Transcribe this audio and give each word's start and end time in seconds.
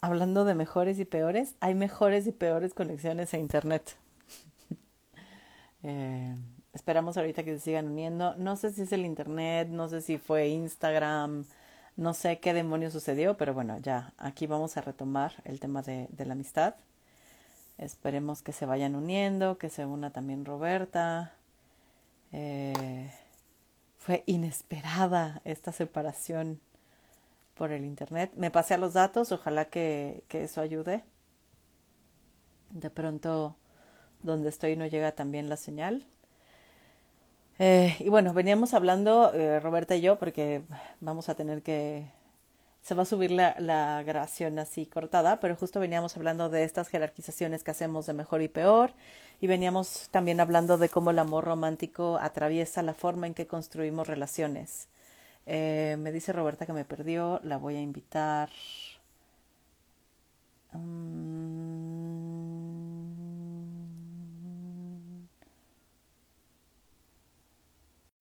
hablando 0.00 0.44
de 0.44 0.54
mejores 0.54 0.98
y 0.98 1.04
peores, 1.04 1.54
hay 1.60 1.74
mejores 1.74 2.26
y 2.26 2.32
peores 2.32 2.74
conexiones 2.74 3.34
a 3.34 3.38
Internet. 3.38 3.96
Eh, 5.84 6.34
esperamos 6.72 7.16
ahorita 7.16 7.44
que 7.44 7.54
se 7.54 7.60
sigan 7.60 7.86
uniendo. 7.86 8.34
No 8.34 8.56
sé 8.56 8.72
si 8.72 8.82
es 8.82 8.92
el 8.92 9.06
Internet, 9.06 9.68
no 9.68 9.88
sé 9.88 10.00
si 10.00 10.18
fue 10.18 10.48
Instagram, 10.48 11.44
no 11.96 12.14
sé 12.14 12.40
qué 12.40 12.52
demonio 12.52 12.90
sucedió, 12.90 13.36
pero 13.36 13.54
bueno, 13.54 13.78
ya 13.78 14.12
aquí 14.18 14.48
vamos 14.48 14.76
a 14.76 14.80
retomar 14.80 15.34
el 15.44 15.60
tema 15.60 15.82
de, 15.82 16.08
de 16.10 16.26
la 16.26 16.32
amistad. 16.32 16.74
Esperemos 17.78 18.42
que 18.42 18.52
se 18.52 18.66
vayan 18.66 18.96
uniendo, 18.96 19.56
que 19.56 19.70
se 19.70 19.86
una 19.86 20.10
también 20.10 20.44
Roberta. 20.44 21.32
Eh, 22.32 23.12
fue 23.96 24.24
inesperada 24.26 25.40
esta 25.44 25.72
separación 25.72 26.60
por 27.58 27.72
el 27.72 27.84
internet. 27.84 28.32
Me 28.36 28.50
pasé 28.50 28.74
a 28.74 28.78
los 28.78 28.94
datos, 28.94 29.32
ojalá 29.32 29.66
que, 29.66 30.24
que 30.28 30.44
eso 30.44 30.60
ayude. 30.62 31.04
De 32.70 32.90
pronto, 32.90 33.56
donde 34.22 34.48
estoy 34.48 34.76
no 34.76 34.86
llega 34.86 35.12
también 35.12 35.48
la 35.48 35.56
señal. 35.56 36.06
Eh, 37.58 37.96
y 37.98 38.08
bueno, 38.08 38.32
veníamos 38.32 38.72
hablando, 38.74 39.32
eh, 39.34 39.58
Roberta 39.60 39.96
y 39.96 40.00
yo, 40.00 40.18
porque 40.18 40.62
vamos 41.00 41.28
a 41.28 41.34
tener 41.34 41.62
que... 41.62 42.06
Se 42.80 42.94
va 42.94 43.02
a 43.02 43.06
subir 43.06 43.32
la, 43.32 43.56
la 43.58 44.02
grabación 44.04 44.58
así 44.58 44.86
cortada, 44.86 45.40
pero 45.40 45.56
justo 45.56 45.80
veníamos 45.80 46.16
hablando 46.16 46.48
de 46.48 46.62
estas 46.64 46.88
jerarquizaciones 46.88 47.64
que 47.64 47.72
hacemos 47.72 48.06
de 48.06 48.14
mejor 48.14 48.40
y 48.40 48.48
peor 48.48 48.92
y 49.40 49.46
veníamos 49.46 50.08
también 50.10 50.40
hablando 50.40 50.78
de 50.78 50.88
cómo 50.88 51.10
el 51.10 51.18
amor 51.18 51.44
romántico 51.44 52.18
atraviesa 52.20 52.82
la 52.82 52.94
forma 52.94 53.26
en 53.26 53.34
que 53.34 53.46
construimos 53.46 54.06
relaciones. 54.06 54.88
Eh, 55.48 55.96
me 55.98 56.12
dice 56.12 56.32
Roberta 56.32 56.66
que 56.66 56.72
me 56.74 56.84
perdió, 56.84 57.40
la 57.42 57.56
voy 57.56 57.76
a 57.76 57.80
invitar. 57.80 58.50
Mm. 60.74 61.48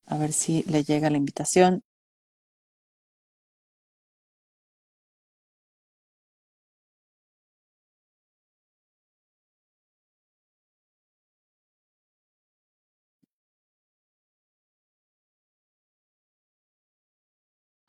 A 0.07 0.17
ver 0.17 0.33
si 0.33 0.63
le 0.63 0.83
llega 0.83 1.11
la 1.11 1.17
invitación. 1.17 1.83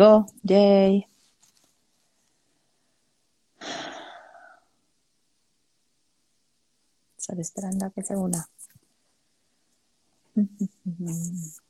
Go, 0.01 0.27
yay. 0.45 1.07
Estoy 7.19 7.41
esperando 7.41 7.85
a 7.85 7.91
que 7.91 8.03
se 8.03 8.17
una. 8.17 8.49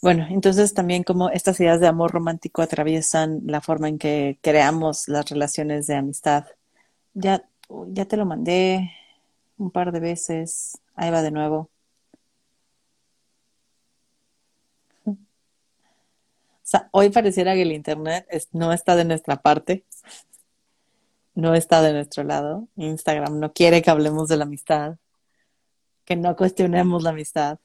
Bueno, 0.00 0.26
entonces 0.30 0.74
también 0.74 1.02
como 1.02 1.28
estas 1.30 1.58
ideas 1.60 1.80
de 1.80 1.88
amor 1.88 2.12
romántico 2.12 2.62
atraviesan 2.62 3.40
la 3.46 3.60
forma 3.60 3.88
en 3.88 3.98
que 3.98 4.38
creamos 4.42 5.08
las 5.08 5.28
relaciones 5.28 5.86
de 5.88 5.96
amistad. 5.96 6.46
Ya, 7.14 7.48
ya 7.88 8.06
te 8.06 8.16
lo 8.16 8.26
mandé 8.26 8.92
un 9.58 9.70
par 9.72 9.92
de 9.92 10.00
veces. 10.00 10.78
Ahí 10.96 11.10
va 11.10 11.22
de 11.22 11.32
nuevo. 11.32 11.70
Sea, 16.70 16.88
hoy 16.92 17.10
pareciera 17.10 17.54
que 17.54 17.62
el 17.62 17.72
Internet 17.72 18.26
no 18.52 18.72
está 18.72 18.94
de 18.96 19.04
nuestra 19.06 19.40
parte, 19.40 19.84
no 21.34 21.54
está 21.54 21.82
de 21.82 21.92
nuestro 21.92 22.24
lado. 22.24 22.68
Instagram 22.76 23.38
no 23.40 23.52
quiere 23.52 23.82
que 23.82 23.90
hablemos 23.90 24.28
de 24.28 24.36
la 24.36 24.44
amistad, 24.44 24.96
que 26.04 26.16
no 26.16 26.36
cuestionemos 26.36 27.02
la 27.02 27.10
amistad, 27.10 27.58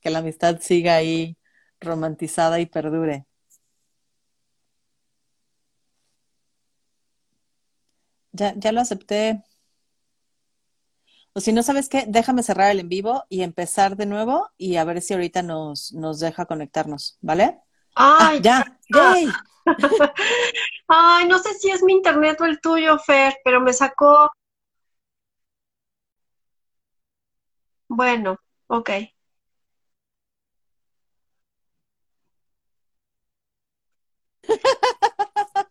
que 0.00 0.10
la 0.10 0.20
amistad 0.20 0.60
siga 0.60 0.96
ahí 0.96 1.36
romantizada 1.80 2.60
y 2.60 2.66
perdure. 2.66 3.26
Ya, 8.32 8.54
ya 8.56 8.72
lo 8.72 8.80
acepté. 8.80 9.42
O 11.32 11.40
si 11.40 11.52
no 11.52 11.62
sabes 11.62 11.88
qué, 11.88 12.04
déjame 12.08 12.42
cerrar 12.42 12.70
el 12.70 12.80
en 12.80 12.88
vivo 12.88 13.24
y 13.28 13.42
empezar 13.42 13.96
de 13.96 14.06
nuevo 14.06 14.50
y 14.56 14.76
a 14.76 14.84
ver 14.84 15.02
si 15.02 15.14
ahorita 15.14 15.42
nos, 15.42 15.92
nos 15.92 16.20
deja 16.20 16.46
conectarnos, 16.46 17.18
¿vale? 17.20 17.60
Ah, 17.96 18.28
Ay, 18.28 18.40
ya, 18.42 18.64
yay. 18.88 19.40
Ay, 20.88 21.26
no 21.28 21.38
sé 21.38 21.54
si 21.54 21.70
es 21.70 21.82
mi 21.82 21.92
internet 21.94 22.40
o 22.40 22.44
el 22.44 22.60
tuyo, 22.60 22.98
Fer, 22.98 23.34
pero 23.44 23.60
me 23.60 23.72
sacó. 23.72 24.30
Bueno, 27.88 28.38
ok. 28.68 28.90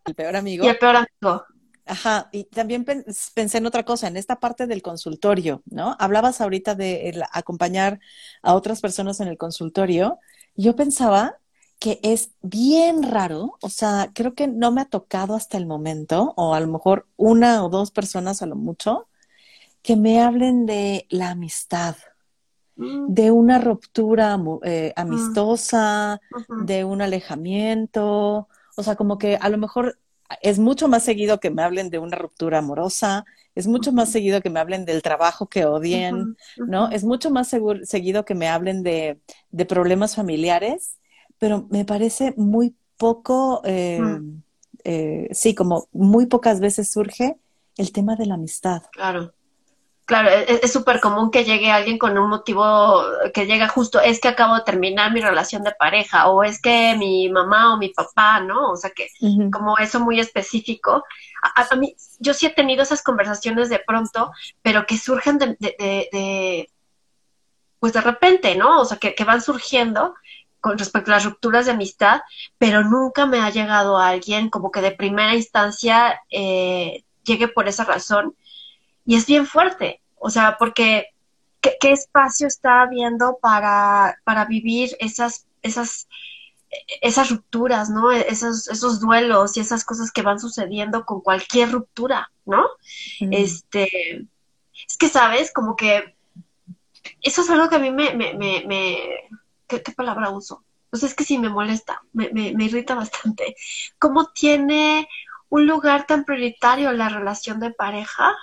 El 0.06 0.14
peor 0.14 0.36
Y 0.36 0.38
amigo. 0.38 0.66
el 0.68 0.78
peor 0.78 0.96
amigo. 0.96 1.44
Ajá, 1.88 2.28
y 2.32 2.44
también 2.44 2.84
pen- 2.84 3.04
pensé 3.34 3.58
en 3.58 3.66
otra 3.66 3.84
cosa, 3.84 4.08
en 4.08 4.16
esta 4.16 4.40
parte 4.40 4.66
del 4.66 4.82
consultorio, 4.82 5.62
¿no? 5.66 5.96
Hablabas 6.00 6.40
ahorita 6.40 6.74
de 6.74 7.08
el 7.10 7.22
acompañar 7.32 8.00
a 8.42 8.54
otras 8.54 8.80
personas 8.80 9.20
en 9.20 9.28
el 9.28 9.38
consultorio. 9.38 10.18
y 10.56 10.64
Yo 10.64 10.74
pensaba 10.74 11.38
que 11.78 12.00
es 12.02 12.30
bien 12.42 13.02
raro, 13.02 13.58
o 13.60 13.68
sea, 13.68 14.10
creo 14.14 14.34
que 14.34 14.48
no 14.48 14.72
me 14.72 14.80
ha 14.82 14.86
tocado 14.86 15.34
hasta 15.34 15.58
el 15.58 15.66
momento, 15.66 16.34
o 16.36 16.54
a 16.54 16.60
lo 16.60 16.68
mejor 16.68 17.06
una 17.16 17.64
o 17.64 17.68
dos 17.68 17.90
personas 17.90 18.42
a 18.42 18.46
lo 18.46 18.56
mucho, 18.56 19.08
que 19.82 19.96
me 19.96 20.20
hablen 20.20 20.66
de 20.66 21.06
la 21.10 21.30
amistad, 21.30 21.96
Mm, 22.76 23.14
de 23.14 23.30
una 23.30 23.58
ruptura 23.58 24.38
eh, 24.64 24.92
mm, 24.94 25.00
amistosa, 25.00 26.20
de 26.58 26.84
un 26.84 27.00
alejamiento, 27.00 28.48
o 28.76 28.82
sea, 28.82 28.96
como 28.96 29.16
que 29.18 29.36
a 29.36 29.48
lo 29.48 29.56
mejor 29.56 29.98
es 30.42 30.58
mucho 30.58 30.88
más 30.88 31.02
seguido 31.02 31.40
que 31.40 31.50
me 31.50 31.62
hablen 31.62 31.88
de 31.88 31.98
una 31.98 32.18
ruptura 32.18 32.58
amorosa, 32.58 33.24
es 33.54 33.66
mucho 33.66 33.92
más 33.92 34.10
seguido 34.10 34.42
que 34.42 34.50
me 34.50 34.60
hablen 34.60 34.84
del 34.84 35.00
trabajo 35.00 35.48
que 35.48 35.64
odien, 35.64 36.36
¿no? 36.58 36.90
Es 36.90 37.04
mucho 37.04 37.30
más 37.30 37.48
seguido 37.48 38.24
que 38.24 38.34
me 38.34 38.48
hablen 38.48 38.82
de, 38.82 39.20
de 39.50 39.64
problemas 39.64 40.14
familiares, 40.14 40.98
pero 41.38 41.66
me 41.70 41.84
parece 41.84 42.34
muy 42.36 42.74
poco, 42.96 43.62
eh, 43.64 44.00
mm, 44.00 44.42
eh, 44.84 45.28
sí, 45.32 45.54
como 45.54 45.88
muy 45.92 46.26
pocas 46.26 46.60
veces 46.60 46.90
surge 46.90 47.36
el 47.76 47.92
tema 47.92 48.16
de 48.16 48.26
la 48.26 48.34
amistad. 48.34 48.82
Claro. 48.92 49.32
Claro, 50.04 50.28
e- 50.30 50.60
es 50.62 50.72
súper 50.72 51.00
común 51.00 51.32
que 51.32 51.42
llegue 51.44 51.72
alguien 51.72 51.98
con 51.98 52.16
un 52.16 52.30
motivo 52.30 53.02
que 53.34 53.44
llega 53.46 53.66
justo, 53.68 54.00
es 54.00 54.20
que 54.20 54.28
acabo 54.28 54.54
de 54.54 54.62
terminar 54.62 55.12
mi 55.12 55.20
relación 55.20 55.64
de 55.64 55.72
pareja, 55.72 56.28
o 56.30 56.44
es 56.44 56.62
que 56.62 56.94
mi 56.96 57.28
mamá 57.28 57.74
o 57.74 57.76
mi 57.76 57.88
papá, 57.88 58.38
¿no? 58.40 58.70
O 58.70 58.76
sea 58.76 58.90
que 58.90 59.08
como 59.50 59.76
eso 59.78 59.98
muy 59.98 60.20
específico. 60.20 61.02
A, 61.42 61.60
a- 61.62 61.66
a 61.72 61.76
mí, 61.76 61.96
yo 62.20 62.34
sí 62.34 62.46
he 62.46 62.50
tenido 62.50 62.84
esas 62.84 63.02
conversaciones 63.02 63.68
de 63.68 63.80
pronto, 63.84 64.30
pero 64.62 64.86
que 64.86 64.96
surgen 64.96 65.38
de, 65.38 65.46
de, 65.58 65.74
de- 65.78 66.08
de, 66.12 66.70
pues 67.78 67.92
de 67.92 68.00
repente, 68.00 68.54
¿no? 68.56 68.80
O 68.80 68.84
sea, 68.84 68.96
que, 68.98 69.14
que 69.14 69.24
van 69.24 69.42
surgiendo 69.42 70.14
con 70.60 70.78
respecto 70.78 71.10
a 71.10 71.14
las 71.14 71.24
rupturas 71.24 71.66
de 71.66 71.72
amistad, 71.72 72.20
pero 72.58 72.82
nunca 72.82 73.26
me 73.26 73.40
ha 73.40 73.50
llegado 73.50 73.98
a 73.98 74.08
alguien 74.08 74.50
como 74.50 74.70
que 74.70 74.80
de 74.80 74.92
primera 74.92 75.34
instancia 75.34 76.20
eh, 76.30 77.04
llegue 77.24 77.48
por 77.48 77.68
esa 77.68 77.84
razón 77.84 78.34
y 79.04 79.16
es 79.16 79.26
bien 79.26 79.46
fuerte, 79.46 80.00
o 80.16 80.30
sea, 80.30 80.56
porque 80.58 81.08
¿qué, 81.60 81.76
qué 81.80 81.92
espacio 81.92 82.46
está 82.46 82.82
habiendo 82.82 83.38
para, 83.40 84.18
para 84.24 84.44
vivir 84.44 84.96
esas, 84.98 85.46
esas, 85.62 86.08
esas 87.00 87.30
rupturas, 87.30 87.90
¿no? 87.90 88.10
Esos, 88.10 88.68
esos 88.68 89.00
duelos 89.00 89.56
y 89.56 89.60
esas 89.60 89.84
cosas 89.84 90.10
que 90.10 90.22
van 90.22 90.40
sucediendo 90.40 91.04
con 91.04 91.20
cualquier 91.20 91.70
ruptura, 91.70 92.30
¿no? 92.44 92.64
Este, 93.30 94.26
es 94.86 94.96
que, 94.98 95.08
¿sabes? 95.08 95.52
Como 95.52 95.76
que 95.76 96.16
eso 97.22 97.42
es 97.42 97.50
algo 97.50 97.68
que 97.68 97.76
a 97.76 97.80
mí 97.80 97.90
me, 97.90 98.14
me, 98.14 98.34
me, 98.34 98.64
me 98.66 98.98
¿qué, 99.66 99.82
qué 99.82 99.92
palabra 99.92 100.30
uso? 100.30 100.64
Pues 100.90 101.02
es 101.02 101.14
que 101.14 101.24
sí 101.24 101.38
me 101.38 101.48
molesta, 101.48 102.02
me, 102.12 102.30
me, 102.32 102.52
me 102.52 102.64
irrita 102.64 102.94
bastante. 102.94 103.56
¿Cómo 103.98 104.26
tiene 104.32 105.08
un 105.48 105.66
lugar 105.66 106.06
tan 106.06 106.24
prioritario 106.24 106.92
la 106.92 107.08
relación 107.08 107.60
de 107.60 107.70
pareja 107.72 108.34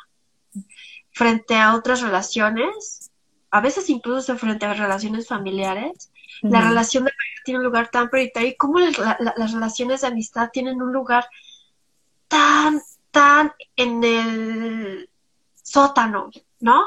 frente 1.11 1.55
a 1.57 1.75
otras 1.75 2.01
relaciones, 2.01 3.11
a 3.51 3.61
veces 3.61 3.89
incluso 3.89 4.37
frente 4.37 4.65
a 4.65 4.73
relaciones 4.73 5.27
familiares, 5.27 6.11
la 6.41 6.61
relación 6.69 7.03
de 7.05 7.11
pareja 7.11 7.41
tiene 7.45 7.59
un 7.59 7.65
lugar 7.65 7.89
tan 7.89 8.09
prioritario 8.09 8.49
y 8.49 8.55
cómo 8.55 8.79
la- 8.79 9.17
la- 9.19 9.33
las 9.37 9.51
relaciones 9.53 10.01
de 10.01 10.07
amistad 10.07 10.49
tienen 10.51 10.81
un 10.81 10.91
lugar 10.91 11.25
tan, 12.27 12.81
tan 13.11 13.53
en 13.75 14.03
el 14.03 15.09
sótano, 15.61 16.31
¿no? 16.59 16.85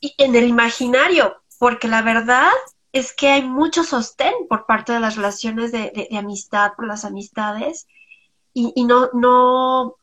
Y 0.00 0.14
en 0.18 0.34
el 0.34 0.48
imaginario, 0.48 1.42
porque 1.58 1.88
la 1.88 2.02
verdad 2.02 2.50
es 2.96 3.12
que 3.12 3.28
hay 3.28 3.42
mucho 3.42 3.84
sostén 3.84 4.32
por 4.48 4.64
parte 4.64 4.92
de 4.92 5.00
las 5.00 5.16
relaciones 5.16 5.70
de, 5.70 6.08
amistad, 6.18 6.72
por 6.74 6.86
las 6.86 7.04
amistades, 7.04 7.86
y, 8.54 8.84
no, 8.84 9.10
no, 9.12 9.96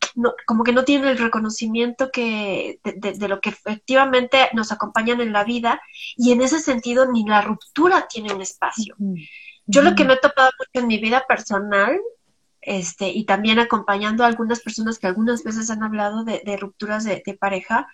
como 0.45 0.63
que 0.63 0.73
no 0.73 0.83
tienen 0.83 1.07
el 1.07 1.17
reconocimiento 1.17 2.11
que, 2.11 2.79
de, 2.83 3.27
lo 3.27 3.41
que 3.41 3.49
efectivamente 3.49 4.37
nos 4.53 4.71
acompañan 4.71 5.21
en 5.21 5.33
la 5.33 5.43
vida, 5.43 5.81
y 6.15 6.33
en 6.33 6.43
ese 6.43 6.59
sentido 6.59 7.11
ni 7.11 7.25
la 7.25 7.41
ruptura 7.41 8.07
tiene 8.07 8.31
un 8.31 8.41
espacio. 8.41 8.95
Yo 9.65 9.81
lo 9.81 9.95
que 9.95 10.05
me 10.05 10.13
he 10.13 10.17
topado 10.17 10.51
mucho 10.59 10.83
en 10.83 10.87
mi 10.87 10.99
vida 10.99 11.25
personal, 11.27 11.99
este, 12.61 13.09
y 13.09 13.25
también 13.25 13.57
acompañando 13.57 14.23
a 14.23 14.27
algunas 14.27 14.59
personas 14.59 14.99
que 14.99 15.07
algunas 15.07 15.43
veces 15.43 15.71
han 15.71 15.81
hablado 15.81 16.23
de, 16.23 16.57
rupturas 16.57 17.05
de, 17.05 17.37
pareja, 17.39 17.87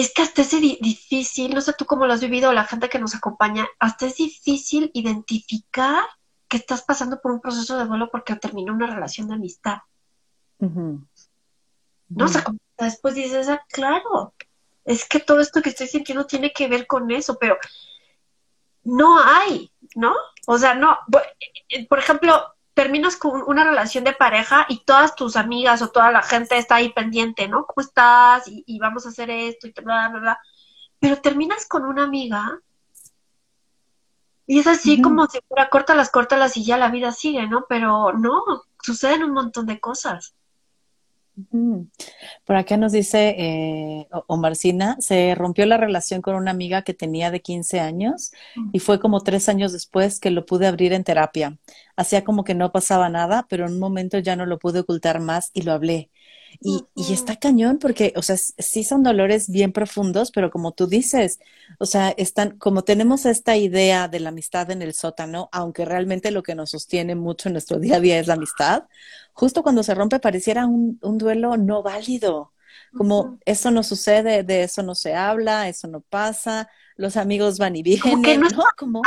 es 0.00 0.12
que 0.14 0.22
hasta 0.22 0.42
es 0.42 0.50
difícil, 0.50 1.54
no 1.54 1.60
sé 1.60 1.72
tú 1.72 1.84
cómo 1.84 2.06
lo 2.06 2.12
has 2.12 2.20
vivido 2.20 2.50
o 2.50 2.52
la 2.52 2.64
gente 2.64 2.88
que 2.88 2.98
nos 2.98 3.14
acompaña, 3.14 3.66
hasta 3.78 4.06
es 4.06 4.16
difícil 4.16 4.90
identificar 4.94 6.04
que 6.48 6.56
estás 6.56 6.82
pasando 6.82 7.20
por 7.20 7.32
un 7.32 7.40
proceso 7.40 7.78
de 7.78 7.84
duelo 7.84 8.10
porque 8.10 8.36
terminó 8.36 8.72
una 8.72 8.86
relación 8.86 9.28
de 9.28 9.34
amistad. 9.34 9.78
No, 10.58 12.28
sé 12.28 12.42
cómo 12.42 12.58
después 12.76 13.14
dices, 13.14 13.48
ah, 13.48 13.64
claro, 13.68 14.34
es 14.84 15.06
que 15.06 15.20
todo 15.20 15.40
esto 15.40 15.62
que 15.62 15.70
estoy 15.70 15.86
sintiendo 15.86 16.26
tiene 16.26 16.52
que 16.52 16.68
ver 16.68 16.86
con 16.86 17.10
eso, 17.10 17.38
pero 17.38 17.56
no 18.82 19.22
hay, 19.22 19.70
¿no? 19.94 20.14
O 20.46 20.58
sea, 20.58 20.74
no, 20.74 20.98
por 21.88 21.98
ejemplo, 21.98 22.42
terminas 22.80 23.18
con 23.18 23.42
una 23.46 23.62
relación 23.62 24.04
de 24.04 24.14
pareja 24.14 24.64
y 24.70 24.86
todas 24.86 25.14
tus 25.14 25.36
amigas 25.36 25.82
o 25.82 25.90
toda 25.90 26.10
la 26.10 26.22
gente 26.22 26.56
está 26.56 26.76
ahí 26.76 26.90
pendiente, 26.90 27.46
¿no? 27.46 27.66
¿Cómo 27.66 27.86
estás? 27.86 28.44
Y, 28.46 28.78
vamos 28.78 29.04
a 29.04 29.10
hacer 29.10 29.28
esto 29.28 29.66
y 29.66 29.72
bla, 29.84 30.08
bla, 30.08 30.20
bla. 30.20 30.40
Pero 30.98 31.20
terminas 31.20 31.66
con 31.68 31.84
una 31.84 32.04
amiga 32.04 32.58
y 34.46 34.60
es 34.60 34.66
así 34.66 35.02
como 35.02 35.26
si 35.26 35.40
fuera 35.46 35.68
córtalas, 35.68 36.10
córtalas 36.10 36.56
y 36.56 36.64
ya 36.64 36.78
la 36.78 36.88
vida 36.88 37.12
sigue, 37.12 37.46
¿no? 37.46 37.66
Pero 37.68 38.14
no, 38.14 38.42
suceden 38.82 39.24
un 39.24 39.32
montón 39.32 39.66
de 39.66 39.78
cosas. 39.78 40.34
Por 42.44 42.56
acá 42.56 42.76
nos 42.76 42.92
dice 42.92 43.34
eh, 43.38 44.08
Omarcina, 44.26 44.96
se 45.00 45.34
rompió 45.34 45.66
la 45.66 45.76
relación 45.76 46.22
con 46.22 46.34
una 46.34 46.50
amiga 46.50 46.82
que 46.82 46.94
tenía 46.94 47.30
de 47.30 47.40
15 47.40 47.80
años 47.80 48.32
y 48.72 48.80
fue 48.80 49.00
como 49.00 49.20
tres 49.22 49.48
años 49.48 49.72
después 49.72 50.20
que 50.20 50.30
lo 50.30 50.46
pude 50.46 50.66
abrir 50.66 50.92
en 50.92 51.04
terapia. 51.04 51.58
Hacía 51.96 52.24
como 52.24 52.44
que 52.44 52.54
no 52.54 52.72
pasaba 52.72 53.08
nada, 53.08 53.46
pero 53.48 53.66
en 53.66 53.74
un 53.74 53.78
momento 53.78 54.18
ya 54.18 54.36
no 54.36 54.46
lo 54.46 54.58
pude 54.58 54.80
ocultar 54.80 55.20
más 55.20 55.50
y 55.54 55.62
lo 55.62 55.72
hablé. 55.72 56.10
Y, 56.58 56.84
y, 56.94 57.12
está 57.12 57.36
cañón 57.36 57.78
porque, 57.78 58.12
o 58.16 58.22
sea, 58.22 58.36
sí 58.36 58.82
son 58.82 59.02
dolores 59.02 59.48
bien 59.48 59.72
profundos, 59.72 60.30
pero 60.32 60.50
como 60.50 60.72
tú 60.72 60.86
dices, 60.86 61.38
o 61.78 61.86
sea, 61.86 62.10
están, 62.10 62.58
como 62.58 62.82
tenemos 62.82 63.24
esta 63.24 63.56
idea 63.56 64.08
de 64.08 64.20
la 64.20 64.30
amistad 64.30 64.70
en 64.70 64.82
el 64.82 64.92
sótano, 64.92 65.48
aunque 65.52 65.84
realmente 65.84 66.30
lo 66.30 66.42
que 66.42 66.54
nos 66.54 66.70
sostiene 66.70 67.14
mucho 67.14 67.48
en 67.48 67.54
nuestro 67.54 67.78
día 67.78 67.96
a 67.96 68.00
día 68.00 68.18
es 68.18 68.26
la 68.26 68.34
amistad, 68.34 68.84
justo 69.32 69.62
cuando 69.62 69.82
se 69.82 69.94
rompe 69.94 70.18
pareciera 70.18 70.66
un, 70.66 70.98
un 71.02 71.18
duelo 71.18 71.56
no 71.56 71.82
válido, 71.82 72.52
como 72.96 73.38
eso 73.44 73.70
no 73.70 73.82
sucede, 73.82 74.42
de 74.42 74.64
eso 74.64 74.82
no 74.82 74.94
se 74.94 75.14
habla, 75.14 75.68
eso 75.68 75.86
no 75.88 76.00
pasa, 76.00 76.68
los 76.96 77.16
amigos 77.16 77.58
van 77.58 77.76
y 77.76 77.82
vienen, 77.82 78.02
como 78.02 78.22
que 78.22 78.38
no, 78.38 78.48
¿no? 78.48 78.64
Como... 78.76 79.02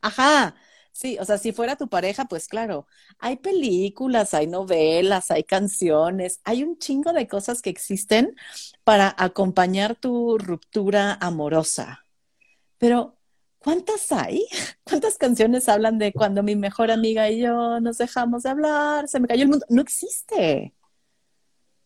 Ajá, 0.00 0.54
Sí, 0.92 1.16
o 1.18 1.24
sea, 1.24 1.38
si 1.38 1.52
fuera 1.52 1.76
tu 1.76 1.88
pareja, 1.88 2.26
pues 2.26 2.48
claro, 2.48 2.86
hay 3.18 3.36
películas, 3.36 4.34
hay 4.34 4.46
novelas, 4.46 5.30
hay 5.30 5.42
canciones, 5.42 6.40
hay 6.44 6.62
un 6.62 6.78
chingo 6.78 7.14
de 7.14 7.26
cosas 7.26 7.62
que 7.62 7.70
existen 7.70 8.36
para 8.84 9.14
acompañar 9.18 9.96
tu 9.96 10.36
ruptura 10.36 11.14
amorosa. 11.14 12.06
Pero, 12.78 13.16
¿cuántas 13.58 14.12
hay? 14.12 14.46
¿Cuántas 14.84 15.16
canciones 15.16 15.68
hablan 15.68 15.98
de 15.98 16.12
cuando 16.12 16.42
mi 16.42 16.56
mejor 16.56 16.90
amiga 16.90 17.30
y 17.30 17.40
yo 17.40 17.80
nos 17.80 17.98
dejamos 17.98 18.42
de 18.42 18.50
hablar, 18.50 19.08
se 19.08 19.18
me 19.18 19.28
cayó 19.28 19.44
el 19.44 19.48
mundo? 19.48 19.66
No 19.70 19.80
existe. 19.80 20.74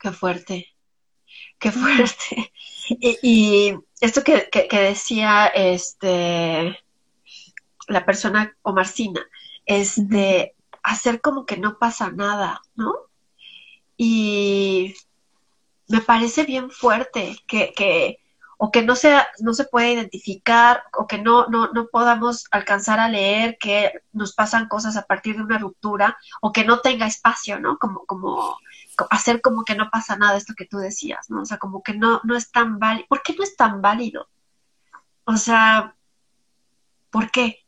Qué 0.01 0.11
fuerte, 0.13 0.75
qué 1.59 1.71
fuerte. 1.73 2.53
Y, 2.89 3.75
esto 4.01 4.23
que, 4.23 4.49
que 4.49 4.81
decía, 4.81 5.49
este 5.49 6.77
la 7.87 8.05
persona 8.05 8.57
o 8.63 8.73
Marcina, 8.73 9.21
es 9.65 10.09
de 10.09 10.55
hacer 10.83 11.21
como 11.21 11.47
que 11.47 11.57
no 11.57 11.79
pasa 11.79 12.11
nada, 12.11 12.63
¿no? 12.75 12.95
Y 13.97 14.95
me 15.89 16.01
parece 16.01 16.45
bien 16.45 16.71
fuerte 16.71 17.39
que, 17.47 17.73
que 17.75 18.21
o 18.59 18.71
que 18.71 18.83
no 18.83 18.97
sea, 18.97 19.29
no 19.41 19.53
se 19.53 19.65
puede 19.65 19.93
identificar, 19.93 20.85
o 20.95 21.07
que 21.07 21.19
no, 21.19 21.47
no, 21.49 21.71
no 21.73 21.89
podamos 21.89 22.47
alcanzar 22.51 22.99
a 23.01 23.09
leer 23.09 23.59
que 23.59 23.93
nos 24.13 24.35
pasan 24.35 24.69
cosas 24.69 24.97
a 24.97 25.03
partir 25.03 25.37
de 25.37 25.43
una 25.43 25.59
ruptura, 25.59 26.17
o 26.41 26.53
que 26.53 26.65
no 26.65 26.81
tenga 26.81 27.07
espacio, 27.07 27.61
¿no? 27.61 27.79
Como, 27.79 28.07
como 28.07 28.59
hacer 29.11 29.43
como 29.43 29.65
que 29.65 29.75
no 29.75 29.91
pasa 29.91 30.17
nada, 30.17 30.39
esto 30.39 30.55
que 30.57 30.65
tú 30.65 30.79
decías, 30.79 31.29
¿no? 31.29 31.43
O 31.43 31.45
sea, 31.45 31.59
como 31.59 31.83
que 31.83 31.95
no, 31.95 32.21
no 32.25 32.35
es 32.35 32.51
tan 32.51 32.79
válido. 32.79 33.07
¿Por 33.09 33.23
qué 33.23 33.35
no 33.35 33.45
es 33.45 33.57
tan 33.57 33.83
válido? 33.83 34.29
O 35.25 35.37
sea, 35.37 35.95
¿por 37.11 37.31
qué? 37.31 37.66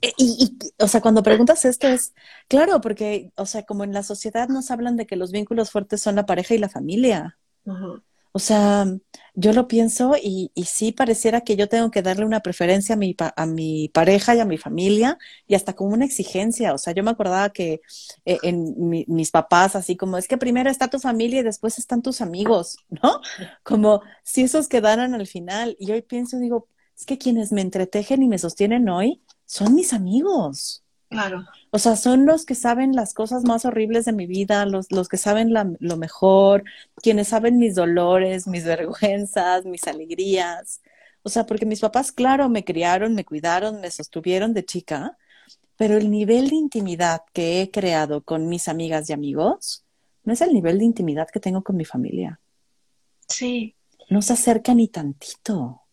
Eh, 0.00 0.12
y, 0.18 0.58
o 0.78 0.88
sea, 0.88 1.00
cuando 1.00 1.22
preguntas 1.22 1.64
esto 1.64 1.88
es, 1.88 2.14
claro, 2.48 2.80
porque, 2.80 3.32
o 3.36 3.46
sea, 3.46 3.64
como 3.64 3.84
en 3.84 3.92
la 3.92 4.02
sociedad 4.02 4.48
nos 4.48 4.70
hablan 4.70 4.96
de 4.96 5.06
que 5.06 5.16
los 5.16 5.32
vínculos 5.32 5.70
fuertes 5.70 6.00
son 6.00 6.16
la 6.16 6.26
pareja 6.26 6.54
y 6.54 6.58
la 6.58 6.68
familia. 6.68 7.38
O 8.36 8.40
sea, 8.40 8.84
yo 9.34 9.52
lo 9.52 9.68
pienso 9.68 10.16
y, 10.20 10.50
y, 10.56 10.64
sí 10.64 10.90
pareciera 10.90 11.42
que 11.42 11.54
yo 11.54 11.68
tengo 11.68 11.92
que 11.92 12.02
darle 12.02 12.24
una 12.24 12.40
preferencia 12.40 12.96
a 12.96 12.98
mi, 12.98 13.14
a 13.18 13.46
mi 13.46 13.88
pareja 13.90 14.34
y 14.34 14.40
a 14.40 14.44
mi 14.44 14.58
familia 14.58 15.18
y 15.46 15.54
hasta 15.54 15.74
como 15.74 15.90
una 15.94 16.04
exigencia. 16.04 16.74
O 16.74 16.78
sea, 16.78 16.92
yo 16.92 17.04
me 17.04 17.12
acordaba 17.12 17.50
que 17.50 17.80
eh, 18.24 18.38
en 18.42 18.74
mis 19.06 19.30
papás, 19.30 19.76
así 19.76 19.96
como, 19.96 20.18
es 20.18 20.26
que 20.26 20.36
primero 20.36 20.68
está 20.68 20.88
tu 20.88 20.98
familia 20.98 21.40
y 21.40 21.42
después 21.44 21.78
están 21.78 22.02
tus 22.02 22.20
amigos, 22.20 22.76
¿no? 22.88 23.20
Como 23.62 24.02
si 24.24 24.42
esos 24.42 24.66
quedaran 24.66 25.14
al 25.14 25.28
final. 25.28 25.76
Y 25.78 25.92
hoy 25.92 26.02
pienso, 26.02 26.38
digo, 26.38 26.66
es 26.98 27.06
que 27.06 27.18
quienes 27.18 27.52
me 27.52 27.60
entretejen 27.60 28.20
y 28.20 28.28
me 28.28 28.38
sostienen 28.38 28.88
hoy 28.88 29.22
son 29.46 29.74
mis 29.74 29.92
amigos. 29.92 30.82
Claro. 31.08 31.44
O 31.70 31.78
sea, 31.78 31.96
son 31.96 32.26
los 32.26 32.44
que 32.44 32.54
saben 32.54 32.94
las 32.96 33.14
cosas 33.14 33.44
más 33.44 33.64
horribles 33.64 34.04
de 34.04 34.12
mi 34.12 34.26
vida, 34.26 34.66
los, 34.66 34.90
los 34.90 35.08
que 35.08 35.16
saben 35.16 35.52
lo 35.52 35.96
mejor, 35.96 36.64
quienes 36.96 37.28
saben 37.28 37.58
mis 37.58 37.74
dolores, 37.74 38.46
mis 38.46 38.64
vergüenzas, 38.64 39.64
mis 39.64 39.86
alegrías. 39.86 40.80
O 41.22 41.28
sea, 41.28 41.46
porque 41.46 41.66
mis 41.66 41.80
papás, 41.80 42.12
claro, 42.12 42.48
me 42.48 42.64
criaron, 42.64 43.14
me 43.14 43.24
cuidaron, 43.24 43.80
me 43.80 43.90
sostuvieron 43.90 44.54
de 44.54 44.64
chica, 44.64 45.16
pero 45.76 45.96
el 45.96 46.10
nivel 46.10 46.50
de 46.50 46.56
intimidad 46.56 47.22
que 47.32 47.62
he 47.62 47.70
creado 47.70 48.22
con 48.22 48.48
mis 48.48 48.68
amigas 48.68 49.08
y 49.08 49.12
amigos 49.12 49.84
no 50.24 50.32
es 50.32 50.40
el 50.40 50.52
nivel 50.52 50.78
de 50.78 50.84
intimidad 50.84 51.28
que 51.30 51.40
tengo 51.40 51.62
con 51.62 51.76
mi 51.76 51.84
familia. 51.84 52.40
Sí. 53.28 53.74
No 54.10 54.22
se 54.22 54.34
acerca 54.34 54.74
ni 54.74 54.88
tantito. 54.88 55.83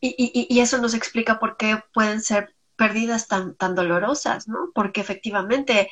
Y, 0.00 0.60
eso 0.60 0.78
nos 0.78 0.94
explica 0.94 1.38
por 1.38 1.56
qué 1.56 1.80
pueden 1.92 2.22
ser 2.22 2.54
pérdidas 2.76 3.28
tan, 3.28 3.54
tan 3.54 3.74
dolorosas, 3.74 4.48
¿no? 4.48 4.70
Porque 4.74 5.00
efectivamente 5.00 5.90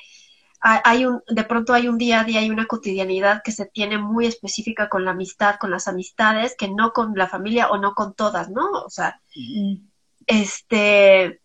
hay 0.61 1.05
un, 1.05 1.23
de 1.29 1.45
pronto 1.45 1.75
hay 1.75 1.89
un 1.89 1.99
día 1.99 2.21
a 2.21 2.25
día, 2.25 2.41
hay 2.41 2.49
una 2.49 2.67
cotidianidad 2.67 3.43
que 3.45 3.53
se 3.53 3.67
tiene 3.67 3.99
muy 3.99 4.25
específica 4.25 4.89
con 4.89 5.05
la 5.05 5.11
amistad, 5.11 5.57
con 5.61 5.71
las 5.71 5.89
amistades, 5.89 6.55
que 6.57 6.69
no 6.69 6.95
con 6.95 7.13
la 7.15 7.29
familia 7.29 7.69
o 7.69 7.77
no 7.77 7.95
con 7.95 8.15
todas, 8.15 8.49
¿no? 8.49 8.71
O 8.71 8.91
sea, 8.91 9.21
este... 10.27 11.41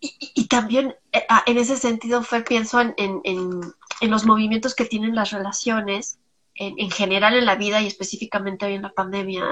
Y, 0.00 0.48
también 0.48 0.96
eh, 1.12 1.24
en 1.46 1.58
ese 1.58 1.76
sentido 1.76 2.24
fue, 2.24 2.42
pienso 2.42 2.80
en, 2.80 2.94
en 2.96 4.10
los 4.10 4.26
movimientos 4.26 4.74
que 4.74 4.84
tienen 4.84 5.14
las 5.14 5.30
relaciones 5.30 6.18
en, 6.54 6.90
general 6.90 7.36
en 7.36 7.46
la 7.46 7.56
vida 7.56 7.80
y 7.80 7.86
específicamente 7.86 8.66
hoy 8.66 8.74
en 8.74 8.82
la 8.82 8.92
pandemia. 8.92 9.44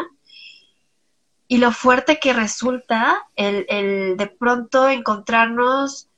Y 1.49 1.59
lo 1.59 1.73
fuerte 1.73 2.21
que 2.21 2.33
resulta 2.33 3.26
el, 3.35 3.66
el 3.69 4.16
de 4.16 4.26
pronto 4.26 4.88
encontrarnos 4.88 6.09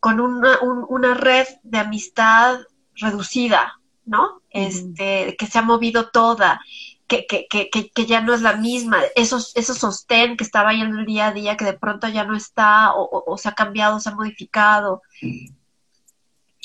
con 0.00 0.20
una, 0.20 0.58
una, 0.60 1.14
red 1.14 1.46
de 1.62 1.78
amistad 1.78 2.58
reducida, 2.96 3.80
¿no? 4.04 4.42
Este, 4.50 5.36
que 5.38 5.46
se 5.46 5.58
ha 5.58 5.62
movido 5.62 6.10
toda, 6.10 6.60
que, 7.06 7.26
que, 7.26 7.46
que, 7.48 7.70
que, 7.70 8.06
ya 8.06 8.20
no 8.20 8.34
es 8.34 8.42
la 8.42 8.56
misma, 8.56 9.00
esos, 9.14 9.56
esos 9.56 9.78
sostén 9.78 10.36
que 10.36 10.44
estaba 10.44 10.70
ahí 10.70 10.82
en 10.82 10.98
el 10.98 11.06
día 11.06 11.28
a 11.28 11.32
día, 11.32 11.56
que 11.56 11.64
de 11.64 11.72
pronto 11.78 12.08
ya 12.08 12.24
no 12.24 12.36
está, 12.36 12.92
o, 12.94 13.24
o 13.26 13.38
se 13.38 13.48
ha 13.48 13.52
cambiado, 13.52 13.98
se 14.00 14.10
ha 14.10 14.14
modificado 14.14 15.00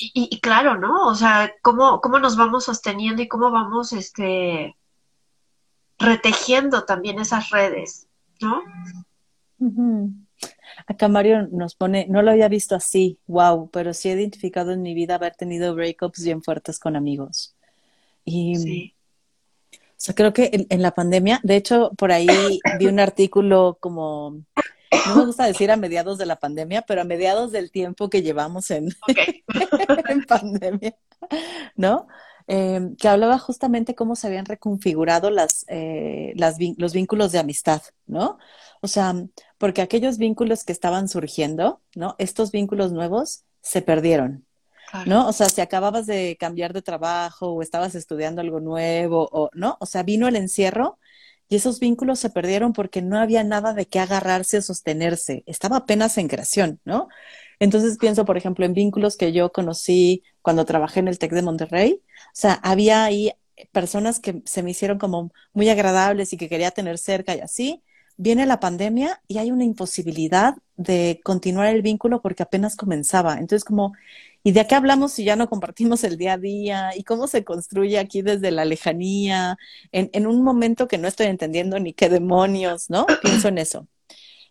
y, 0.00 0.40
claro, 0.40 0.78
¿no? 0.78 1.06
O 1.06 1.14
sea, 1.14 1.52
¿cómo, 1.62 2.00
cómo 2.00 2.18
nos 2.18 2.36
vamos 2.36 2.64
sosteniendo 2.64 3.22
y 3.22 3.28
cómo 3.28 3.50
vamos 3.50 3.92
este, 3.92 4.76
retejiendo 5.98 6.84
también 6.84 7.20
esas 7.20 7.50
redes, 7.50 8.06
¿no? 8.40 8.62
Acá 10.86 11.08
Mario 11.08 11.46
nos 11.52 11.74
pone, 11.74 12.06
no 12.08 12.22
lo 12.22 12.30
había 12.30 12.48
visto 12.48 12.74
así, 12.74 13.18
wow, 13.26 13.68
pero 13.70 13.92
sí 13.92 14.08
he 14.08 14.14
identificado 14.14 14.72
en 14.72 14.82
mi 14.82 14.94
vida 14.94 15.16
haber 15.16 15.34
tenido 15.34 15.74
breakups 15.74 16.24
bien 16.24 16.42
fuertes 16.42 16.78
con 16.78 16.96
amigos. 16.96 17.54
Y, 18.24 18.56
sí. 18.56 18.94
sea, 19.96 20.14
creo 20.14 20.32
que 20.32 20.66
en, 20.68 20.82
la 20.82 20.92
pandemia, 20.92 21.40
de 21.42 21.56
hecho, 21.56 21.92
por 21.98 22.10
ahí 22.10 22.26
vi 22.78 22.86
un 22.86 23.00
artículo 23.00 23.76
como, 23.80 24.42
no 25.06 25.16
me 25.16 25.26
gusta 25.26 25.46
decir 25.46 25.70
a 25.70 25.76
mediados 25.76 26.18
de 26.18 26.26
la 26.26 26.36
pandemia, 26.36 26.82
pero 26.82 27.02
a 27.02 27.04
mediados 27.04 27.52
del 27.52 27.70
tiempo 27.70 28.10
que 28.10 28.22
llevamos 28.22 28.70
en, 28.70 28.88
en 30.08 30.24
pandemia, 30.24 30.96
¿no? 31.76 32.06
Em, 32.52 32.96
que 32.96 33.06
hablaba 33.06 33.38
justamente 33.38 33.94
cómo 33.94 34.16
se 34.16 34.26
habían 34.26 34.44
reconfigurado 34.44 35.30
las, 35.30 35.64
eh, 35.68 36.32
las, 36.34 36.56
los 36.78 36.92
vínculos 36.92 37.30
de 37.30 37.38
amistad, 37.38 37.80
¿no? 38.06 38.38
O 38.80 38.88
sea, 38.88 39.14
porque 39.56 39.82
aquellos 39.82 40.18
vínculos 40.18 40.64
que 40.64 40.72
estaban 40.72 41.08
surgiendo, 41.08 41.80
¿no? 41.94 42.16
Estos 42.18 42.50
vínculos 42.50 42.90
nuevos 42.90 43.44
se 43.60 43.82
perdieron, 43.82 44.46
¿no? 45.06 45.28
O 45.28 45.32
sea, 45.32 45.48
si 45.48 45.60
acababas 45.60 46.06
de 46.06 46.36
cambiar 46.40 46.72
de 46.72 46.82
trabajo 46.82 47.52
o 47.52 47.62
estabas 47.62 47.94
estudiando 47.94 48.40
algo 48.40 48.58
nuevo, 48.58 49.28
o, 49.30 49.50
¿no? 49.52 49.76
O 49.78 49.86
sea, 49.86 50.02
vino 50.02 50.26
el 50.26 50.34
encierro 50.34 50.98
y 51.50 51.56
esos 51.56 51.80
vínculos 51.80 52.20
se 52.20 52.30
perdieron 52.30 52.72
porque 52.72 53.02
no 53.02 53.18
había 53.18 53.44
nada 53.44 53.74
de 53.74 53.86
qué 53.86 53.98
agarrarse 53.98 54.58
o 54.58 54.62
sostenerse. 54.62 55.42
Estaba 55.46 55.78
apenas 55.78 56.16
en 56.16 56.28
creación, 56.28 56.80
¿no? 56.84 57.08
Entonces 57.58 57.98
pienso, 57.98 58.24
por 58.24 58.38
ejemplo, 58.38 58.64
en 58.64 58.72
vínculos 58.72 59.16
que 59.16 59.32
yo 59.32 59.52
conocí 59.52 60.22
cuando 60.42 60.64
trabajé 60.64 61.00
en 61.00 61.08
el 61.08 61.18
TEC 61.18 61.32
de 61.32 61.42
Monterrey. 61.42 62.02
O 62.04 62.30
sea, 62.32 62.54
había 62.54 63.04
ahí 63.04 63.32
personas 63.72 64.20
que 64.20 64.42
se 64.46 64.62
me 64.62 64.70
hicieron 64.70 64.98
como 64.98 65.32
muy 65.52 65.68
agradables 65.68 66.32
y 66.32 66.36
que 66.36 66.48
quería 66.48 66.70
tener 66.70 66.98
cerca 66.98 67.34
y 67.36 67.40
así. 67.40 67.82
Viene 68.16 68.46
la 68.46 68.60
pandemia 68.60 69.20
y 69.28 69.38
hay 69.38 69.50
una 69.50 69.64
imposibilidad 69.64 70.54
de 70.76 71.20
continuar 71.24 71.66
el 71.68 71.82
vínculo 71.82 72.22
porque 72.22 72.42
apenas 72.44 72.76
comenzaba. 72.76 73.34
Entonces, 73.34 73.64
como, 73.64 73.92
¿y 74.42 74.52
de 74.52 74.66
qué 74.66 74.74
hablamos 74.74 75.12
si 75.12 75.24
ya 75.24 75.36
no 75.36 75.48
compartimos 75.48 76.04
el 76.04 76.16
día 76.16 76.34
a 76.34 76.38
día? 76.38 76.90
¿Y 76.96 77.04
cómo 77.04 77.26
se 77.26 77.44
construye 77.44 77.98
aquí 77.98 78.22
desde 78.22 78.50
la 78.50 78.64
lejanía? 78.64 79.56
En, 79.92 80.10
en 80.12 80.26
un 80.26 80.42
momento 80.42 80.88
que 80.88 80.98
no 80.98 81.08
estoy 81.08 81.26
entendiendo 81.26 81.78
ni 81.78 81.92
qué 81.92 82.08
demonios, 82.08 82.90
¿no? 82.90 83.06
Pienso 83.22 83.48
en 83.48 83.58
eso. 83.58 83.86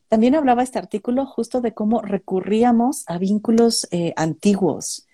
También 0.10 0.34
hablaba 0.34 0.63
este 0.63 0.79
artículo 0.79 1.27
justo 1.27 1.62
de 1.62 1.74
cómo 1.74 2.01
recurríamos 2.01 3.03
a 3.08 3.19
vínculos 3.19 3.88
eh, 3.91 4.13
antiguos. 4.17 5.08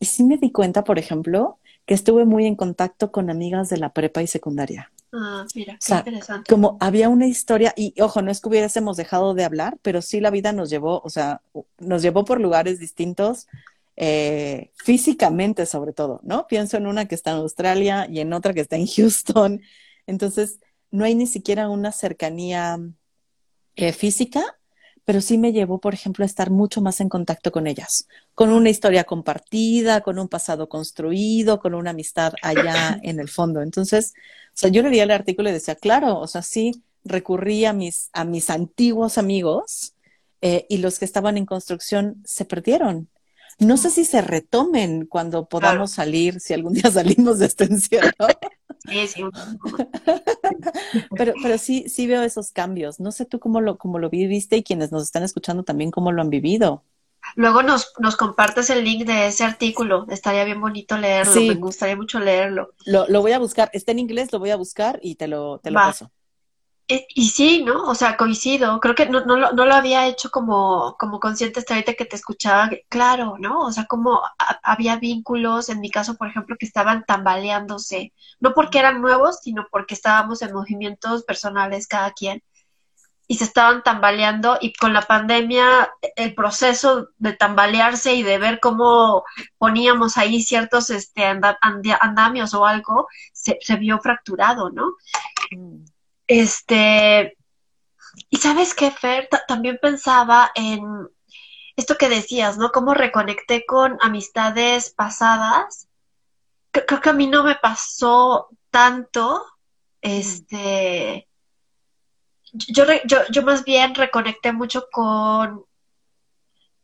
Y 0.00 0.06
sí 0.06 0.24
me 0.24 0.36
di 0.36 0.50
cuenta, 0.50 0.82
por 0.82 0.98
ejemplo, 0.98 1.60
que 1.86 1.94
estuve 1.94 2.24
muy 2.24 2.46
en 2.46 2.56
contacto 2.56 3.12
con 3.12 3.30
amigas 3.30 3.68
de 3.68 3.76
la 3.76 3.92
prepa 3.92 4.20
y 4.20 4.26
secundaria. 4.26 4.90
Ah, 5.12 5.46
mira, 5.54 5.78
qué 5.86 5.94
interesante. 5.94 6.50
Como 6.50 6.76
había 6.80 7.08
una 7.08 7.26
historia, 7.28 7.72
y 7.76 7.94
ojo, 8.00 8.20
no 8.20 8.32
es 8.32 8.40
que 8.40 8.48
hubiésemos 8.48 8.96
dejado 8.96 9.34
de 9.34 9.44
hablar, 9.44 9.78
pero 9.80 10.02
sí 10.02 10.20
la 10.20 10.30
vida 10.30 10.52
nos 10.52 10.70
llevó, 10.70 11.00
o 11.04 11.10
sea, 11.10 11.40
nos 11.78 12.02
llevó 12.02 12.24
por 12.24 12.40
lugares 12.40 12.80
distintos, 12.80 13.46
eh, 13.96 14.72
físicamente 14.76 15.66
sobre 15.66 15.92
todo, 15.92 16.20
¿no? 16.22 16.46
Pienso 16.46 16.76
en 16.76 16.86
una 16.86 17.06
que 17.06 17.14
está 17.14 17.32
en 17.32 17.38
Australia 17.38 18.06
y 18.10 18.20
en 18.20 18.32
otra 18.32 18.54
que 18.54 18.60
está 18.60 18.76
en 18.76 18.86
Houston. 18.96 19.60
Entonces, 20.06 20.60
no 20.90 21.04
hay 21.04 21.14
ni 21.14 21.26
siquiera 21.26 21.68
una 21.68 21.92
cercanía 21.92 22.78
eh, 23.76 23.92
física, 23.92 24.42
pero 25.04 25.20
sí 25.20 25.38
me 25.38 25.52
llevó, 25.52 25.80
por 25.80 25.94
ejemplo, 25.94 26.24
a 26.24 26.26
estar 26.26 26.50
mucho 26.50 26.80
más 26.80 27.00
en 27.00 27.08
contacto 27.08 27.50
con 27.50 27.66
ellas, 27.66 28.06
con 28.34 28.50
una 28.50 28.70
historia 28.70 29.04
compartida, 29.04 30.00
con 30.02 30.18
un 30.18 30.28
pasado 30.28 30.68
construido, 30.68 31.58
con 31.58 31.74
una 31.74 31.90
amistad 31.90 32.34
allá 32.42 33.00
en 33.02 33.18
el 33.18 33.28
fondo. 33.28 33.62
Entonces, 33.62 34.12
o 34.48 34.56
sea, 34.56 34.70
yo 34.70 34.82
leía 34.82 35.04
el 35.04 35.10
artículo 35.10 35.48
y 35.48 35.52
decía, 35.52 35.74
claro, 35.74 36.18
o 36.18 36.26
sea, 36.26 36.42
sí 36.42 36.82
recurrí 37.04 37.64
a 37.64 37.72
mis, 37.72 38.10
a 38.12 38.24
mis 38.24 38.48
antiguos 38.50 39.18
amigos 39.18 39.94
eh, 40.40 40.66
y 40.68 40.78
los 40.78 40.98
que 40.98 41.04
estaban 41.04 41.36
en 41.36 41.46
construcción 41.46 42.22
se 42.24 42.44
perdieron. 42.44 43.08
No 43.58 43.76
sé 43.76 43.90
si 43.90 44.04
se 44.04 44.22
retomen 44.22 45.06
cuando 45.06 45.48
podamos 45.48 45.92
salir, 45.92 46.40
si 46.40 46.54
algún 46.54 46.74
día 46.74 46.90
salimos 46.90 47.38
de 47.38 47.46
este 47.46 47.64
encierro. 47.64 48.26
Sí, 48.88 49.06
sí. 49.06 49.22
pero, 51.16 51.34
pero 51.42 51.58
sí, 51.58 51.88
sí 51.88 52.06
veo 52.06 52.22
esos 52.22 52.50
cambios. 52.50 52.98
No 52.98 53.12
sé 53.12 53.26
tú 53.26 53.38
cómo 53.38 53.60
lo, 53.60 53.78
cómo 53.78 53.98
lo 53.98 54.10
viviste 54.10 54.56
y 54.56 54.62
quienes 54.62 54.90
nos 54.90 55.04
están 55.04 55.22
escuchando 55.22 55.62
también 55.62 55.90
cómo 55.90 56.10
lo 56.12 56.22
han 56.22 56.30
vivido. 56.30 56.82
Luego 57.36 57.62
nos, 57.62 57.92
nos 57.98 58.16
compartes 58.16 58.68
el 58.70 58.84
link 58.84 59.06
de 59.06 59.28
ese 59.28 59.44
artículo. 59.44 60.06
Estaría 60.10 60.44
bien 60.44 60.60
bonito 60.60 60.98
leerlo. 60.98 61.34
Me 61.34 61.54
gustaría 61.54 61.96
mucho 61.96 62.18
leerlo. 62.18 62.74
Lo, 62.84 63.06
lo, 63.08 63.20
voy 63.20 63.32
a 63.32 63.38
buscar. 63.38 63.70
Está 63.72 63.92
en 63.92 64.00
inglés, 64.00 64.32
lo 64.32 64.38
voy 64.38 64.50
a 64.50 64.56
buscar 64.56 64.98
y 65.02 65.14
te 65.14 65.28
lo, 65.28 65.58
te 65.58 65.70
lo 65.70 65.76
paso. 65.76 66.10
Eh, 66.92 67.06
y, 67.14 67.30
sí, 67.30 67.62
¿no? 67.64 67.84
O 67.84 67.94
sea, 67.94 68.18
coincido. 68.18 68.78
Creo 68.80 68.94
que 68.94 69.06
no, 69.06 69.24
no, 69.24 69.36
lo, 69.36 69.52
no 69.52 69.64
lo 69.64 69.74
había 69.74 70.06
hecho 70.08 70.30
como, 70.30 70.94
como 70.98 71.20
consciente 71.20 71.60
hasta 71.60 71.72
ahorita 71.74 71.94
que 71.94 72.04
te 72.04 72.16
escuchaba. 72.16 72.68
Claro, 72.90 73.36
¿no? 73.38 73.60
O 73.60 73.72
sea, 73.72 73.86
como 73.86 74.20
había 74.62 74.96
vínculos, 74.96 75.70
en 75.70 75.80
mi 75.80 75.90
caso, 75.90 76.16
por 76.16 76.28
ejemplo, 76.28 76.56
que 76.58 76.66
estaban 76.66 77.04
tambaleándose. 77.06 78.12
No 78.40 78.52
porque 78.52 78.78
eran 78.78 79.00
nuevos, 79.00 79.38
sino 79.42 79.66
porque 79.70 79.94
estábamos 79.94 80.42
en 80.42 80.52
movimientos 80.52 81.24
personales 81.24 81.86
cada 81.86 82.12
quien. 82.12 82.42
Y 83.26 83.36
se 83.36 83.44
estaban 83.44 83.82
tambaleando 83.82 84.58
y 84.60 84.74
con 84.74 84.92
la 84.92 85.02
pandemia 85.02 85.90
el 86.16 86.34
proceso 86.34 87.08
de 87.16 87.32
tambalearse 87.32 88.14
y 88.14 88.22
de 88.22 88.36
ver 88.36 88.60
cómo 88.60 89.24
poníamos 89.56 90.18
ahí 90.18 90.42
ciertos 90.42 90.90
este, 90.90 91.24
andamios 91.24 92.52
o 92.52 92.66
algo, 92.66 93.08
se, 93.32 93.58
se 93.62 93.76
vio 93.76 93.98
fracturado, 94.00 94.70
¿no? 94.70 94.96
Mm. 95.52 95.81
Este, 96.32 97.36
y 98.30 98.38
sabes 98.38 98.72
qué, 98.72 98.90
Fer, 98.90 99.28
también 99.46 99.78
pensaba 99.82 100.50
en 100.54 100.82
esto 101.76 101.98
que 101.98 102.08
decías, 102.08 102.56
¿no? 102.56 102.72
Cómo 102.72 102.94
reconecté 102.94 103.66
con 103.66 103.98
amistades 104.00 104.88
pasadas. 104.88 105.88
creo 106.70 107.02
que 107.02 107.10
a 107.10 107.12
mí 107.12 107.26
no 107.26 107.44
me 107.44 107.56
pasó 107.56 108.48
tanto, 108.70 109.44
este, 110.00 111.28
yo, 112.54 112.84
yo, 113.04 113.18
yo 113.30 113.42
más 113.42 113.62
bien 113.64 113.94
reconecté 113.94 114.54
mucho 114.54 114.86
con, 114.90 115.66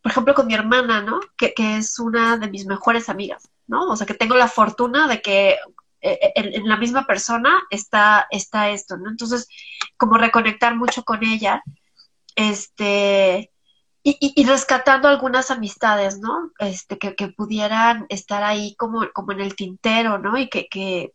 por 0.02 0.12
ejemplo, 0.12 0.34
con 0.34 0.46
mi 0.46 0.52
hermana, 0.52 1.00
¿no? 1.00 1.20
Que, 1.38 1.54
que 1.54 1.78
es 1.78 1.98
una 1.98 2.36
de 2.36 2.50
mis 2.50 2.66
mejores 2.66 3.08
amigas, 3.08 3.48
¿no? 3.66 3.88
O 3.88 3.96
sea, 3.96 4.06
que 4.06 4.12
tengo 4.12 4.34
la 4.34 4.48
fortuna 4.48 5.08
de 5.08 5.22
que 5.22 5.56
eh, 6.00 6.32
en, 6.34 6.68
la 6.68 6.76
misma 6.76 7.06
persona 7.06 7.50
está, 7.70 8.26
está 8.30 8.70
esto, 8.70 8.96
¿no? 8.96 9.10
Entonces, 9.10 9.48
como 9.96 10.16
reconectar 10.18 10.76
mucho 10.76 11.04
con 11.04 11.24
ella, 11.24 11.62
este, 12.36 13.52
y, 14.04 14.44
rescatando 14.46 15.08
algunas 15.08 15.50
amistades, 15.50 16.18
¿no? 16.18 16.52
Este, 16.60 16.98
que, 16.98 17.28
pudieran 17.36 18.06
estar 18.08 18.42
ahí 18.44 18.74
como, 18.76 19.10
como 19.12 19.32
en 19.32 19.40
el 19.40 19.56
tintero, 19.56 20.18
¿no? 20.18 20.38
Y 20.38 20.48
que, 20.48 20.68
que, 20.68 21.12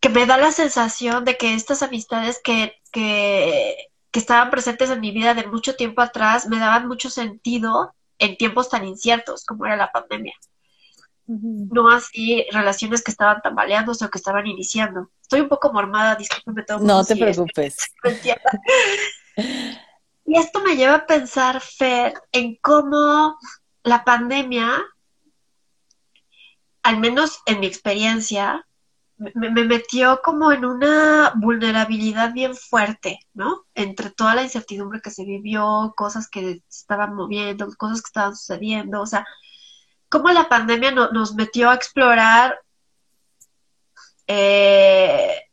que 0.00 0.08
me 0.08 0.26
da 0.26 0.36
la 0.36 0.52
sensación 0.52 1.24
de 1.24 1.36
que 1.38 1.54
estas 1.54 1.82
amistades 1.82 2.40
que, 2.42 2.74
que, 2.92 3.76
que 4.10 4.18
estaban 4.18 4.50
presentes 4.50 4.90
en 4.90 5.00
mi 5.00 5.12
vida 5.12 5.34
de 5.34 5.46
mucho 5.46 5.76
tiempo 5.76 6.02
atrás 6.02 6.48
me 6.48 6.58
daban 6.58 6.88
mucho 6.88 7.08
sentido 7.10 7.94
en 8.18 8.36
tiempos 8.36 8.68
tan 8.68 8.86
inciertos 8.86 9.44
como 9.46 9.66
era 9.66 9.76
la 9.76 9.92
pandemia 9.92 10.34
no 11.40 11.88
así 11.90 12.46
relaciones 12.50 13.02
que 13.02 13.10
estaban 13.10 13.40
tambaleándose 13.42 14.04
o 14.04 14.10
que 14.10 14.18
estaban 14.18 14.46
iniciando. 14.46 15.10
Estoy 15.22 15.40
un 15.40 15.48
poco 15.48 15.72
mormada, 15.72 16.16
discúlpeme 16.16 16.62
todo. 16.64 16.80
No 16.80 17.04
te 17.04 17.16
preocupes. 17.16 17.76
y 20.26 20.36
esto 20.36 20.60
me 20.60 20.76
lleva 20.76 20.94
a 20.94 21.06
pensar, 21.06 21.60
Fer, 21.60 22.14
en 22.32 22.56
cómo 22.60 23.38
la 23.82 24.04
pandemia, 24.04 24.82
al 26.82 26.98
menos 26.98 27.40
en 27.46 27.60
mi 27.60 27.66
experiencia, 27.66 28.66
me, 29.16 29.50
me, 29.50 29.64
metió 29.64 30.20
como 30.22 30.50
en 30.52 30.64
una 30.64 31.32
vulnerabilidad 31.36 32.32
bien 32.32 32.56
fuerte, 32.56 33.20
¿no? 33.34 33.66
Entre 33.74 34.10
toda 34.10 34.34
la 34.34 34.42
incertidumbre 34.42 35.00
que 35.00 35.10
se 35.10 35.24
vivió, 35.24 35.92
cosas 35.96 36.28
que 36.28 36.40
se 36.40 36.80
estaban 36.80 37.14
moviendo, 37.14 37.68
cosas 37.76 38.02
que 38.02 38.08
estaban 38.08 38.34
sucediendo, 38.34 39.00
o 39.00 39.06
sea, 39.06 39.24
cómo 40.12 40.30
la 40.30 40.46
pandemia 40.46 40.90
nos 40.90 41.34
metió 41.34 41.70
a 41.70 41.74
explorar 41.74 42.60
eh, 44.26 45.48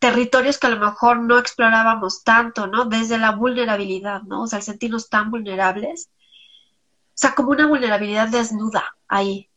territorios 0.00 0.58
que 0.58 0.66
a 0.66 0.70
lo 0.70 0.80
mejor 0.80 1.20
no 1.20 1.38
explorábamos 1.38 2.24
tanto, 2.24 2.66
¿no? 2.66 2.86
Desde 2.86 3.18
la 3.18 3.30
vulnerabilidad, 3.30 4.22
¿no? 4.22 4.42
O 4.42 4.46
sea, 4.48 4.58
el 4.58 4.64
sentirnos 4.64 5.08
tan 5.08 5.30
vulnerables. 5.30 6.10
O 6.10 7.14
sea, 7.14 7.36
como 7.36 7.50
una 7.50 7.68
vulnerabilidad 7.68 8.26
desnuda 8.26 8.96
ahí. 9.06 9.48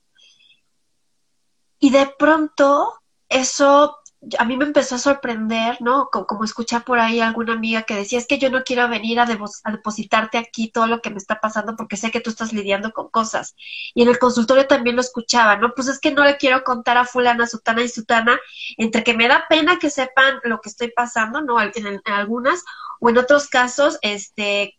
Y 1.80 1.90
de 1.90 2.14
pronto 2.20 3.02
eso 3.30 3.98
a 4.38 4.46
mí 4.46 4.58
me 4.58 4.66
empezó 4.66 4.96
a 4.96 5.00
sorprender, 5.00 5.78
¿no? 5.82 6.10
Como, 6.12 6.44
escuchar 6.44 6.84
por 6.84 7.00
ahí 7.00 7.20
a 7.20 7.28
alguna 7.28 7.54
amiga 7.54 7.84
que 7.84 7.96
decía, 7.96 8.20
es 8.20 8.28
que 8.28 8.38
yo 8.38 8.50
no 8.50 8.64
quiero 8.64 8.88
venir 8.88 9.20
a, 9.20 9.26
depositarte 9.26 10.38
aquí 10.38 10.70
todo 10.70 10.88
lo 10.88 11.02
que 11.02 11.10
me 11.10 11.18
está 11.18 11.40
pasando 11.40 11.76
porque 11.76 11.98
sé 11.98 12.12
que 12.12 12.22
tú 12.22 12.30
estás 12.30 12.54
lidiando 12.54 12.92
con 12.94 13.10
cosas. 13.10 13.56
Y 13.94 14.04
en 14.04 14.10
el 14.10 14.20
consultorio 14.20 14.68
también 14.68 14.96
lo 14.96 15.02
escuchaba, 15.02 15.58
¿no? 15.58 15.74
Pues 15.74 15.88
es 15.88 16.00
que 16.00 16.12
no 16.12 16.24
le 16.24 16.38
quiero 16.38 16.64
contar 16.64 16.98
a 16.98 17.06
fulana, 17.06 17.48
sutana 17.48 17.84
y 17.84 17.90
sutana, 17.90 18.40
entre 18.78 19.04
que 19.04 19.14
me 19.14 19.28
da 19.28 19.46
pena 19.50 19.80
que 19.80 19.90
sepan 19.90 20.40
lo 20.44 20.62
que 20.62 20.70
estoy 20.70 20.92
pasando, 20.92 21.42
¿no? 21.42 21.62
En, 21.62 22.02
algunas, 22.06 22.64
o 23.00 23.10
en 23.10 23.18
otros 23.18 23.48
casos, 23.48 24.00
este, 24.02 24.78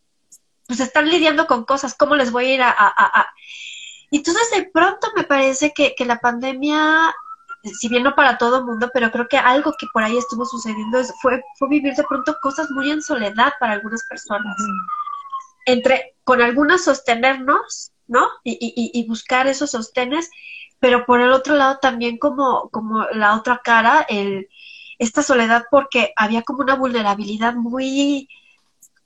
pues 0.67 0.81
están 0.81 1.09
lidiando 1.09 1.47
con 1.47 1.65
cosas, 1.65 1.95
¿cómo 1.95 2.17
les 2.17 2.31
voy 2.31 2.47
a 2.47 2.55
ir 2.55 2.63
a... 2.63 2.71
a, 2.71 2.89
a... 2.97 3.27
Entonces 4.11 4.49
de 4.53 4.71
pronto 4.73 5.09
me 5.17 5.25
parece 5.25 5.73
que, 5.75 5.95
que 5.97 6.05
la 6.05 6.21
pandemia 6.21 7.15
si 7.73 7.89
bien 7.89 8.03
no 8.03 8.15
para 8.15 8.37
todo 8.39 8.59
el 8.59 8.65
mundo, 8.65 8.91
pero 8.93 9.11
creo 9.11 9.29
que 9.29 9.39
algo 9.39 9.75
que 9.79 9.87
por 9.93 10.03
ahí 10.03 10.17
estuvo 10.17 10.45
sucediendo 10.45 11.03
fue, 11.23 11.43
fue 11.59 11.69
vivir 11.69 11.95
de 11.95 12.05
pronto 12.05 12.37
cosas 12.43 12.71
muy 12.71 12.91
en 12.91 13.03
soledad 13.03 13.53
para 13.59 13.73
algunas 13.73 14.05
personas. 14.07 14.57
Entre, 15.67 16.15
con 16.25 16.43
algunas 16.43 16.85
sostenernos, 16.85 17.93
¿no? 18.07 18.27
Y, 18.43 18.53
y, 18.53 18.91
y, 18.93 19.09
buscar 19.09 19.47
esos 19.47 19.71
sostenes, 19.71 20.31
pero 20.79 21.07
por 21.07 21.21
el 21.21 21.33
otro 21.33 21.55
lado 21.55 21.79
también 21.81 22.19
como, 22.19 22.69
como 22.69 23.05
la 23.13 23.35
otra 23.35 23.63
cara, 23.65 24.05
el, 24.09 24.49
esta 24.99 25.23
soledad 25.23 25.65
porque 25.71 26.13
había 26.17 26.43
como 26.43 26.61
una 26.61 26.75
vulnerabilidad 26.75 27.55
muy, 27.55 28.29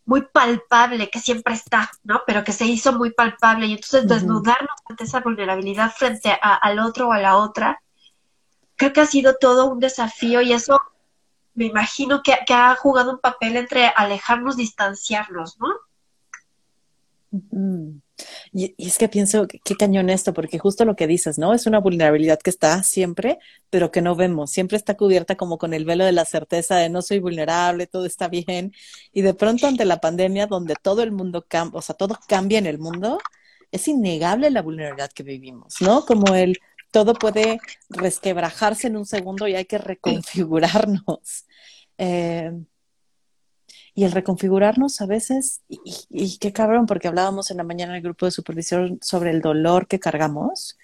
muy 0.04 0.22
palpable 0.22 1.10
que 1.10 1.20
siempre 1.20 1.54
está, 1.54 1.90
¿no? 2.02 2.22
Pero 2.26 2.42
que 2.42 2.52
se 2.52 2.64
hizo 2.64 2.92
muy 2.92 3.12
palpable 3.12 3.66
y 3.66 3.72
entonces 3.72 4.08
desnudarnos 4.08 4.76
ante 4.88 5.04
esa 5.04 5.20
vulnerabilidad 5.20 5.92
frente 5.92 6.30
a, 6.30 6.54
al 6.54 6.80
otro 6.80 7.08
o 7.08 7.12
a 7.12 7.20
la 7.20 7.36
otra, 7.36 7.80
creo 8.78 8.92
que 8.94 9.00
ha 9.00 9.06
sido 9.06 9.36
todo 9.36 9.66
un 9.66 9.80
desafío 9.80 10.40
y 10.40 10.52
eso 10.54 10.80
me 11.54 11.66
imagino 11.66 12.22
que, 12.22 12.34
que 12.46 12.54
ha 12.54 12.74
jugado 12.76 13.10
un 13.10 13.18
papel 13.18 13.56
entre 13.56 13.88
alejarnos, 13.88 14.56
distanciarnos, 14.56 15.58
¿no? 15.58 15.68
Y, 18.52 18.74
es 18.78 18.98
que 18.98 19.08
pienso, 19.08 19.46
qué 19.46 19.74
cañón 19.76 20.08
esto, 20.08 20.32
porque 20.32 20.58
justo 20.58 20.84
lo 20.84 20.96
que 20.96 21.06
dices, 21.06 21.38
¿no? 21.38 21.52
Es 21.52 21.66
una 21.66 21.80
vulnerabilidad 21.80 22.38
que 22.38 22.50
está 22.50 22.82
siempre, 22.82 23.38
pero 23.70 23.90
que 23.90 24.00
no 24.00 24.14
vemos. 24.14 24.50
Siempre 24.50 24.76
está 24.76 24.96
cubierta 24.96 25.36
como 25.36 25.58
con 25.58 25.74
el 25.74 25.84
velo 25.84 26.04
de 26.04 26.12
la 26.12 26.24
certeza 26.24 26.76
de 26.76 26.88
no 26.88 27.02
soy 27.02 27.18
vulnerable, 27.18 27.86
todo 27.86 28.06
está 28.06 28.28
bien. 28.28 28.72
Y 29.12 29.22
de 29.22 29.34
pronto 29.34 29.66
ante 29.66 29.84
la 29.84 30.00
pandemia, 30.00 30.46
donde 30.46 30.74
todo 30.80 31.02
el 31.02 31.12
mundo 31.12 31.44
cambia, 31.46 31.78
o 31.78 31.82
sea, 31.82 31.96
todo 31.96 32.18
cambia 32.28 32.58
en 32.58 32.66
el 32.66 32.78
mundo, 32.78 33.18
es 33.72 33.88
innegable 33.88 34.50
la 34.50 34.62
vulnerabilidad 34.62 35.10
que 35.12 35.22
vivimos, 35.22 35.76
¿no? 35.80 36.06
Como 36.06 36.34
el 36.34 36.58
todo 36.90 37.14
puede 37.14 37.60
resquebrajarse 37.88 38.86
en 38.86 38.96
un 38.96 39.06
segundo 39.06 39.46
y 39.48 39.54
hay 39.54 39.64
que 39.64 39.78
reconfigurarnos. 39.78 41.46
Eh, 41.98 42.52
y 43.98 44.04
el 44.04 44.12
reconfigurarnos 44.12 45.00
a 45.00 45.06
veces, 45.06 45.62
y, 45.68 46.38
qué 46.38 46.52
cabrón, 46.52 46.86
porque 46.86 47.08
hablábamos 47.08 47.50
en 47.50 47.56
la 47.56 47.64
mañana 47.64 47.92
en 47.92 47.96
el 47.96 48.02
grupo 48.02 48.26
de 48.26 48.30
supervisión 48.30 49.00
sobre 49.02 49.30
el 49.30 49.40
dolor 49.40 49.88
que 49.88 49.98
cargamos 49.98 50.78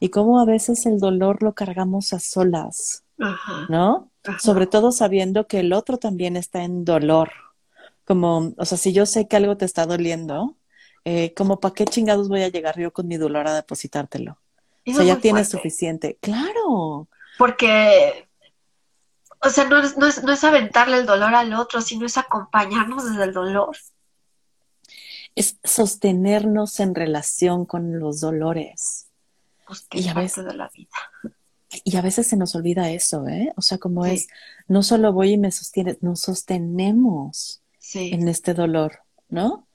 y 0.00 0.08
cómo 0.08 0.40
a 0.40 0.44
veces 0.44 0.84
el 0.84 0.98
dolor 0.98 1.44
lo 1.44 1.54
cargamos 1.54 2.12
a 2.12 2.18
solas, 2.18 3.04
¿no? 3.68 4.10
Sobre 4.40 4.66
todo 4.66 4.90
sabiendo 4.90 5.46
que 5.46 5.60
el 5.60 5.72
otro 5.72 5.98
también 5.98 6.36
está 6.36 6.64
en 6.64 6.84
dolor. 6.84 7.30
Como, 8.04 8.52
o 8.56 8.64
sea, 8.64 8.76
si 8.76 8.92
yo 8.92 9.06
sé 9.06 9.28
que 9.28 9.36
algo 9.36 9.56
te 9.56 9.64
está 9.64 9.86
doliendo, 9.86 10.56
eh, 11.04 11.34
como 11.34 11.60
para 11.60 11.72
qué 11.72 11.84
chingados 11.84 12.28
voy 12.28 12.42
a 12.42 12.48
llegar 12.48 12.80
yo 12.80 12.92
con 12.92 13.06
mi 13.06 13.16
dolor 13.16 13.46
a 13.46 13.54
depositártelo. 13.54 14.40
O 14.86 14.92
sea, 14.92 15.04
ya 15.04 15.18
tienes 15.18 15.48
suficiente. 15.48 16.18
Claro. 16.20 17.08
Porque 17.38 18.26
o 19.46 19.50
sea, 19.50 19.68
no 19.68 19.78
es, 19.78 19.96
no, 19.96 20.06
es, 20.06 20.22
no 20.22 20.32
es 20.32 20.44
aventarle 20.44 20.98
el 20.98 21.06
dolor 21.06 21.34
al 21.34 21.52
otro, 21.54 21.80
sino 21.80 22.06
es 22.06 22.16
acompañarnos 22.16 23.08
desde 23.08 23.24
el 23.24 23.32
dolor. 23.32 23.76
Es 25.34 25.58
sostenernos 25.62 26.80
en 26.80 26.94
relación 26.94 27.66
con 27.66 27.98
los 27.98 28.20
dolores. 28.20 29.06
Pues 29.66 29.86
y 29.92 30.08
a 30.08 30.14
veces 30.14 30.44
de 30.44 30.54
la 30.54 30.68
vida. 30.74 30.88
Y 31.84 31.96
a 31.96 32.02
veces 32.02 32.26
se 32.28 32.36
nos 32.36 32.54
olvida 32.54 32.90
eso, 32.90 33.26
¿eh? 33.28 33.52
O 33.56 33.62
sea, 33.62 33.78
como 33.78 34.06
es, 34.06 34.28
no 34.68 34.82
solo 34.82 35.12
voy 35.12 35.32
y 35.32 35.38
me 35.38 35.52
sostiene, 35.52 35.98
nos 36.00 36.20
sostenemos 36.20 37.60
en 37.94 38.28
este 38.28 38.54
dolor, 38.54 39.00
¿no? 39.28 39.66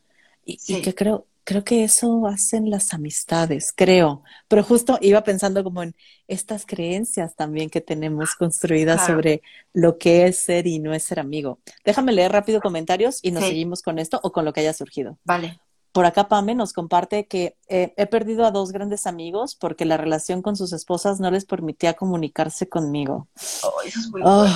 Y, 0.43 0.59
y 0.67 0.81
que 0.81 0.95
creo, 0.95 1.27
creo 1.43 1.63
que 1.63 1.83
eso 1.83 2.27
hacen 2.27 2.69
las 2.69 2.93
amistades, 2.93 3.73
creo. 3.75 4.23
Pero 4.47 4.63
justo 4.63 4.97
iba 5.01 5.23
pensando 5.23 5.63
como 5.63 5.83
en 5.83 5.95
estas 6.27 6.65
creencias 6.65 7.35
también 7.35 7.69
que 7.69 7.81
tenemos 7.81 8.35
construidas 8.35 9.05
sobre 9.05 9.41
lo 9.73 9.97
que 9.97 10.27
es 10.27 10.39
ser 10.39 10.67
y 10.67 10.79
no 10.79 10.93
es 10.93 11.03
ser 11.03 11.19
amigo. 11.19 11.59
Déjame 11.83 12.11
leer 12.11 12.31
rápido 12.31 12.61
comentarios 12.61 13.19
y 13.21 13.31
nos 13.31 13.43
seguimos 13.43 13.81
con 13.81 13.99
esto 13.99 14.19
o 14.23 14.31
con 14.31 14.45
lo 14.45 14.53
que 14.53 14.61
haya 14.61 14.73
surgido. 14.73 15.17
Vale. 15.23 15.59
Por 15.91 16.05
acá 16.05 16.29
Pame 16.29 16.55
nos 16.55 16.71
comparte 16.71 17.27
que 17.27 17.57
eh, 17.67 17.93
he 17.97 18.05
perdido 18.05 18.45
a 18.45 18.51
dos 18.51 18.71
grandes 18.71 19.07
amigos 19.07 19.55
porque 19.55 19.83
la 19.83 19.97
relación 19.97 20.41
con 20.41 20.55
sus 20.55 20.71
esposas 20.71 21.19
no 21.19 21.29
les 21.31 21.43
permitía 21.43 21.95
comunicarse 21.95 22.69
conmigo. 22.69 23.27
Oh, 23.63 23.81
eso 23.85 23.99
es 23.99 24.09
muy 24.09 24.21
oh, 24.23 24.47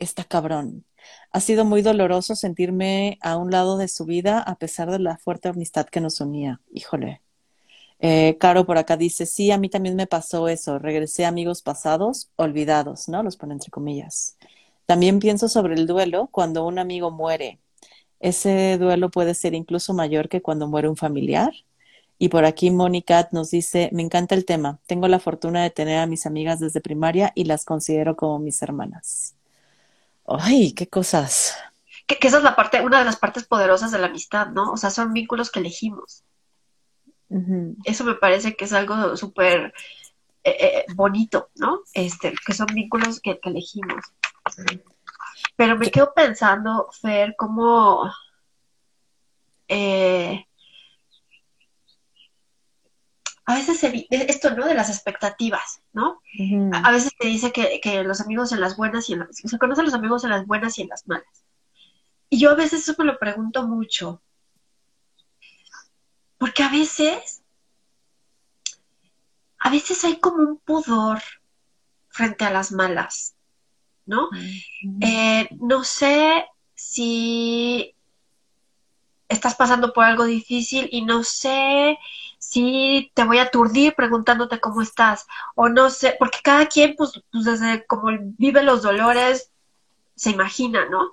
está 0.00 0.24
cabrón. 0.24 0.84
Ha 1.32 1.40
sido 1.40 1.64
muy 1.64 1.82
doloroso 1.82 2.34
sentirme 2.34 3.18
a 3.22 3.36
un 3.36 3.50
lado 3.50 3.78
de 3.78 3.88
su 3.88 4.04
vida 4.04 4.40
a 4.40 4.56
pesar 4.56 4.90
de 4.90 4.98
la 4.98 5.18
fuerte 5.18 5.48
amistad 5.48 5.86
que 5.86 6.00
nos 6.00 6.20
unía. 6.20 6.60
Híjole. 6.72 7.22
Eh, 8.00 8.36
Caro 8.40 8.64
por 8.66 8.78
acá 8.78 8.96
dice, 8.96 9.26
sí, 9.26 9.50
a 9.50 9.58
mí 9.58 9.68
también 9.68 9.94
me 9.96 10.06
pasó 10.06 10.48
eso. 10.48 10.78
Regresé 10.78 11.24
a 11.24 11.28
amigos 11.28 11.62
pasados, 11.62 12.30
olvidados, 12.36 13.08
¿no? 13.08 13.22
Los 13.22 13.36
pone 13.36 13.54
entre 13.54 13.70
comillas. 13.70 14.36
También 14.86 15.20
pienso 15.20 15.48
sobre 15.48 15.74
el 15.74 15.86
duelo 15.86 16.28
cuando 16.32 16.66
un 16.66 16.78
amigo 16.78 17.10
muere. 17.10 17.60
Ese 18.20 18.78
duelo 18.78 19.10
puede 19.10 19.34
ser 19.34 19.54
incluso 19.54 19.94
mayor 19.94 20.28
que 20.28 20.42
cuando 20.42 20.68
muere 20.68 20.88
un 20.88 20.96
familiar. 20.96 21.52
Y 22.18 22.28
por 22.28 22.44
aquí 22.44 22.70
Mónica 22.70 23.28
nos 23.32 23.50
dice, 23.50 23.90
me 23.92 24.02
encanta 24.02 24.34
el 24.34 24.44
tema. 24.44 24.80
Tengo 24.86 25.08
la 25.08 25.20
fortuna 25.20 25.62
de 25.62 25.70
tener 25.70 25.98
a 25.98 26.06
mis 26.06 26.26
amigas 26.26 26.60
desde 26.60 26.80
primaria 26.80 27.32
y 27.34 27.44
las 27.44 27.64
considero 27.64 28.16
como 28.16 28.38
mis 28.38 28.60
hermanas. 28.62 29.36
Ay, 30.38 30.72
qué 30.72 30.88
cosas. 30.88 31.56
Que, 32.06 32.18
esa 32.26 32.38
es 32.38 32.44
la 32.44 32.56
parte, 32.56 32.80
una 32.80 32.98
de 32.98 33.04
las 33.04 33.16
partes 33.16 33.44
poderosas 33.46 33.90
de 33.90 33.98
la 33.98 34.06
amistad, 34.06 34.48
¿no? 34.48 34.72
O 34.72 34.76
sea, 34.76 34.90
son 34.90 35.12
vínculos 35.12 35.50
que 35.50 35.60
elegimos. 35.60 36.24
Eso 37.84 38.04
me 38.04 38.14
parece 38.14 38.56
que 38.56 38.64
es 38.64 38.72
algo 38.72 39.16
súper 39.16 39.72
eh, 40.42 40.56
eh, 40.60 40.84
bonito, 40.94 41.50
¿no? 41.54 41.82
Este, 41.94 42.34
que 42.44 42.52
son 42.52 42.66
vínculos 42.74 43.20
que, 43.20 43.38
elegimos. 43.44 44.04
Pero 45.54 45.76
me 45.76 45.90
quedo 45.90 46.12
pensando, 46.12 46.88
Fer, 47.00 47.34
cómo 47.36 48.10
eh, 49.68 50.44
a 53.50 53.54
veces 53.54 53.78
se, 53.78 54.06
esto, 54.10 54.50
¿no? 54.54 54.66
De 54.66 54.74
las 54.74 54.90
expectativas, 54.90 55.82
¿no? 55.92 56.20
a, 56.72 56.90
veces 56.92 57.12
te 57.18 57.26
dice 57.26 57.52
que, 57.52 58.04
los 58.04 58.20
amigos 58.20 58.52
en 58.52 58.60
las 58.60 58.76
buenas 58.76 59.08
y 59.08 59.14
en 59.14 59.20
las, 59.20 59.36
se 59.36 59.58
conocen 59.58 59.84
los 59.84 59.94
amigos 59.94 60.24
en 60.24 60.30
las 60.30 60.46
buenas 60.46 60.78
y 60.78 60.82
en 60.82 60.88
las 60.88 61.06
malas. 61.06 61.44
Y 62.28 62.38
yo 62.38 62.50
a 62.50 62.54
veces 62.54 62.82
eso 62.82 62.94
me 62.98 63.04
lo 63.04 63.18
pregunto 63.18 63.66
mucho. 63.66 64.22
Porque 66.38 66.62
a 66.62 66.70
veces, 66.70 67.42
a 69.58 69.70
veces 69.70 70.04
hay 70.04 70.20
como 70.20 70.42
un 70.44 70.58
pudor 70.58 71.20
frente 72.08 72.44
a 72.44 72.50
las 72.50 72.72
malas, 72.72 73.34
¿no? 74.06 74.28
Eh, 75.00 75.48
no 75.60 75.84
sé 75.84 76.46
si 76.74 77.94
estás 79.28 79.54
pasando 79.54 79.92
por 79.92 80.04
algo 80.04 80.24
difícil 80.24 80.88
y 80.90 81.02
no 81.02 81.24
sé 81.24 81.98
si 82.40 83.12
te 83.14 83.22
voy 83.24 83.38
a 83.38 83.42
aturdir 83.42 83.94
preguntándote 83.94 84.60
cómo 84.60 84.80
estás, 84.80 85.26
o 85.54 85.68
no 85.68 85.90
sé, 85.90 86.16
porque 86.18 86.38
cada 86.42 86.66
quien, 86.66 86.96
pues, 86.96 87.12
pues 87.30 87.44
desde 87.44 87.86
como 87.86 88.08
vive 88.38 88.62
los 88.62 88.82
dolores, 88.82 89.52
se 90.16 90.30
imagina, 90.30 90.86
¿no? 90.86 91.10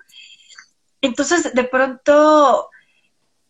Entonces, 1.02 1.54
de 1.54 1.64
pronto, 1.66 2.70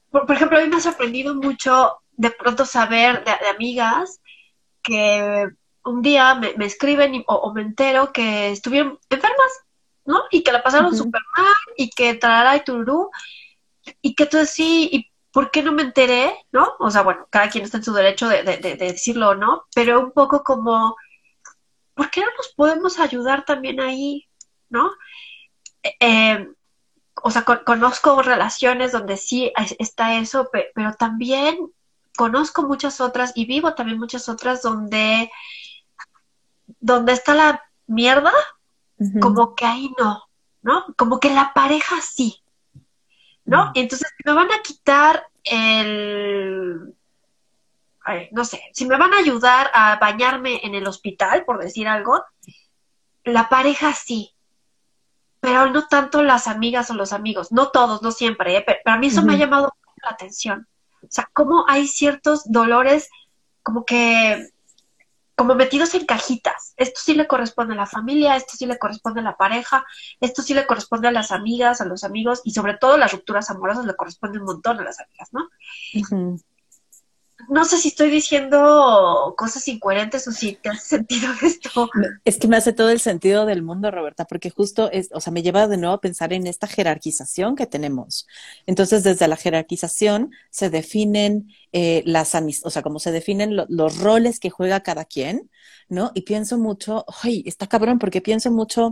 por, 0.09 0.29
ejemplo, 0.31 0.57
a 0.57 0.61
mí 0.61 0.69
me 0.69 0.77
ha 0.77 0.81
sorprendido 0.81 1.35
mucho 1.35 1.99
de 2.13 2.31
pronto 2.31 2.65
saber 2.65 3.23
de, 3.23 3.31
amigas 3.47 4.21
que 4.81 5.47
un 5.85 6.01
día 6.01 6.33
me, 6.35 6.65
escriben 6.65 7.23
o, 7.27 7.53
me 7.53 7.61
entero 7.61 8.11
que 8.11 8.51
estuvieron 8.51 8.99
enfermas, 9.09 9.51
¿no? 10.03 10.23
Y 10.31 10.41
que 10.41 10.51
la 10.51 10.63
pasaron 10.63 10.97
súper 10.97 11.21
mal 11.37 11.53
y 11.77 11.91
que 11.91 12.15
trará 12.15 12.55
y 12.55 12.63
tururú, 12.63 13.11
y 14.01 14.15
que 14.15 14.25
tú 14.25 14.43
sí, 14.47 14.89
y 14.91 15.06
¿por 15.37 15.51
qué 15.51 15.61
no 15.61 15.71
me 15.71 15.83
enteré? 15.83 16.33
¿No? 16.51 16.73
O 16.79 16.89
sea, 16.89 17.03
bueno, 17.03 17.27
cada 17.29 17.47
quien 17.47 17.63
está 17.63 17.77
en 17.77 17.83
su 17.83 17.93
derecho 17.93 18.27
de, 18.27 18.41
decirlo 18.79 19.29
o 19.29 19.35
no, 19.35 19.65
pero 19.75 19.99
un 19.99 20.11
poco 20.11 20.43
como, 20.43 20.95
¿por 21.93 22.09
qué 22.09 22.21
no 22.21 22.27
nos 22.35 22.47
podemos 22.55 22.97
ayudar 22.97 23.45
también 23.45 23.79
ahí? 23.79 24.27
¿No? 24.67 24.89
Eh, 25.83 25.95
eh, 25.99 26.49
o 27.21 27.29
sea, 27.29 27.43
conozco 27.43 28.23
relaciones 28.23 28.91
donde 28.91 29.15
sí 29.15 29.53
está 29.77 30.15
eso, 30.15 30.49
pero 30.73 30.95
también 30.95 31.71
conozco 32.17 32.63
muchas 32.63 32.99
otras 32.99 33.31
y 33.35 33.45
vivo 33.45 33.75
también 33.75 33.99
muchas 33.99 34.29
otras 34.29 34.63
donde, 34.63 35.29
donde 36.79 37.13
está 37.13 37.35
la 37.35 37.61
mierda, 37.85 38.33
como 39.21 39.53
que 39.53 39.67
ahí 39.67 39.91
no, 39.99 40.23
¿no? 40.63 40.83
Como 40.97 41.19
que 41.19 41.29
la 41.29 41.53
pareja 41.53 42.01
sí, 42.01 42.41
¿no? 43.47 43.71
Y 43.73 43.79
entonces 43.79 44.13
me 44.23 44.33
van 44.33 44.51
a 44.51 44.61
quitar 44.61 45.27
el, 45.43 46.93
no 48.31 48.45
sé, 48.45 48.61
si 48.73 48.85
me 48.85 48.97
van 48.97 49.13
a 49.13 49.17
ayudar 49.17 49.71
a 49.73 49.97
bañarme 49.97 50.59
en 50.63 50.75
el 50.75 50.85
hospital, 50.85 51.45
por 51.45 51.57
decir 51.57 51.87
algo, 51.87 52.23
la 53.23 53.49
pareja 53.49 53.93
sí, 53.93 54.33
pero 55.39 55.69
no 55.71 55.87
tanto 55.87 56.21
las 56.23 56.47
amigas 56.47 56.89
o 56.91 56.93
los 56.93 57.13
amigos, 57.13 57.51
no 57.51 57.69
todos, 57.69 58.01
no 58.01 58.11
siempre, 58.11 58.57
¿eh? 58.57 58.63
pero, 58.65 58.79
a 58.85 58.97
mí 58.97 59.07
eso 59.07 59.23
me 59.23 59.33
ha 59.33 59.37
llamado 59.37 59.73
la 60.03 60.09
atención. 60.09 60.67
O 61.01 61.07
sea, 61.09 61.29
cómo 61.31 61.65
hay 61.67 61.87
ciertos 61.87 62.51
dolores 62.51 63.09
como 63.63 63.85
que 63.85 64.49
como 65.37 65.53
metidos 65.53 65.93
en 65.93 66.07
cajitas. 66.07 66.73
Esto 66.77 66.99
sí 67.03 67.13
le 67.13 67.27
corresponde 67.27 67.75
a 67.75 67.77
la 67.77 67.85
familia, 67.85 68.35
esto 68.35 68.57
sí 68.57 68.65
le 68.65 68.79
corresponde 68.79 69.19
a 69.19 69.23
la 69.23 69.37
pareja, 69.37 69.85
esto 70.19 70.41
sí 70.41 70.55
le 70.55 70.65
corresponde 70.65 71.07
a 71.07 71.11
las 71.11 71.31
amigas, 71.31 71.79
a 71.79 71.85
los 71.85 72.03
amigos 72.03 72.41
y 72.43 72.51
sobre 72.51 72.75
todo 72.75 72.97
las 72.97 73.11
rupturas 73.11 73.51
amorosas 73.51 73.85
le 73.85 73.95
corresponde 73.95 74.39
un 74.39 74.45
montón 74.45 74.79
a 74.79 74.83
las 74.83 74.99
amigas, 74.99 75.29
¿no? 75.33 75.47
No 77.49 77.65
sé 77.65 77.77
si 77.77 77.89
estoy 77.89 78.09
diciendo 78.09 79.33
cosas 79.37 79.67
incoherentes 79.67 80.27
o 80.27 80.31
si 80.31 80.53
te 80.55 80.69
hace 80.69 80.97
sentido 80.97 81.29
esto. 81.41 81.89
Es 82.25 82.37
que 82.37 82.47
me 82.47 82.57
hace 82.57 82.73
todo 82.73 82.89
el 82.89 82.99
sentido 82.99 83.45
del 83.45 83.63
mundo, 83.63 83.91
Roberta, 83.91 84.25
porque 84.25 84.49
justo 84.49 84.91
es, 84.91 85.09
o 85.13 85.21
sea, 85.21 85.31
me 85.31 85.43
lleva 85.43 85.67
de 85.67 85.77
nuevo 85.77 85.95
a 85.95 86.01
pensar 86.01 86.33
en 86.33 86.47
esta 86.47 86.67
jerarquización 86.67 87.55
que 87.55 87.67
tenemos. 87.67 88.27
Entonces, 88.65 89.03
desde 89.03 89.27
la 89.27 89.37
jerarquización 89.37 90.31
se 90.49 90.69
definen 90.69 91.49
eh, 91.71 92.03
las 92.05 92.35
amistades, 92.35 92.65
o 92.65 92.69
sea, 92.71 92.81
como 92.81 92.99
se 92.99 93.11
definen 93.11 93.55
los 93.55 93.97
roles 93.99 94.39
que 94.39 94.49
juega 94.49 94.81
cada 94.81 95.05
quien, 95.05 95.49
¿no? 95.89 96.11
Y 96.15 96.21
pienso 96.21 96.57
mucho, 96.57 97.05
ay, 97.23 97.43
está 97.45 97.67
cabrón, 97.67 97.99
porque 97.99 98.21
pienso 98.21 98.51
mucho 98.51 98.91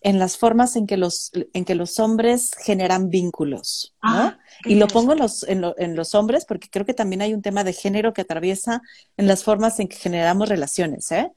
en 0.00 0.18
las 0.18 0.36
formas 0.36 0.76
en 0.76 0.86
que 0.86 0.96
los, 0.96 1.32
en 1.52 1.64
que 1.64 1.74
los 1.74 1.98
hombres 1.98 2.52
generan 2.64 3.08
vínculos, 3.08 3.94
¿no? 4.02 4.10
Ah, 4.10 4.38
y 4.64 4.76
lo 4.76 4.86
pongo 4.86 5.12
en 5.12 5.18
los, 5.18 5.42
en, 5.42 5.64
en, 5.76 5.96
los 5.96 6.14
hombres 6.14 6.44
porque 6.44 6.68
creo 6.70 6.86
que 6.86 6.94
también 6.94 7.22
hay 7.22 7.34
un 7.34 7.42
tema 7.42 7.64
de 7.64 7.72
género 7.72 8.12
que 8.12 8.22
atraviesa 8.22 8.80
en 9.16 9.26
las 9.26 9.42
formas 9.42 9.80
en 9.80 9.88
que 9.88 9.96
generamos 9.96 10.48
relaciones, 10.48 11.10
¿eh? 11.10 11.32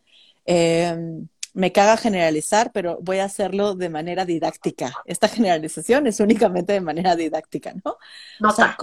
Em, 0.45 1.27
me 1.53 1.71
caga 1.71 1.97
generalizar, 1.97 2.71
pero 2.71 2.99
voy 3.01 3.17
a 3.17 3.25
hacerlo 3.25 3.75
de 3.75 3.89
manera 3.89 4.25
didáctica. 4.25 4.93
Esta 5.05 5.27
generalización 5.27 6.07
es 6.07 6.19
únicamente 6.19 6.73
de 6.73 6.81
manera 6.81 7.15
didáctica, 7.15 7.73
¿no? 7.83 7.97
Nota. 8.39 8.77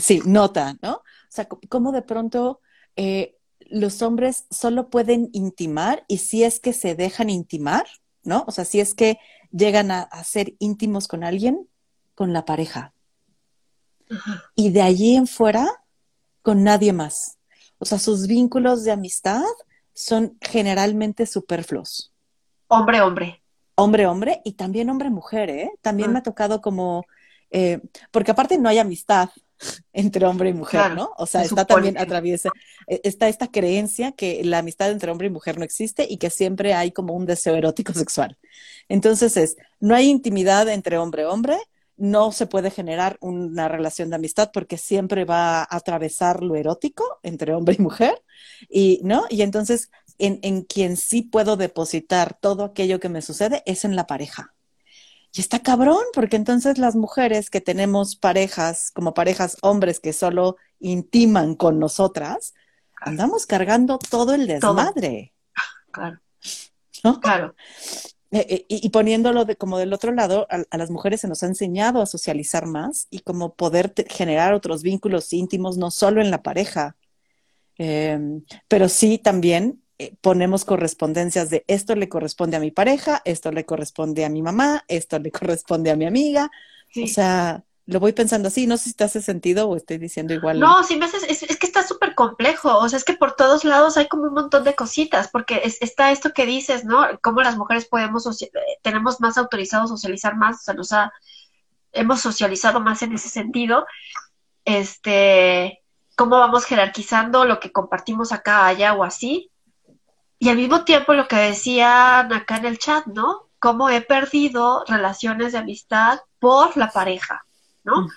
sí, 0.00 0.22
nota, 0.24 0.76
¿no? 0.80 0.92
O 0.94 1.02
sea, 1.30 1.48
cómo 1.68 1.92
de 1.92 2.02
pronto 2.02 2.60
eh, 2.94 3.36
los 3.60 4.00
hombres 4.02 4.46
solo 4.50 4.90
pueden 4.90 5.28
intimar 5.32 6.04
y 6.08 6.18
si 6.18 6.44
es 6.44 6.60
que 6.60 6.72
se 6.72 6.94
dejan 6.94 7.30
intimar, 7.30 7.86
¿no? 8.28 8.44
O 8.46 8.52
sea, 8.52 8.64
si 8.64 8.78
es 8.78 8.94
que 8.94 9.18
llegan 9.50 9.90
a, 9.90 10.08
ser 10.22 10.54
íntimos 10.58 11.08
con 11.08 11.24
alguien, 11.24 11.68
con 12.14 12.32
la 12.32 12.44
pareja. 12.44 12.92
Y 14.54 14.70
de 14.70 14.82
allí 14.82 15.16
en 15.16 15.26
fuera, 15.26 15.66
con 16.42 16.62
nadie 16.62 16.92
más. 16.92 17.38
O 17.78 17.84
sea, 17.84 17.98
sus 17.98 18.26
vínculos 18.26 18.84
de 18.84 18.92
amistad 18.92 19.42
son 19.92 20.36
generalmente 20.40 21.26
superfluos. 21.26 22.12
Hombre, 22.68 23.00
hombre. 23.00 23.42
Hombre, 23.74 24.06
hombre, 24.06 24.40
y 24.44 24.52
también 24.52 24.90
hombre, 24.90 25.10
mujer, 25.10 25.50
¿eh? 25.50 25.70
También 25.82 26.12
me 26.12 26.18
ha 26.18 26.22
tocado 26.22 26.60
como, 26.60 27.04
eh, 27.50 27.80
porque 28.10 28.32
aparte 28.32 28.58
no 28.58 28.68
hay 28.68 28.78
amistad, 28.78 29.30
entre 29.92 30.26
hombre 30.26 30.50
y 30.50 30.54
mujer, 30.54 30.94
¿no? 30.94 31.10
O 31.16 31.26
sea, 31.26 31.42
está 31.42 31.64
también 31.64 31.98
atraviesa, 31.98 32.50
e, 32.86 33.00
está 33.04 33.28
esta 33.28 33.48
creencia 33.48 34.12
que 34.12 34.42
la 34.44 34.58
amistad 34.58 34.90
entre 34.90 35.10
hombre 35.10 35.28
y 35.28 35.30
mujer 35.30 35.58
no 35.58 35.64
existe 35.64 36.06
y 36.08 36.18
que 36.18 36.30
siempre 36.30 36.74
hay 36.74 36.92
como 36.92 37.14
un 37.14 37.26
deseo 37.26 37.54
erótico 37.56 37.92
sexual. 37.92 38.36
Entonces 38.88 39.36
es, 39.36 39.56
no 39.80 39.94
hay 39.94 40.08
intimidad 40.08 40.68
entre 40.68 40.98
hombre 40.98 41.22
y 41.22 41.26
hombre, 41.26 41.56
no 41.96 42.30
se 42.30 42.46
puede 42.46 42.70
generar 42.70 43.18
una 43.20 43.68
relación 43.68 44.08
de 44.08 44.16
amistad 44.16 44.50
porque 44.52 44.78
siempre 44.78 45.24
va 45.24 45.62
a 45.62 45.66
atravesar 45.68 46.42
lo 46.42 46.54
erótico 46.54 47.18
entre 47.24 47.54
hombre 47.54 47.74
y 47.78 47.82
mujer, 47.82 48.22
y, 48.70 49.00
¿no? 49.02 49.24
Y 49.30 49.42
entonces 49.42 49.90
en, 50.18 50.38
en 50.42 50.62
quien 50.62 50.96
sí 50.96 51.22
puedo 51.22 51.56
depositar 51.56 52.38
todo 52.40 52.64
aquello 52.64 53.00
que 53.00 53.08
me 53.08 53.22
sucede 53.22 53.62
es 53.66 53.84
en 53.84 53.96
la 53.96 54.06
pareja. 54.06 54.54
Y 55.38 55.40
está 55.40 55.60
cabrón, 55.60 56.02
porque 56.14 56.34
entonces 56.34 56.78
las 56.78 56.96
mujeres 56.96 57.48
que 57.48 57.60
tenemos 57.60 58.16
parejas, 58.16 58.90
como 58.90 59.14
parejas 59.14 59.56
hombres 59.62 60.00
que 60.00 60.12
solo 60.12 60.56
intiman 60.80 61.54
con 61.54 61.78
nosotras, 61.78 62.54
andamos 63.00 63.46
cargando 63.46 64.00
todo 64.00 64.34
el 64.34 64.48
desmadre. 64.48 65.32
Claro. 65.92 66.18
¿No? 67.04 67.20
Claro. 67.20 67.54
Eh, 68.32 68.46
eh, 68.48 68.66
y, 68.68 68.88
poniéndolo 68.88 69.44
de, 69.44 69.54
como 69.54 69.78
del 69.78 69.92
otro 69.92 70.10
lado, 70.10 70.48
a, 70.50 70.76
las 70.76 70.90
mujeres 70.90 71.20
se 71.20 71.28
nos 71.28 71.44
ha 71.44 71.46
enseñado 71.46 72.02
a 72.02 72.06
socializar 72.06 72.66
más 72.66 73.06
y 73.08 73.20
como 73.20 73.54
poder 73.54 73.94
generar 74.08 74.54
otros 74.54 74.82
vínculos 74.82 75.32
íntimos, 75.32 75.78
no 75.78 75.92
solo 75.92 76.20
en 76.20 76.32
la 76.32 76.42
pareja, 76.42 76.96
em, 77.76 78.42
pero 78.66 78.88
sí 78.88 79.18
también 79.18 79.84
ponemos 80.20 80.64
correspondencias 80.64 81.50
de 81.50 81.64
esto 81.66 81.94
le 81.94 82.08
corresponde 82.08 82.56
a 82.56 82.60
mi 82.60 82.70
pareja, 82.70 83.20
esto 83.24 83.50
le 83.50 83.64
corresponde 83.64 84.24
a 84.24 84.28
mi 84.28 84.42
mamá, 84.42 84.84
esto 84.88 85.18
le 85.18 85.30
corresponde 85.32 85.90
a 85.90 85.96
mi 85.96 86.06
amiga. 86.06 86.50
O 87.02 87.06
sea, 87.06 87.64
lo 87.88 88.00
voy 88.00 88.12
pensando 88.12 88.48
así, 88.48 88.66
no 88.66 88.76
sé 88.76 88.90
si 88.90 88.94
te 88.94 89.04
hace 89.04 89.22
sentido 89.22 89.66
o 89.66 89.74
estoy 89.74 89.96
diciendo 89.96 90.34
igual. 90.34 90.60
No, 90.60 90.84
sí 90.84 90.96
me 90.96 91.06
hace, 91.06 91.16
es, 91.26 91.56
que 91.56 91.66
está 91.66 91.82
súper 91.86 92.14
complejo, 92.14 92.76
o 92.76 92.86
sea, 92.86 92.98
es 92.98 93.04
que 93.04 93.14
por 93.14 93.34
todos 93.34 93.64
lados 93.64 93.96
hay 93.96 94.08
como 94.08 94.24
un 94.24 94.34
montón 94.34 94.62
de 94.64 94.74
cositas, 94.74 95.28
porque 95.28 95.62
está 95.80 96.12
esto 96.12 96.32
que 96.34 96.44
dices, 96.44 96.84
¿no? 96.84 97.06
Cómo 97.22 97.40
las 97.40 97.56
mujeres 97.56 97.86
podemos, 97.86 98.42
eh, 98.42 98.50
tenemos 98.82 99.20
más 99.20 99.38
autorizado 99.38 99.88
socializar 99.88 100.36
más, 100.36 100.56
o 100.56 100.62
sea, 100.64 100.74
nos 100.74 100.92
ha, 100.92 101.12
hemos 101.92 102.20
socializado 102.20 102.80
más 102.80 103.00
en 103.00 103.14
ese 103.14 103.30
sentido, 103.30 103.86
este, 104.66 105.82
cómo 106.14 106.38
vamos 106.38 106.66
jerarquizando 106.66 107.46
lo 107.46 107.58
que 107.58 107.72
compartimos 107.72 108.32
acá, 108.32 108.66
allá 108.66 108.92
o 108.92 109.02
así, 109.02 109.50
y 110.38 110.48
al 110.48 110.56
mismo 110.56 110.84
tiempo 110.84 111.14
lo 111.14 111.26
que 111.26 111.36
decían 111.36 112.32
acá 112.32 112.56
en 112.56 112.66
el 112.66 112.78
chat, 112.78 113.06
¿no? 113.06 113.48
Cómo 113.58 113.88
he 113.90 114.00
perdido 114.00 114.84
relaciones 114.86 115.52
de 115.52 115.58
amistad 115.58 116.20
por 116.38 116.76
la 116.76 116.90
pareja, 116.90 117.44
¿no? 117.82 118.08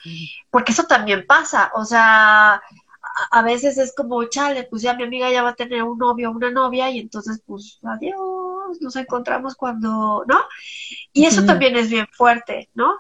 Porque 0.51 0.71
eso 0.71 0.83
también 0.83 1.25
pasa, 1.25 1.71
o 1.73 1.83
sea, 1.83 2.61
a, 3.31 3.41
veces 3.41 3.77
es 3.79 3.93
como, 3.95 4.23
chale, 4.25 4.65
pues 4.65 4.83
ya 4.83 4.93
mi 4.93 5.03
amiga 5.03 5.31
ya 5.31 5.41
va 5.41 5.49
a 5.49 5.55
tener 5.55 5.81
un 5.81 5.97
novio 5.97 6.29
o 6.29 6.33
una 6.33 6.51
novia 6.51 6.91
y 6.91 6.99
entonces 6.99 7.41
pues 7.45 7.79
adiós, 7.83 8.79
nos 8.79 8.95
encontramos 8.95 9.55
cuando, 9.55 10.23
¿no? 10.27 10.39
Y 11.13 11.25
eso 11.25 11.43
también 11.45 11.75
es 11.75 11.89
bien 11.89 12.07
fuerte, 12.11 12.69
¿no? 12.75 12.97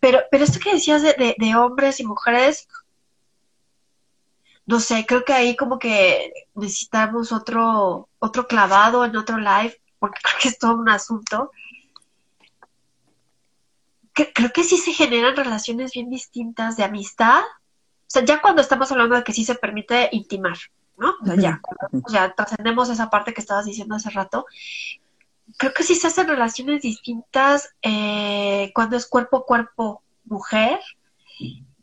Pero, 0.00 0.20
pero 0.30 0.44
esto 0.44 0.60
que 0.60 0.74
decías 0.74 1.02
de, 1.02 1.34
de 1.36 1.56
hombres 1.56 1.98
y 1.98 2.06
mujeres, 2.06 2.68
no 4.66 4.80
sé, 4.80 5.04
creo 5.06 5.24
que 5.24 5.32
ahí 5.32 5.56
como 5.56 5.78
que 5.78 6.32
necesitamos 6.54 7.32
otro, 7.32 8.08
otro 8.18 8.46
clavado 8.46 9.04
en 9.04 9.16
otro 9.16 9.38
live, 9.38 9.80
porque 9.98 10.20
creo 10.22 10.34
que 10.40 10.48
es 10.48 10.58
todo 10.58 10.76
un 10.76 10.88
asunto. 10.88 11.50
creo 14.12 14.52
que 14.52 14.64
sí 14.64 14.76
se 14.76 14.92
generan 14.92 15.36
relaciones 15.36 15.92
bien 15.92 16.10
distintas 16.10 16.76
de 16.76 16.84
amistad. 16.84 17.40
O 17.42 18.12
sea, 18.12 18.24
ya 18.24 18.40
cuando 18.40 18.60
estamos 18.62 18.92
hablando 18.92 19.16
de 19.16 19.24
que 19.24 19.32
sí 19.32 19.44
se 19.44 19.54
permite 19.54 20.10
intimar, 20.12 20.58
¿no? 20.98 21.14
O 21.22 21.26
sea, 21.26 21.36
ya, 21.36 21.60
ya 22.10 22.34
trascendemos 22.34 22.90
esa 22.90 23.08
parte 23.08 23.32
que 23.32 23.40
estabas 23.40 23.64
diciendo 23.64 23.94
hace 23.94 24.10
rato. 24.10 24.46
Creo 25.56 25.72
que 25.72 25.82
sí 25.82 25.94
se 25.94 26.08
hacen 26.08 26.28
relaciones 26.28 26.82
distintas 26.82 27.74
eh, 27.82 28.70
cuando 28.74 28.96
es 28.96 29.06
cuerpo 29.06 29.38
a 29.38 29.46
cuerpo 29.46 30.02
mujer 30.24 30.78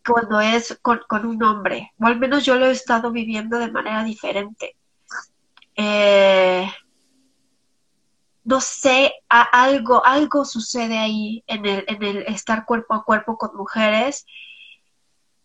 cuando 0.05 0.39
es 0.39 0.79
con, 0.81 1.25
un 1.25 1.43
hombre, 1.43 1.91
o 1.99 2.05
al 2.05 2.19
menos 2.19 2.45
yo 2.45 2.55
lo 2.55 2.67
he 2.67 2.71
estado 2.71 3.11
viviendo 3.11 3.59
de 3.59 3.71
manera 3.71 4.03
diferente. 4.03 4.75
Eh, 5.75 6.67
no 8.43 8.61
sé, 8.61 9.13
algo, 9.29 10.05
algo 10.05 10.45
sucede 10.45 10.97
ahí 10.97 11.43
en 11.47 11.65
el, 11.65 11.85
en 11.87 12.03
el 12.03 12.17
estar 12.23 12.65
cuerpo 12.65 12.95
a 12.95 13.03
cuerpo 13.03 13.37
con 13.37 13.55
mujeres, 13.55 14.25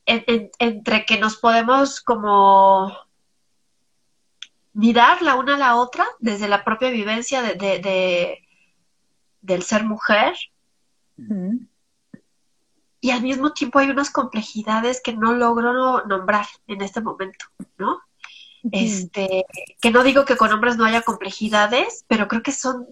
entre 0.07 1.05
que 1.07 1.19
nos 1.19 1.37
podemos 1.37 2.01
como 2.01 2.93
mirar 4.73 5.23
la 5.23 5.37
una 5.37 5.55
a 5.55 5.59
la 5.59 5.77
otra 5.77 6.07
desde 6.19 6.49
la 6.49 6.65
propia 6.65 6.91
vivencia 6.91 7.43
de, 7.43 8.43
del 9.41 9.63
ser 9.63 9.85
mujer 9.85 10.35
y 13.05 13.11
al 13.11 13.21
mismo 13.21 13.53
tiempo 13.53 13.79
hay 13.79 13.91
unas 13.91 14.09
complejidades 14.09 15.03
que 15.03 15.13
no 15.13 15.35
logro 15.35 16.07
nombrar 16.07 16.47
en 16.67 16.81
este 16.81 17.03
momento, 17.03 17.45
¿no? 17.77 18.01
Este, 18.73 19.45
que 19.83 19.91
no 19.91 20.03
digo 20.03 20.25
que 20.25 20.39
con 20.39 20.51
hombres 20.51 20.79
no 20.79 20.87
haya 20.87 21.03
complejidades, 21.03 22.07
pero 22.09 22.29
creo 22.29 22.43
que 22.43 22.53
son, 22.53 22.87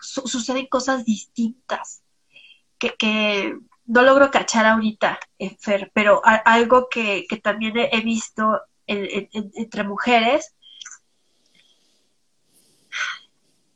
suceden 0.00 0.66
cosas 0.66 1.04
distintas, 1.04 2.02
que, 2.76 3.56
no 3.86 4.02
logro 4.02 4.32
cachar 4.32 4.66
ahorita, 4.66 5.20
eh, 5.38 5.56
Fer, 5.60 5.92
pero 5.94 6.20
algo 6.24 6.88
que, 6.90 7.24
también 7.40 7.76
he, 7.76 8.00
visto 8.00 8.62
entre 8.88 9.84
mujeres 9.84 10.56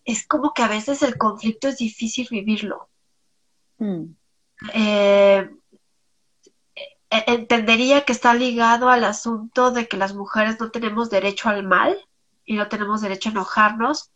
es 0.05 0.27
como 0.27 0.53
que 0.53 0.65
a 0.65 0.69
veces 0.69 1.05
el 1.05 1.17
conflicto 1.17 1.69
es 1.69 1.77
difícil 1.77 2.27
vivirlo. 2.29 2.89
Mm. 3.79 4.17
Eh, 4.73 5.49
entendería 7.27 8.05
que 8.05 8.13
está 8.13 8.35
ligado 8.35 8.89
al 8.89 9.05
asunto 9.05 9.71
de 9.71 9.89
que 9.89 9.97
las 9.97 10.15
mujeres 10.15 10.59
no 10.61 10.71
tenemos 10.71 11.11
derecho 11.11 11.49
al 11.49 11.63
mal 11.63 11.97
y 12.45 12.55
no 12.55 12.69
tenemos 12.69 13.01
derecho 13.01 13.29
a 13.29 13.33
enojarnos 13.33 14.11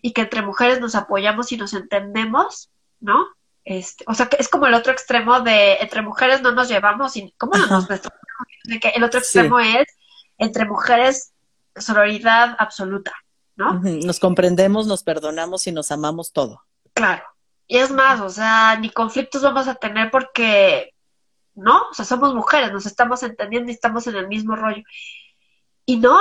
y 0.00 0.12
que 0.12 0.22
entre 0.22 0.42
mujeres 0.42 0.80
nos 0.80 0.94
apoyamos 0.94 1.52
y 1.52 1.56
nos 1.56 1.74
entendemos, 1.74 2.70
¿no? 3.00 3.26
Este, 3.64 4.04
o 4.08 4.14
sea, 4.14 4.26
que 4.28 4.36
es 4.40 4.48
como 4.48 4.66
el 4.66 4.74
otro 4.74 4.92
extremo 4.92 5.40
de 5.40 5.74
entre 5.76 6.02
mujeres 6.02 6.42
no 6.42 6.52
nos 6.52 6.68
llevamos 6.68 7.16
y 7.16 7.32
cómo 7.38 7.56
no 7.56 7.66
nos 7.66 7.86
que 7.86 8.88
el 8.94 9.04
otro 9.04 9.20
extremo 9.20 9.60
es 9.60 9.86
entre 10.38 10.64
mujeres 10.64 11.32
sororidad 11.76 12.56
absoluta, 12.58 13.12
¿no? 13.56 13.80
Nos 13.80 14.20
comprendemos, 14.20 14.86
nos 14.86 15.02
perdonamos 15.02 15.66
y 15.66 15.72
nos 15.72 15.90
amamos 15.92 16.32
todo. 16.32 16.62
Claro. 16.94 17.22
Y 17.66 17.78
es 17.78 17.90
más, 17.90 18.20
o 18.20 18.28
sea, 18.28 18.76
ni 18.78 18.90
conflictos 18.90 19.42
vamos 19.42 19.68
a 19.68 19.74
tener 19.76 20.10
porque, 20.10 20.91
¿no? 21.54 21.82
O 21.90 21.94
sea, 21.94 22.04
somos 22.04 22.34
mujeres, 22.34 22.72
nos 22.72 22.86
estamos 22.86 23.22
entendiendo 23.22 23.70
y 23.70 23.74
estamos 23.74 24.06
en 24.06 24.16
el 24.16 24.28
mismo 24.28 24.56
rollo. 24.56 24.82
Y 25.86 25.98
no, 25.98 26.18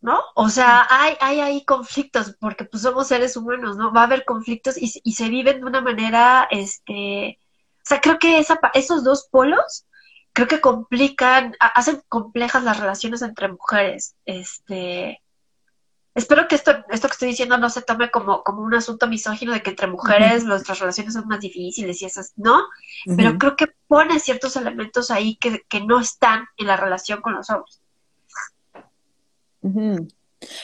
¿no? 0.00 0.20
O 0.34 0.48
sea, 0.50 0.86
hay, 0.90 1.16
hay 1.20 1.40
ahí 1.40 1.64
conflictos 1.64 2.36
porque 2.40 2.64
pues 2.64 2.82
somos 2.82 3.08
seres 3.08 3.36
humanos, 3.36 3.76
¿no? 3.76 3.92
Va 3.92 4.02
a 4.02 4.04
haber 4.04 4.24
conflictos 4.24 4.76
y, 4.80 4.92
y 5.02 5.12
se 5.14 5.28
viven 5.30 5.60
de 5.60 5.66
una 5.66 5.80
manera, 5.80 6.46
este, 6.50 7.38
o 7.78 7.86
sea, 7.86 8.00
creo 8.00 8.18
que 8.18 8.38
esa, 8.38 8.60
esos 8.74 9.04
dos 9.04 9.28
polos 9.30 9.86
creo 10.34 10.48
que 10.48 10.60
complican, 10.60 11.54
hacen 11.60 12.02
complejas 12.08 12.64
las 12.64 12.78
relaciones 12.80 13.22
entre 13.22 13.48
mujeres. 13.48 14.16
Este, 14.26 15.22
espero 16.14 16.46
que 16.48 16.54
esto, 16.54 16.72
esto 16.90 17.08
que 17.08 17.12
estoy 17.12 17.28
diciendo 17.28 17.58
no 17.58 17.68
se 17.70 17.82
tome 17.82 18.10
como, 18.10 18.42
como 18.42 18.62
un 18.62 18.74
asunto 18.74 19.06
misógino 19.06 19.52
de 19.52 19.62
que 19.62 19.70
entre 19.70 19.86
mujeres 19.86 20.44
nuestras 20.44 20.78
relaciones 20.78 21.14
son 21.14 21.26
más 21.26 21.40
difíciles 21.40 22.00
y 22.00 22.04
esas, 22.04 22.32
¿no? 22.36 22.62
Pero 23.16 23.36
creo 23.38 23.56
que 23.56 23.68
pone 23.88 24.20
ciertos 24.20 24.56
elementos 24.56 25.10
ahí 25.10 25.36
que, 25.36 25.62
que, 25.68 25.80
no 25.80 26.00
están 26.00 26.46
en 26.56 26.66
la 26.68 26.76
relación 26.76 27.20
con 27.20 27.34
los 27.34 27.50
hombres. 27.50 27.80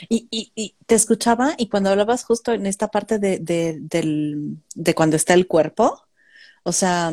y, 0.09 0.29
y, 0.31 0.53
y, 0.55 0.77
te 0.87 0.95
escuchaba 0.95 1.55
y 1.59 1.69
cuando 1.69 1.91
hablabas 1.91 2.25
justo 2.25 2.53
en 2.53 2.67
esta 2.67 2.89
parte 2.89 3.19
de, 3.19 3.39
de, 3.39 3.79
del, 3.81 4.59
de 4.75 4.95
cuando 4.95 5.17
está 5.17 5.35
el 5.35 5.47
cuerpo, 5.47 6.03
o 6.63 6.73
sea, 6.73 7.13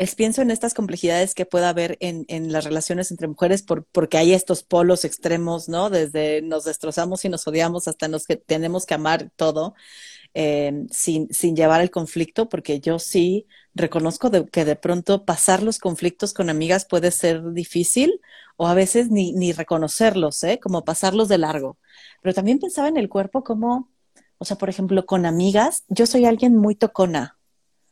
es 0.00 0.14
pienso 0.14 0.40
en 0.40 0.50
estas 0.50 0.72
complejidades 0.72 1.34
que 1.34 1.44
pueda 1.44 1.68
haber 1.68 1.98
en, 2.00 2.24
en 2.28 2.52
las 2.52 2.64
relaciones 2.64 3.10
entre 3.10 3.28
mujeres 3.28 3.62
por, 3.62 3.84
porque 3.84 4.16
hay 4.16 4.32
estos 4.32 4.62
polos 4.62 5.04
extremos, 5.04 5.68
¿no? 5.68 5.90
Desde 5.90 6.40
nos 6.40 6.64
destrozamos 6.64 7.22
y 7.26 7.28
nos 7.28 7.46
odiamos 7.46 7.86
hasta 7.86 8.08
nos 8.08 8.24
que 8.24 8.36
tenemos 8.36 8.86
que 8.86 8.94
amar 8.94 9.30
todo 9.36 9.74
eh, 10.32 10.86
sin, 10.90 11.30
sin 11.34 11.54
llevar 11.54 11.82
el 11.82 11.90
conflicto, 11.90 12.48
porque 12.48 12.80
yo 12.80 12.98
sí 12.98 13.46
reconozco 13.74 14.30
de, 14.30 14.46
que 14.46 14.64
de 14.64 14.74
pronto 14.74 15.26
pasar 15.26 15.62
los 15.62 15.78
conflictos 15.78 16.32
con 16.32 16.48
amigas 16.48 16.86
puede 16.86 17.10
ser 17.10 17.52
difícil 17.52 18.22
o 18.56 18.68
a 18.68 18.74
veces 18.74 19.10
ni, 19.10 19.34
ni 19.34 19.52
reconocerlos, 19.52 20.42
¿eh? 20.44 20.58
Como 20.62 20.82
pasarlos 20.82 21.28
de 21.28 21.36
largo. 21.36 21.78
Pero 22.22 22.32
también 22.34 22.58
pensaba 22.58 22.88
en 22.88 22.96
el 22.96 23.10
cuerpo 23.10 23.44
como, 23.44 23.90
o 24.38 24.46
sea, 24.46 24.56
por 24.56 24.70
ejemplo, 24.70 25.04
con 25.04 25.26
amigas, 25.26 25.84
yo 25.88 26.06
soy 26.06 26.24
alguien 26.24 26.56
muy 26.56 26.74
tocona, 26.74 27.36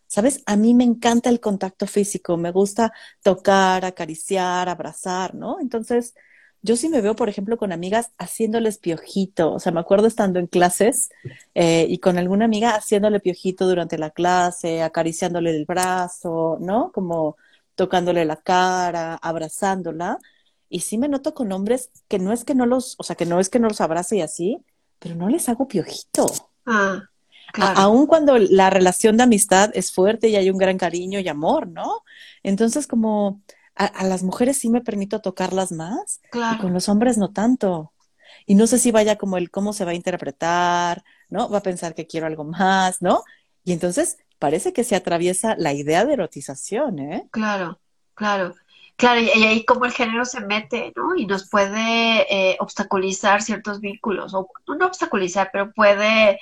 ¿Sabes? 0.08 0.42
A 0.46 0.56
mí 0.56 0.74
me 0.74 0.84
encanta 0.84 1.30
el 1.30 1.38
contacto 1.40 1.86
físico, 1.86 2.36
me 2.36 2.50
gusta 2.50 2.92
tocar, 3.22 3.84
acariciar, 3.84 4.68
abrazar, 4.68 5.34
¿no? 5.34 5.60
Entonces, 5.60 6.14
yo 6.62 6.76
sí 6.76 6.88
me 6.88 7.00
veo, 7.00 7.14
por 7.14 7.28
ejemplo, 7.28 7.56
con 7.56 7.72
amigas 7.72 8.10
haciéndoles 8.18 8.78
piojito. 8.78 9.52
O 9.52 9.60
sea, 9.60 9.70
me 9.70 9.80
acuerdo 9.80 10.06
estando 10.06 10.38
en 10.40 10.46
clases 10.46 11.10
eh, 11.54 11.86
y 11.88 11.98
con 11.98 12.18
alguna 12.18 12.46
amiga 12.46 12.70
haciéndole 12.70 13.20
piojito 13.20 13.68
durante 13.68 13.98
la 13.98 14.10
clase, 14.10 14.82
acariciándole 14.82 15.50
el 15.50 15.66
brazo, 15.66 16.58
¿no? 16.60 16.90
Como 16.92 17.36
tocándole 17.74 18.24
la 18.24 18.36
cara, 18.36 19.14
abrazándola. 19.16 20.18
Y 20.68 20.80
sí 20.80 20.98
me 20.98 21.08
noto 21.08 21.34
con 21.34 21.52
hombres 21.52 21.90
que 22.08 22.18
no 22.18 22.32
es 22.32 22.44
que 22.44 22.54
no 22.54 22.66
los, 22.66 22.96
o 22.98 23.02
sea, 23.02 23.14
que 23.14 23.26
no 23.26 23.40
es 23.40 23.50
que 23.50 23.60
no 23.60 23.68
los 23.68 23.80
abrace 23.80 24.16
y 24.16 24.22
así, 24.22 24.58
pero 24.98 25.14
no 25.14 25.28
les 25.28 25.48
hago 25.48 25.68
piojito. 25.68 26.26
Ah. 26.66 27.08
Aún 27.54 28.06
cuando 28.06 28.38
la 28.38 28.70
relación 28.70 29.16
de 29.16 29.24
amistad 29.24 29.70
es 29.74 29.92
fuerte 29.92 30.28
y 30.28 30.36
hay 30.36 30.50
un 30.50 30.58
gran 30.58 30.78
cariño 30.78 31.18
y 31.20 31.28
amor, 31.28 31.68
¿no? 31.68 32.02
Entonces, 32.42 32.86
como 32.86 33.40
a, 33.74 34.04
las 34.04 34.22
mujeres 34.22 34.58
sí 34.58 34.68
me 34.68 34.80
permito 34.80 35.20
tocarlas 35.20 35.72
más, 35.72 36.20
y 36.32 36.58
con 36.58 36.72
los 36.72 36.88
hombres 36.88 37.16
no 37.16 37.32
tanto. 37.32 37.92
Y 38.46 38.54
no 38.54 38.66
sé 38.66 38.78
si 38.78 38.90
vaya 38.90 39.16
como 39.16 39.36
el 39.36 39.50
cómo 39.50 39.72
se 39.72 39.84
va 39.84 39.92
a 39.92 39.94
interpretar, 39.94 41.04
¿no? 41.28 41.48
Va 41.48 41.58
a 41.58 41.62
pensar 41.62 41.94
que 41.94 42.06
quiero 42.06 42.26
algo 42.26 42.44
más, 42.44 43.02
¿no? 43.02 43.22
Y 43.64 43.72
entonces 43.72 44.18
parece 44.38 44.72
que 44.72 44.84
se 44.84 44.96
atraviesa 44.96 45.54
la 45.56 45.72
idea 45.72 46.04
de 46.04 46.14
erotización, 46.14 46.98
¿eh? 46.98 47.28
Claro, 47.30 47.78
claro. 48.14 48.54
Claro, 48.96 49.20
y 49.20 49.44
ahí 49.44 49.64
como 49.64 49.84
el 49.84 49.92
género 49.92 50.24
se 50.24 50.40
mete, 50.40 50.92
¿no? 50.96 51.14
Y 51.14 51.24
nos 51.26 51.48
puede 51.48 52.26
eh, 52.34 52.56
obstaculizar 52.58 53.42
ciertos 53.42 53.80
vínculos, 53.80 54.34
o 54.34 54.48
no 54.66 54.86
obstaculizar, 54.86 55.50
pero 55.52 55.72
puede 55.72 56.40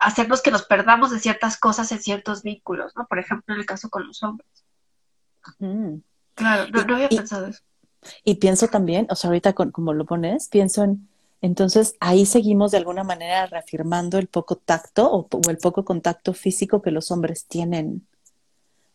hacernos 0.00 0.42
que 0.42 0.50
nos 0.50 0.64
perdamos 0.64 1.10
de 1.10 1.20
ciertas 1.20 1.58
cosas 1.58 1.92
en 1.92 2.00
ciertos 2.02 2.42
vínculos, 2.42 2.92
¿no? 2.96 3.06
Por 3.06 3.18
ejemplo, 3.18 3.54
en 3.54 3.60
el 3.60 3.66
caso 3.66 3.90
con 3.90 4.06
los 4.06 4.22
hombres. 4.22 4.48
Claro, 6.34 6.70
no, 6.70 6.94
había 6.94 7.08
pensado 7.08 7.46
eso. 7.46 7.60
Y 8.24 8.36
pienso 8.36 8.68
también, 8.68 9.06
o 9.10 9.14
sea, 9.14 9.28
ahorita 9.28 9.52
como 9.52 9.92
lo 9.92 10.06
pones, 10.06 10.48
pienso 10.48 10.82
en, 10.84 11.06
entonces 11.42 11.96
ahí 12.00 12.24
seguimos 12.24 12.70
de 12.70 12.78
alguna 12.78 13.04
manera 13.04 13.46
reafirmando 13.46 14.18
el 14.18 14.26
poco 14.26 14.56
tacto 14.56 15.10
o, 15.10 15.28
el 15.50 15.58
poco 15.58 15.84
contacto 15.84 16.32
físico 16.32 16.80
que 16.80 16.90
los 16.90 17.10
hombres 17.10 17.46
tienen, 17.46 18.06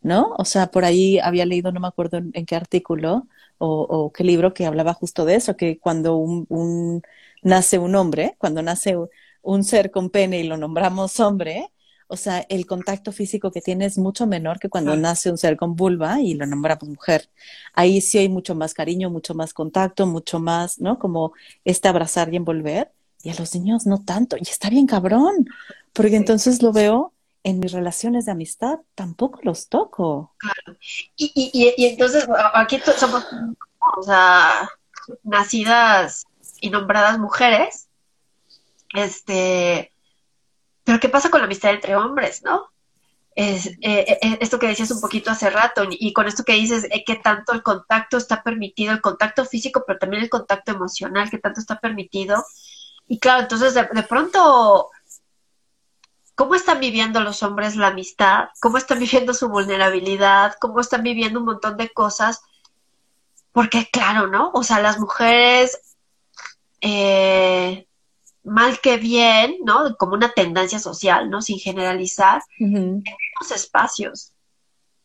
¿no? 0.02 0.34
O 0.38 0.46
sea, 0.46 0.68
por 0.68 0.86
ahí 0.86 1.20
había 1.20 1.46
leído, 1.46 1.72
no 1.72 1.80
me 1.80 1.88
acuerdo 1.88 2.18
en, 2.18 2.46
qué 2.46 2.56
artículo 2.56 3.28
o, 3.60 3.82
o, 3.82 4.12
qué 4.12 4.24
libro 4.24 4.56
que 4.56 4.65
hablaba 4.65 4.94
justo 4.94 5.24
de 5.26 5.36
eso, 5.36 5.56
que 5.56 5.78
cuando 5.80 6.15
un, 6.18 6.48
un 6.50 7.04
nace 7.44 7.78
un 7.78 7.96
hombre, 7.96 8.36
cuando 8.39 8.63
nace 8.63 8.96
un 9.46 9.64
ser 9.64 9.92
con 9.92 10.10
pene 10.10 10.40
y 10.40 10.44
lo 10.44 10.58
nombramos 10.58 11.20
hombre, 11.20 11.72
o 12.08 12.18
sea, 12.18 12.46
el 12.50 12.66
contacto 12.66 13.12
físico 13.12 13.52
que 13.52 13.62
tiene 13.62 13.86
es 13.86 13.98
mucho 13.98 14.28
menor 14.28 14.60
que 14.60 14.70
cuando 14.70 14.96
nace 14.96 15.32
un 15.32 15.38
ser 15.38 15.58
con 15.58 15.76
vulva 15.76 16.22
y 16.22 16.36
lo 16.36 16.46
nombramos 16.46 16.88
mujer. 16.88 17.30
Ahí 17.74 18.00
sí 18.02 18.20
hay 18.20 18.30
mucho 18.30 18.54
más 18.54 18.74
cariño, 18.74 19.10
mucho 19.10 19.34
más 19.34 19.54
contacto, 19.54 20.06
mucho 20.06 20.40
más, 20.40 20.80
¿no? 20.80 21.00
Como 21.00 21.34
este 21.64 21.88
abrazar 21.88 22.32
y 22.32 22.38
envolver. 22.38 22.92
Y 23.24 23.32
a 23.32 23.36
los 23.36 23.56
niños 23.56 23.88
no 23.88 24.04
tanto. 24.04 24.38
Y 24.38 24.44
está 24.44 24.70
bien 24.70 24.86
cabrón, 24.86 25.48
porque 25.94 26.16
entonces 26.16 26.62
lo 26.62 26.72
veo 26.72 27.12
en 27.44 27.60
mis 27.60 27.72
relaciones 27.72 28.26
de 28.26 28.34
amistad, 28.34 28.80
tampoco 28.94 29.40
los 29.42 29.68
toco. 29.68 30.36
Claro. 30.38 30.78
Y, 31.16 31.32
y, 31.36 31.74
y 31.76 31.86
entonces 31.88 32.28
aquí 32.54 32.80
somos, 32.98 33.26
o 33.98 34.04
sea, 34.04 34.70
nacidas 35.24 36.26
y 36.62 36.70
nombradas 36.70 37.18
mujeres 37.18 37.85
este, 38.98 39.94
pero 40.84 41.00
¿qué 41.00 41.10
pasa 41.10 41.30
con 41.30 41.42
la 41.42 41.46
amistad 41.46 41.72
entre 41.72 41.96
hombres, 41.96 42.44
no? 42.44 42.70
Es, 43.36 43.68
eh, 43.68 43.78
eh, 43.82 44.20
eh, 44.22 44.38
esto 44.40 44.60
que 44.60 44.68
decías 44.68 44.92
un 44.92 45.02
poquito 45.02 45.30
hace 45.30 45.50
rato 45.50 45.84
y, 45.90 46.14
con 46.14 46.26
esto 46.26 46.46
que 46.46 46.54
dices, 46.54 46.86
eh, 46.90 47.04
que 47.06 47.16
tanto 47.18 47.52
el 47.52 47.64
contacto 47.64 48.16
está 48.18 48.44
permitido, 48.44 48.94
el 48.94 49.02
contacto 49.02 49.44
físico, 49.46 49.84
pero 49.86 50.00
también 50.00 50.24
el 50.24 50.30
contacto 50.30 50.72
emocional, 50.72 51.30
que 51.30 51.40
tanto 51.40 51.60
está 51.60 51.80
permitido. 51.80 52.46
Y 53.08 53.20
claro, 53.20 53.42
entonces 53.42 53.74
de, 53.74 53.90
de 53.92 54.04
pronto, 54.04 54.90
¿cómo 56.36 56.56
están 56.56 56.80
viviendo 56.80 57.20
los 57.20 57.44
hombres 57.44 57.76
la 57.76 57.88
amistad? 57.88 58.50
¿Cómo 58.62 58.78
están 58.78 59.00
viviendo 59.00 59.34
su 59.34 59.50
vulnerabilidad? 59.50 60.56
¿Cómo 60.62 60.80
están 60.80 61.04
viviendo 61.04 61.40
un 61.40 61.46
montón 61.46 61.78
de 61.78 61.90
cosas? 61.90 62.42
Porque 63.52 63.90
claro, 63.92 64.28
¿no? 64.28 64.52
O 64.54 64.64
sea, 64.64 64.80
las 64.80 65.00
mujeres... 65.00 65.98
Eh, 66.80 67.85
mal 68.46 68.80
que 68.80 68.98
bien, 68.98 69.58
¿no? 69.64 69.98
Como 69.98 70.14
una 70.14 70.32
tendencia 70.32 70.80
social, 70.80 71.30
¿no? 71.30 71.42
Sin 71.42 71.60
generalizar, 71.60 72.44
tenemos 72.58 73.52
espacios 73.54 74.32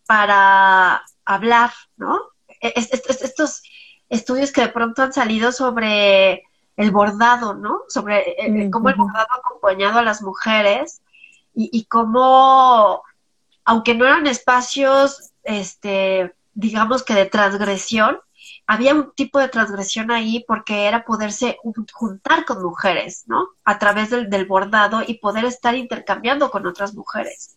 para 0.06 1.02
hablar, 1.24 1.72
¿no? 1.96 2.20
E-, 2.60 2.74
estos 2.76 3.62
estudios 4.08 4.52
que 4.52 4.62
de 4.62 4.68
pronto 4.68 5.02
han 5.02 5.12
salido 5.12 5.52
sobre 5.52 6.44
el 6.76 6.90
bordado, 6.90 7.54
¿no? 7.54 7.82
Sobre 7.88 8.18
eh, 8.18 8.36
eh, 8.38 8.70
cómo 8.70 8.90
el 8.90 8.96
bordado 8.96 9.26
ha 9.30 9.36
acompañado 9.36 9.98
a 9.98 10.04
las 10.04 10.22
mujeres 10.22 11.00
y, 11.54 11.70
y 11.72 11.84
cómo, 11.84 13.02
aunque 13.64 13.94
no 13.94 14.06
eran 14.06 14.26
espacios, 14.26 15.32
este, 15.44 16.34
digamos 16.54 17.02
que 17.02 17.14
de 17.14 17.26
transgresión, 17.26 18.20
había 18.70 18.94
un 18.94 19.10
tipo 19.16 19.40
de 19.40 19.48
transgresión 19.48 20.12
ahí 20.12 20.44
porque 20.46 20.86
era 20.86 21.04
poderse 21.04 21.58
juntar 21.92 22.44
con 22.44 22.62
mujeres, 22.62 23.24
¿no? 23.26 23.48
A 23.64 23.80
través 23.80 24.10
del, 24.10 24.46
bordado 24.46 25.02
y 25.04 25.14
poder 25.14 25.44
estar 25.44 25.74
intercambiando 25.74 26.52
con 26.52 26.64
otras 26.68 26.94
mujeres. 26.94 27.56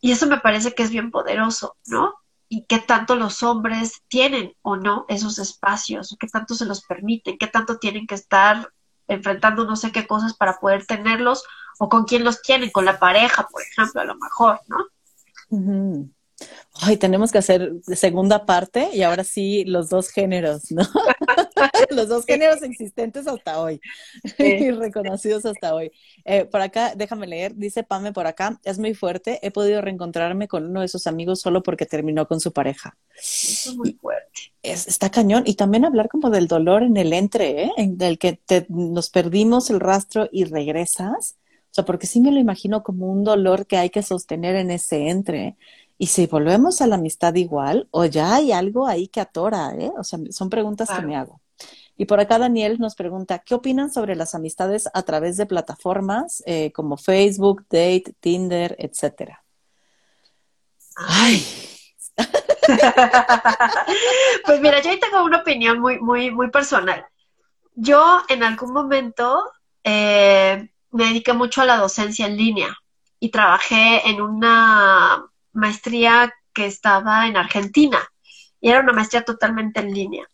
Y 0.00 0.12
eso 0.12 0.28
me 0.28 0.38
parece 0.38 0.76
que 0.76 0.84
es 0.84 0.90
bien 0.90 1.10
poderoso, 1.10 1.76
¿no? 1.86 2.14
Y 2.48 2.66
qué 2.66 2.78
tanto 2.78 3.16
los 3.16 3.42
hombres 3.42 4.04
tienen 4.06 4.54
o 4.62 4.76
no 4.76 5.06
esos 5.08 5.40
espacios, 5.40 6.16
qué 6.20 6.28
tanto 6.28 6.54
se 6.54 6.66
los 6.66 6.84
permiten, 6.84 7.36
qué 7.36 7.48
tanto 7.48 7.78
tienen 7.78 8.06
que 8.06 8.14
estar 8.14 8.72
enfrentando 9.08 9.64
no 9.64 9.74
sé 9.74 9.90
qué 9.90 10.06
cosas 10.06 10.34
para 10.34 10.60
poder 10.60 10.86
tenerlos 10.86 11.42
o 11.80 11.88
con 11.88 12.04
quién 12.04 12.22
los 12.22 12.42
tienen, 12.42 12.70
con 12.70 12.84
la 12.84 13.00
pareja, 13.00 13.48
por 13.48 13.60
ejemplo, 13.60 14.02
a 14.02 14.04
lo 14.04 14.14
mejor, 14.14 14.60
¿no? 14.68 14.86
Ay, 16.82 16.96
tenemos 16.96 17.30
que 17.32 17.38
hacer 17.38 17.72
segunda 17.82 18.46
parte 18.46 18.90
y 18.94 19.02
ahora 19.02 19.24
sí 19.24 19.64
los 19.64 19.90
dos 19.90 20.08
géneros, 20.10 20.70
¿no? 20.70 20.82
los 21.90 22.08
dos 22.08 22.24
géneros 22.24 22.62
existentes 22.62 23.26
hasta 23.26 23.60
hoy 23.60 23.80
y 24.38 24.70
reconocidos 24.70 25.44
hasta 25.44 25.74
hoy. 25.74 25.92
Eh, 26.24 26.44
por 26.46 26.60
acá, 26.60 26.94
déjame 26.94 27.26
leer, 27.26 27.54
dice 27.56 27.82
Pame 27.82 28.12
por 28.12 28.26
acá, 28.26 28.60
es 28.64 28.78
muy 28.78 28.94
fuerte, 28.94 29.38
he 29.42 29.50
podido 29.50 29.80
reencontrarme 29.80 30.48
con 30.48 30.66
uno 30.66 30.80
de 30.80 30.88
sus 30.88 31.06
amigos 31.06 31.40
solo 31.40 31.62
porque 31.62 31.86
terminó 31.86 32.26
con 32.26 32.40
su 32.40 32.52
pareja. 32.52 32.96
es 33.16 33.74
muy 33.76 33.92
fuerte. 33.92 34.52
está 34.62 35.10
cañón. 35.10 35.42
Y 35.46 35.54
también 35.54 35.84
hablar 35.84 36.08
como 36.08 36.30
del 36.30 36.48
dolor 36.48 36.82
en 36.82 36.96
el 36.96 37.12
entre, 37.12 37.64
¿eh? 37.64 37.72
en 37.76 38.00
el 38.00 38.18
que 38.18 38.40
nos 38.68 39.10
perdimos 39.10 39.70
el 39.70 39.80
rastro 39.80 40.28
y 40.32 40.44
regresas. 40.44 41.36
O 41.70 41.74
sea, 41.74 41.84
porque 41.84 42.08
sí 42.08 42.20
me 42.20 42.32
lo 42.32 42.40
imagino 42.40 42.82
como 42.82 43.06
un 43.06 43.22
dolor 43.22 43.66
que 43.66 43.76
hay 43.76 43.90
que 43.90 44.02
sostener 44.02 44.56
en 44.56 44.70
ese 44.72 45.08
entre. 45.08 45.56
Y 46.02 46.06
si 46.06 46.26
volvemos 46.26 46.80
a 46.80 46.86
la 46.86 46.94
amistad 46.94 47.34
igual, 47.34 47.86
o 47.90 48.06
ya 48.06 48.36
hay 48.36 48.52
algo 48.52 48.86
ahí 48.86 49.08
que 49.08 49.20
atora, 49.20 49.74
¿eh? 49.78 49.92
O 49.98 50.02
sea, 50.02 50.18
son 50.30 50.48
preguntas 50.48 50.88
que 50.88 51.02
me 51.02 51.14
hago. 51.14 51.42
Y 51.94 52.06
por 52.06 52.20
acá 52.20 52.38
Daniel 52.38 52.78
nos 52.78 52.94
pregunta, 52.94 53.40
¿qué 53.40 53.54
opinan 53.54 53.92
sobre 53.92 54.16
las 54.16 54.34
amistades 54.34 54.88
a 54.94 55.02
través 55.02 55.36
de 55.36 55.44
plataformas 55.44 56.42
eh, 56.46 56.72
como 56.72 56.96
Facebook, 56.96 57.66
Date, 57.68 58.14
Tinder, 58.18 58.76
etcétera? 58.78 59.44
Ay. 60.96 61.44
pues 64.46 64.60
mira, 64.62 64.80
yo 64.80 64.92
ahí 64.92 65.00
tengo 65.00 65.22
una 65.22 65.40
opinión 65.40 65.80
muy, 65.80 66.00
muy, 66.00 66.30
muy 66.30 66.50
personal. 66.50 67.04
Yo 67.74 68.22
en 68.30 68.42
algún 68.42 68.72
momento 68.72 69.38
eh, 69.84 70.66
me 70.92 71.04
dediqué 71.04 71.34
mucho 71.34 71.60
a 71.60 71.66
la 71.66 71.76
docencia 71.76 72.24
en 72.24 72.38
línea 72.38 72.74
y 73.18 73.28
trabajé 73.28 74.08
en 74.08 74.22
una 74.22 75.29
maestría 75.52 76.32
que 76.52 76.66
estaba 76.66 77.26
en 77.26 77.36
Argentina 77.36 77.98
y 78.60 78.70
era 78.70 78.80
una 78.80 78.92
maestría 78.92 79.24
totalmente 79.24 79.80
en 79.80 79.94
línea. 79.94 80.26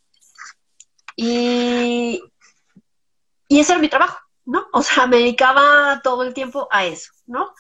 Y, 1.14 2.22
y 3.48 3.60
ese 3.60 3.72
era 3.72 3.80
mi 3.80 3.88
trabajo, 3.88 4.18
¿no? 4.44 4.66
O 4.72 4.82
sea, 4.82 5.06
me 5.06 5.16
dedicaba 5.16 6.00
todo 6.02 6.22
el 6.22 6.34
tiempo 6.34 6.68
a 6.70 6.84
eso, 6.84 7.12
¿no? 7.26 7.54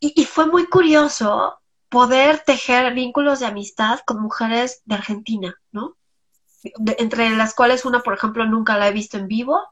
Y, 0.00 0.24
fue 0.26 0.46
muy 0.46 0.66
curioso 0.66 1.58
poder 1.88 2.40
tejer 2.40 2.92
vínculos 2.92 3.40
de 3.40 3.46
amistad 3.46 4.00
con 4.04 4.20
mujeres 4.20 4.82
de 4.84 4.96
Argentina, 4.96 5.58
¿no? 5.72 5.96
entre 6.98 7.30
las 7.30 7.54
cuales 7.54 7.84
una, 7.84 8.00
por 8.00 8.14
ejemplo, 8.14 8.46
nunca 8.46 8.78
la 8.78 8.88
he 8.88 8.92
visto 8.92 9.18
en 9.18 9.28
vivo, 9.28 9.62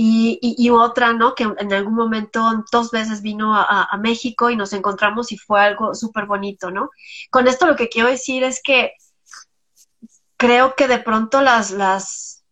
y, 0.00 0.38
y, 0.40 0.70
otra, 0.70 1.12
¿no? 1.12 1.34
Que 1.34 1.42
en 1.42 1.72
algún 1.72 1.96
momento 1.96 2.64
dos 2.70 2.92
veces 2.92 3.20
vino 3.20 3.52
a, 3.56 3.96
México 3.98 4.48
y 4.48 4.54
nos 4.54 4.72
encontramos 4.72 5.32
y 5.32 5.38
fue 5.38 5.60
algo 5.60 5.92
súper 5.92 6.26
bonito, 6.26 6.70
¿no? 6.70 6.90
Con 7.30 7.48
esto 7.48 7.66
lo 7.66 7.74
que 7.74 7.88
quiero 7.88 8.08
decir 8.08 8.44
es 8.44 8.62
que 8.62 8.92
creo 10.36 10.76
que 10.76 10.86
de 10.86 11.00
pronto 11.00 11.40
las, 11.40 11.72
las 11.72 12.44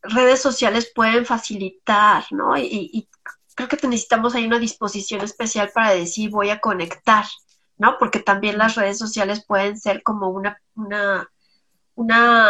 redes 0.00 0.40
sociales 0.40 0.90
pueden 0.94 1.26
facilitar, 1.26 2.24
¿no? 2.30 2.56
Y, 2.56 2.88
y 2.90 3.08
creo 3.54 3.68
que 3.68 3.86
necesitamos 3.86 4.34
ahí 4.34 4.46
una 4.46 4.58
disposición 4.58 5.20
especial 5.20 5.70
para 5.74 5.90
decir 5.90 6.30
voy 6.30 6.48
a 6.48 6.60
conectar, 6.60 7.26
¿no? 7.76 7.98
Porque 7.98 8.20
también 8.20 8.56
las 8.56 8.76
redes 8.76 8.96
sociales 8.96 9.44
pueden 9.46 9.78
ser 9.78 10.02
como 10.02 10.30
una, 10.30 10.58
una, 10.76 11.28
una 11.94 12.48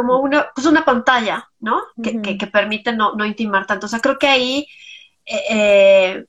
como 0.00 0.18
una, 0.18 0.50
pues 0.54 0.66
una 0.66 0.82
pantalla, 0.82 1.46
¿no? 1.58 1.82
que, 2.02 2.38
que, 2.38 2.46
permite 2.46 2.90
no, 2.94 3.14
no, 3.16 3.26
intimar 3.26 3.66
tanto. 3.66 3.84
O 3.84 3.88
sea, 3.88 4.00
creo 4.00 4.18
que 4.18 4.28
ahí, 4.28 4.66
eh, 5.26 5.42
eh, 5.50 6.26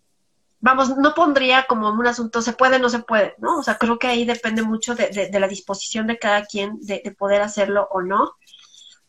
vamos, 0.60 0.98
no 0.98 1.14
pondría 1.14 1.64
como 1.70 1.90
un 1.90 2.06
asunto, 2.06 2.42
se 2.42 2.52
puede, 2.52 2.80
no 2.80 2.90
se 2.90 3.00
puede, 3.00 3.34
¿no? 3.38 3.60
O 3.60 3.64
sea, 3.64 3.78
creo 3.78 3.98
que 3.98 4.08
ahí 4.08 4.26
depende 4.26 4.62
mucho 4.62 4.94
de, 4.94 5.30
de, 5.32 5.40
la 5.40 5.48
disposición 5.48 6.08
de 6.08 6.20
cada 6.20 6.44
quien 6.44 6.80
de, 6.82 7.02
de, 7.02 7.12
poder 7.12 7.42
hacerlo 7.42 7.88
o 7.92 8.02
no. 8.02 8.34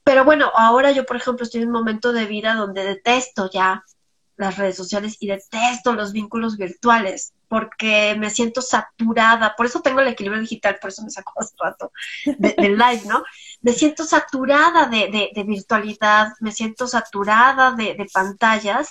Pero 0.04 0.24
bueno, 0.24 0.52
ahora 0.54 0.92
yo, 0.92 1.04
por 1.06 1.16
ejemplo, 1.16 1.42
estoy 1.42 1.62
en 1.62 1.68
un 1.68 1.74
momento 1.74 2.12
de 2.12 2.26
vida 2.26 2.54
donde 2.54 2.84
detesto 2.84 3.50
ya 3.52 3.82
las 4.36 4.58
redes 4.58 4.76
sociales 4.76 5.16
y 5.18 5.26
detesto 5.26 5.92
los 5.92 6.12
vínculos 6.12 6.56
virtuales 6.56 7.32
porque 7.52 8.16
me 8.18 8.30
siento 8.30 8.62
saturada, 8.62 9.54
por 9.54 9.66
eso 9.66 9.82
tengo 9.82 10.00
el 10.00 10.08
equilibrio 10.08 10.40
digital, 10.40 10.78
por 10.80 10.88
eso 10.88 11.02
me 11.02 11.10
sacó 11.10 11.38
hace 11.38 11.54
rato 11.58 11.92
del 12.24 12.56
de 12.56 12.68
live, 12.70 13.02
¿no? 13.04 13.22
Me 13.60 13.74
siento 13.74 14.04
saturada 14.04 14.86
de, 14.86 15.30
de, 15.34 15.44
virtualidad, 15.44 16.32
me 16.40 16.50
siento 16.50 16.86
saturada 16.86 17.72
de, 17.72 17.94
de, 17.94 18.06
pantallas 18.10 18.88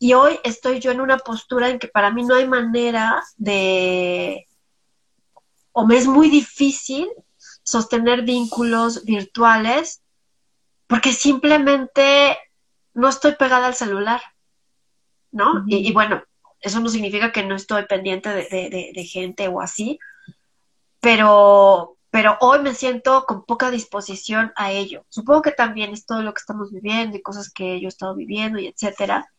y 0.00 0.14
hoy 0.14 0.40
estoy 0.42 0.80
yo 0.80 0.90
en 0.90 1.00
una 1.00 1.18
postura 1.18 1.68
en 1.68 1.78
que 1.78 1.86
para 1.86 2.10
mí 2.10 2.24
no 2.24 2.34
hay 2.34 2.48
manera 2.48 3.22
de, 3.36 4.48
o 5.70 5.86
me 5.86 5.98
es 5.98 6.08
muy 6.08 6.28
difícil 6.28 7.08
sostener 7.62 8.22
vínculos 8.22 9.04
virtuales 9.04 10.02
porque 10.88 11.12
simplemente 11.12 12.36
no 12.92 13.08
estoy 13.08 13.36
pegada 13.36 13.68
al 13.68 13.76
celular, 13.76 14.20
¿no? 15.30 15.62
y, 15.68 15.92
bueno, 15.92 16.24
eso 16.60 16.80
no 16.80 16.88
significa 16.88 17.32
que 17.32 17.44
no 17.44 17.54
estoy 17.54 17.86
pendiente 17.86 18.28
de, 18.30 19.04
gente 19.04 19.48
o 19.48 19.60
así, 19.60 19.98
pero, 21.00 21.96
pero 22.10 22.36
hoy 22.40 22.60
me 22.60 22.74
siento 22.74 23.24
con 23.26 23.44
poca 23.44 23.70
disposición 23.70 24.52
a 24.56 24.72
ello. 24.72 25.04
Supongo 25.08 25.42
que 25.42 25.52
también 25.52 25.92
es 25.92 26.06
todo 26.06 26.22
lo 26.22 26.34
que 26.34 26.40
estamos 26.40 26.72
viviendo 26.72 27.16
y 27.16 27.22
cosas 27.22 27.50
que 27.50 27.80
yo 27.80 27.86
he 27.86 27.88
estado 27.88 28.14
viviendo 28.14 28.58
y 28.58 28.66
etcétera. 28.66 29.30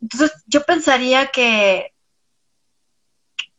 Entonces, 0.00 0.32
yo 0.46 0.64
pensaría 0.64 1.28
que, 1.28 1.92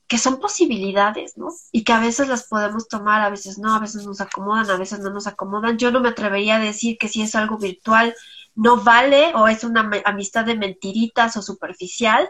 que 0.07 0.17
son 0.17 0.39
posibilidades, 0.39 1.37
¿no? 1.37 1.47
Y 1.71 1.83
que 1.83 1.93
a 1.93 1.99
veces 1.99 2.27
las 2.27 2.47
podemos 2.47 2.87
tomar, 2.87 3.21
a 3.21 3.29
veces 3.29 3.57
no, 3.57 3.73
a 3.73 3.79
veces 3.79 4.05
nos 4.05 4.19
acomodan, 4.21 4.69
a 4.69 4.77
veces 4.77 4.99
no 4.99 5.09
nos 5.09 5.27
acomodan. 5.27 5.77
Yo 5.77 5.91
no 5.91 6.01
me 6.01 6.09
atrevería 6.09 6.57
a 6.57 6.59
decir 6.59 6.97
que 6.97 7.07
si 7.07 7.21
es 7.21 7.33
algo 7.35 7.57
virtual 7.57 8.13
no 8.55 8.77
vale 8.77 9.33
o 9.35 9.47
es 9.47 9.63
una 9.63 9.89
amistad 10.05 10.45
de 10.45 10.55
mentiritas 10.55 11.37
o 11.37 11.41
superficial, 11.41 12.29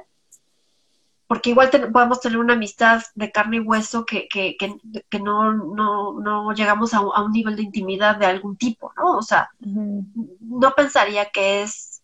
porque 1.33 1.49
igual 1.49 1.71
podemos 1.91 2.19
tener 2.19 2.37
una 2.37 2.53
amistad 2.53 3.01
de 3.15 3.31
carne 3.31 3.57
y 3.57 3.61
hueso 3.61 4.05
que, 4.05 4.27
que, 4.27 4.55
que, 4.55 5.19
no, 5.19 5.51
no, 5.51 6.19
no, 6.19 6.53
llegamos 6.53 6.93
a, 6.93 7.01
un 7.01 7.31
nivel 7.31 7.55
de 7.55 7.63
intimidad 7.63 8.17
de 8.17 8.27
algún 8.27 8.55
tipo, 8.55 8.93
¿no? 8.95 9.17
O 9.17 9.23
sea, 9.23 9.49
no 9.59 10.75
pensaría 10.77 11.31
que 11.31 11.63
es 11.63 12.03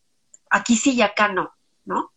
aquí 0.50 0.76
sí 0.76 0.96
y 0.96 1.04
acá 1.04 1.32
no, 1.32 1.52
¿no? 1.86 2.12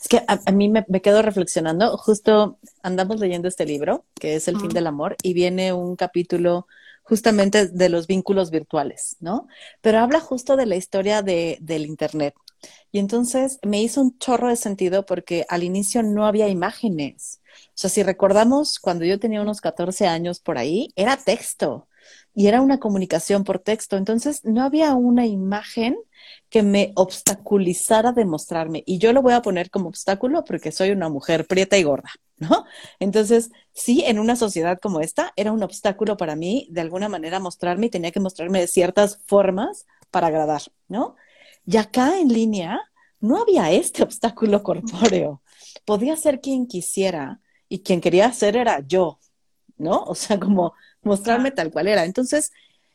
Es 0.00 0.06
que 0.06 0.22
a, 0.28 0.52
mí 0.52 0.68
me, 0.68 0.84
me, 0.86 1.02
quedo 1.02 1.22
reflexionando, 1.22 1.96
justo 1.96 2.56
andamos 2.84 3.18
leyendo 3.18 3.48
este 3.48 3.66
libro, 3.66 4.04
que 4.14 4.36
es 4.36 4.46
El 4.46 4.60
fin 4.60 4.68
del 4.68 4.86
amor, 4.86 5.16
y 5.24 5.34
viene 5.34 5.72
un 5.72 5.96
capítulo 5.96 6.68
justamente 7.02 7.66
de 7.66 7.88
los 7.88 8.06
vínculos 8.06 8.52
virtuales, 8.52 9.16
¿no? 9.18 9.48
Pero 9.80 9.98
habla 9.98 10.20
justo 10.20 10.54
de 10.54 10.66
la 10.66 10.76
historia 10.76 11.22
de, 11.22 11.58
del 11.60 11.84
Internet. 11.86 12.36
Y 12.92 12.98
entonces 12.98 13.58
me 13.62 13.82
hizo 13.82 14.00
un 14.00 14.18
chorro 14.18 14.48
de 14.48 14.56
sentido 14.56 15.06
porque 15.06 15.44
al 15.48 15.62
inicio 15.62 16.02
no 16.02 16.26
había 16.26 16.48
imágenes. 16.48 17.40
O 17.68 17.72
sea, 17.74 17.90
si 17.90 18.02
recordamos 18.02 18.78
cuando 18.78 19.04
yo 19.04 19.18
tenía 19.18 19.42
unos 19.42 19.60
14 19.60 20.06
años 20.06 20.40
por 20.40 20.58
ahí, 20.58 20.92
era 20.96 21.16
texto 21.16 21.88
y 22.34 22.48
era 22.48 22.60
una 22.60 22.78
comunicación 22.78 23.44
por 23.44 23.58
texto. 23.58 23.96
Entonces 23.96 24.44
no 24.44 24.62
había 24.62 24.94
una 24.94 25.26
imagen 25.26 25.96
que 26.50 26.62
me 26.62 26.92
obstaculizara 26.96 28.12
de 28.12 28.24
mostrarme. 28.24 28.82
Y 28.86 28.98
yo 28.98 29.12
lo 29.12 29.22
voy 29.22 29.34
a 29.34 29.42
poner 29.42 29.70
como 29.70 29.88
obstáculo 29.88 30.44
porque 30.44 30.72
soy 30.72 30.90
una 30.90 31.08
mujer 31.08 31.46
prieta 31.46 31.78
y 31.78 31.82
gorda, 31.82 32.10
¿no? 32.36 32.64
Entonces, 32.98 33.50
sí, 33.72 34.04
en 34.06 34.18
una 34.18 34.36
sociedad 34.36 34.78
como 34.80 35.00
esta, 35.00 35.32
era 35.36 35.52
un 35.52 35.62
obstáculo 35.62 36.16
para 36.16 36.36
mí 36.36 36.68
de 36.70 36.80
alguna 36.80 37.08
manera 37.08 37.40
mostrarme 37.40 37.86
y 37.86 37.90
tenía 37.90 38.12
que 38.12 38.20
mostrarme 38.20 38.60
de 38.60 38.66
ciertas 38.66 39.18
formas 39.26 39.86
para 40.10 40.28
agradar, 40.28 40.62
¿no? 40.88 41.16
Y 41.66 41.76
acá 41.76 42.18
en 42.18 42.28
línea 42.28 42.80
no 43.20 43.40
había 43.40 43.70
este 43.72 44.02
obstáculo 44.02 44.62
corpóreo. 44.62 45.42
Podía 45.84 46.16
ser 46.16 46.40
quien 46.40 46.66
quisiera 46.66 47.40
y 47.68 47.82
quien 47.82 48.00
quería 48.00 48.32
ser 48.32 48.56
era 48.56 48.80
yo, 48.86 49.18
¿no? 49.76 50.02
O 50.04 50.14
sea, 50.14 50.38
como 50.38 50.74
mostrarme 51.02 51.50
tal 51.50 51.70
cual 51.70 51.88
era. 51.88 52.04
Entonces, 52.04 52.52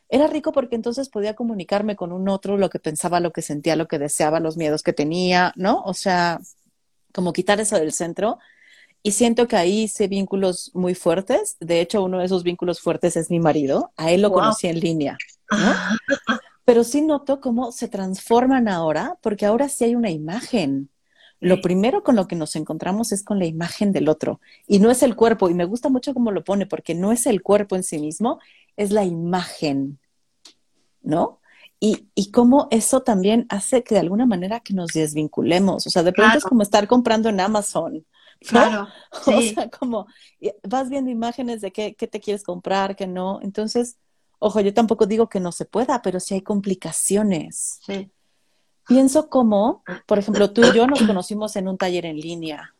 era 0.08 0.26
rico 0.26 0.52
porque 0.52 0.74
entonces 0.74 1.08
podía 1.08 1.34
comunicarme 1.34 1.96
con 1.96 2.12
un 2.12 2.28
otro 2.28 2.56
lo 2.56 2.68
que 2.68 2.80
pensaba, 2.80 3.20
lo 3.20 3.32
que 3.32 3.42
sentía, 3.42 3.76
lo 3.76 3.86
que 3.86 3.98
deseaba, 3.98 4.40
los 4.40 4.56
miedos 4.56 4.82
que 4.82 4.92
tenía, 4.92 5.52
¿no? 5.56 5.82
O 5.82 5.94
sea, 5.94 6.40
como 7.12 7.32
quitar 7.32 7.60
eso 7.60 7.76
del 7.76 7.92
centro. 7.92 8.38
Y 9.02 9.12
siento 9.12 9.48
que 9.48 9.56
ahí 9.56 9.82
hice 9.82 10.08
vínculos 10.08 10.72
muy 10.74 10.94
fuertes. 10.94 11.56
De 11.60 11.80
hecho, 11.80 12.02
uno 12.02 12.18
de 12.18 12.26
esos 12.26 12.42
vínculos 12.42 12.80
fuertes 12.80 13.16
es 13.16 13.30
mi 13.30 13.40
marido. 13.40 13.92
A 13.96 14.10
él 14.10 14.20
lo 14.22 14.30
conocí 14.30 14.66
en 14.66 14.80
línea. 14.80 15.16
¿no? 15.50 16.38
Pero 16.70 16.84
sí 16.84 17.02
noto 17.02 17.40
cómo 17.40 17.72
se 17.72 17.88
transforman 17.88 18.68
ahora, 18.68 19.18
porque 19.22 19.44
ahora 19.44 19.68
sí 19.68 19.82
hay 19.82 19.96
una 19.96 20.12
imagen. 20.12 20.88
Lo 21.40 21.60
primero 21.60 22.04
con 22.04 22.14
lo 22.14 22.28
que 22.28 22.36
nos 22.36 22.54
encontramos 22.54 23.10
es 23.10 23.24
con 23.24 23.40
la 23.40 23.46
imagen 23.46 23.90
del 23.90 24.08
otro. 24.08 24.40
Y 24.68 24.78
no 24.78 24.88
es 24.88 25.02
el 25.02 25.16
cuerpo. 25.16 25.50
Y 25.50 25.54
me 25.54 25.64
gusta 25.64 25.88
mucho 25.88 26.14
cómo 26.14 26.30
lo 26.30 26.44
pone, 26.44 26.66
porque 26.66 26.94
no 26.94 27.10
es 27.10 27.26
el 27.26 27.42
cuerpo 27.42 27.74
en 27.74 27.82
sí 27.82 27.98
mismo, 27.98 28.38
es 28.76 28.92
la 28.92 29.04
imagen, 29.04 29.98
¿no? 31.02 31.40
Y, 31.80 32.06
y 32.14 32.30
cómo 32.30 32.68
eso 32.70 33.00
también 33.00 33.46
hace 33.48 33.82
que 33.82 33.96
de 33.96 34.02
alguna 34.02 34.26
manera 34.26 34.60
que 34.60 34.72
nos 34.72 34.92
desvinculemos. 34.92 35.88
O 35.88 35.90
sea, 35.90 36.04
de 36.04 36.12
pronto 36.12 36.38
es 36.38 36.44
como 36.44 36.62
estar 36.62 36.86
comprando 36.86 37.30
en 37.30 37.40
Amazon, 37.40 38.06
Claro. 38.46 38.86
O 39.26 39.40
sea, 39.40 39.68
como 39.70 40.06
vas 40.62 40.88
viendo 40.88 41.10
imágenes 41.10 41.62
de 41.62 41.72
qué, 41.72 41.96
qué 41.96 42.06
te 42.06 42.20
quieres 42.20 42.44
comprar, 42.44 42.94
qué 42.94 43.08
no. 43.08 43.40
Entonces, 43.42 43.96
ojo, 44.40 44.60
yo 44.60 44.74
tampoco 44.74 45.06
digo 45.06 45.28
que 45.28 45.38
no 45.38 45.52
se 45.52 45.64
pueda, 45.64 46.02
pero 46.02 46.18
sí 46.18 46.34
hay 46.34 46.42
complicaciones. 46.42 47.78
Sí. 47.86 48.10
Pienso 48.88 49.28
como, 49.28 49.84
por 50.06 50.18
ejemplo, 50.18 50.52
tú 50.52 50.62
y 50.64 50.72
yo 50.74 50.88
nos 50.88 51.02
conocimos 51.02 51.54
en 51.54 51.68
un 51.68 51.78
taller 51.78 52.06
en 52.06 52.16
línea, 52.16 52.74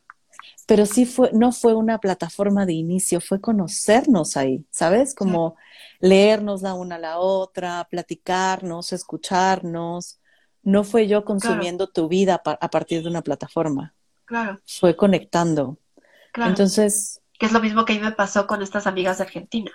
pero 0.66 0.86
sí 0.86 1.06
fue, 1.06 1.30
no 1.32 1.52
fue 1.52 1.74
una 1.74 1.98
plataforma 1.98 2.66
de 2.66 2.72
inicio, 2.72 3.20
fue 3.20 3.40
conocernos 3.40 4.36
ahí, 4.36 4.64
¿sabes? 4.70 5.14
Como 5.14 5.56
leernos 6.00 6.62
la 6.62 6.74
una 6.74 6.96
a 6.96 6.98
la 6.98 7.18
otra, 7.18 7.86
platicarnos, 7.88 8.92
escucharnos. 8.92 10.18
No 10.62 10.82
fue 10.82 11.06
yo 11.06 11.24
consumiendo 11.24 11.88
tu 11.88 12.08
vida 12.08 12.42
a 12.44 12.70
partir 12.70 13.02
de 13.02 13.08
una 13.08 13.22
plataforma. 13.22 13.94
Claro. 14.24 14.58
Fue 14.66 14.96
conectando. 14.96 15.78
Claro. 16.32 16.50
Entonces. 16.50 17.20
Que 17.38 17.46
es 17.46 17.52
lo 17.52 17.60
mismo 17.60 17.84
que 17.84 17.92
a 17.92 17.96
mí 17.96 18.02
me 18.02 18.12
pasó 18.12 18.46
con 18.46 18.62
estas 18.62 18.86
amigas 18.86 19.18
de 19.18 19.24
Argentina. 19.24 19.70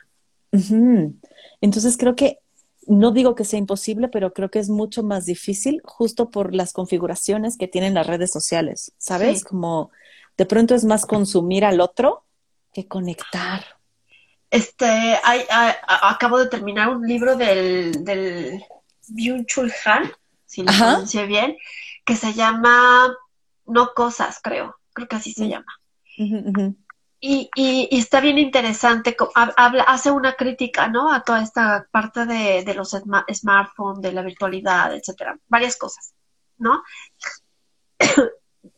Entonces 1.62 1.98
creo 1.98 2.16
que, 2.16 2.40
no 2.88 3.12
digo 3.12 3.36
que 3.36 3.46
sea 3.46 3.60
imposible, 3.60 4.08
pero 4.08 4.34
creo 4.34 4.50
que 4.50 4.60
es 4.60 4.70
mucho 4.70 5.04
más 5.04 5.26
difícil 5.26 5.82
justo 5.84 6.30
por 6.30 6.54
las 6.54 6.72
configuraciones 6.72 7.58
que 7.58 7.68
tienen 7.68 7.94
las 7.94 8.08
redes 8.08 8.32
sociales, 8.32 8.94
¿sabes? 8.98 9.44
Como 9.44 9.92
de 10.38 10.46
pronto 10.46 10.76
es 10.76 10.86
más 10.86 11.06
consumir 11.06 11.66
al 11.66 11.82
otro 11.82 12.26
que 12.74 12.88
conectar. 12.88 13.64
Este, 14.52 14.86
hay, 14.86 15.42
acabo 15.50 16.38
de 16.38 16.48
terminar 16.48 16.90
un 16.90 17.08
libro 17.08 17.36
del, 17.36 18.04
del 18.06 18.64
Byung-Chul 19.10 19.74
Han, 19.86 20.12
si 20.46 20.62
lo 20.62 20.72
pronuncié 20.72 21.26
bien, 21.26 21.58
que 22.06 22.16
se 22.16 22.34
llama 22.34 23.14
No 23.66 23.94
Cosas, 23.94 24.40
creo, 24.42 24.78
creo 24.94 25.08
que 25.08 25.16
así 25.16 25.34
se 25.34 25.50
llama. 25.50 25.82
Y, 27.28 27.50
y, 27.56 27.98
está 27.98 28.22
bien 28.22 28.38
interesante, 28.38 29.18
hace 29.88 30.12
una 30.12 30.34
crítica, 30.36 30.88
¿no? 30.88 31.12
A 31.12 31.24
toda 31.24 31.42
esta 31.42 31.88
parte 31.90 32.28
de, 32.28 32.64
de 32.64 32.74
los 32.76 32.92
smartphones, 32.92 34.04
de 34.04 34.12
la 34.12 34.22
virtualidad, 34.22 34.94
etcétera, 34.94 35.36
varias 35.48 35.76
cosas, 35.76 36.14
¿no? 36.60 36.84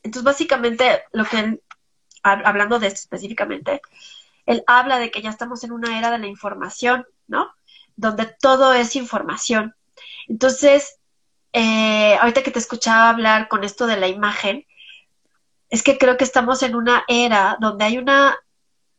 Entonces, 0.01 0.23
básicamente, 0.23 1.03
lo 1.11 1.25
que, 1.25 1.59
hablando 2.23 2.79
de 2.79 2.87
esto 2.87 3.01
específicamente, 3.01 3.81
él 4.45 4.63
habla 4.65 4.97
de 4.97 5.11
que 5.11 5.21
ya 5.21 5.29
estamos 5.29 5.65
en 5.65 5.73
una 5.73 5.99
era 5.99 6.09
de 6.09 6.19
la 6.19 6.27
información, 6.27 7.05
¿no? 7.27 7.51
Donde 7.97 8.27
todo 8.39 8.73
es 8.73 8.95
información. 8.95 9.75
Entonces, 10.29 10.99
eh, 11.51 12.15
ahorita 12.15 12.43
que 12.43 12.51
te 12.51 12.59
escuchaba 12.59 13.09
hablar 13.09 13.49
con 13.49 13.65
esto 13.65 13.87
de 13.87 13.97
la 13.97 14.07
imagen, 14.07 14.65
es 15.69 15.83
que 15.83 15.97
creo 15.97 16.17
que 16.17 16.23
estamos 16.23 16.63
en 16.63 16.75
una 16.75 17.03
era 17.07 17.57
donde 17.59 17.85
hay 17.85 17.97
una, 17.97 18.37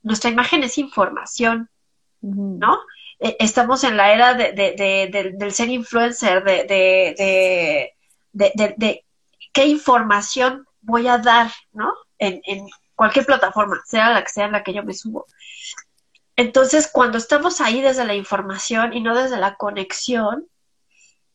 nuestra 0.02 0.30
imagen 0.30 0.62
es 0.62 0.78
información, 0.78 1.70
¿no? 2.20 2.80
E, 3.18 3.36
estamos 3.40 3.84
en 3.84 3.96
la 3.96 4.12
era 4.12 4.34
de, 4.34 5.32
del 5.38 5.52
ser 5.52 5.68
influencer, 5.68 6.44
de, 6.44 7.94
de, 8.32 9.04
qué 9.52 9.66
información 9.66 10.66
voy 10.80 11.08
a 11.08 11.18
dar, 11.18 11.50
¿no? 11.72 11.92
En, 12.18 12.40
en, 12.44 12.66
cualquier 12.94 13.26
plataforma, 13.26 13.80
sea 13.86 14.10
la 14.12 14.24
que 14.24 14.30
sea 14.30 14.46
en 14.46 14.52
la 14.52 14.64
que 14.64 14.74
yo 14.74 14.82
me 14.82 14.92
subo. 14.92 15.26
Entonces, 16.34 16.90
cuando 16.92 17.16
estamos 17.16 17.60
ahí 17.60 17.80
desde 17.80 18.04
la 18.04 18.14
información 18.14 18.92
y 18.92 19.00
no 19.00 19.16
desde 19.16 19.38
la 19.38 19.54
conexión, 19.54 20.48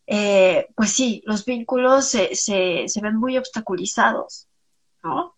eh, 0.08 0.68
pues 0.76 0.92
sí, 0.92 1.24
los 1.26 1.46
vínculos 1.46 2.08
se, 2.08 2.36
se, 2.36 2.86
se, 2.88 3.02
ven 3.02 3.16
muy 3.16 3.38
obstaculizados, 3.38 4.48
¿no? 5.04 5.36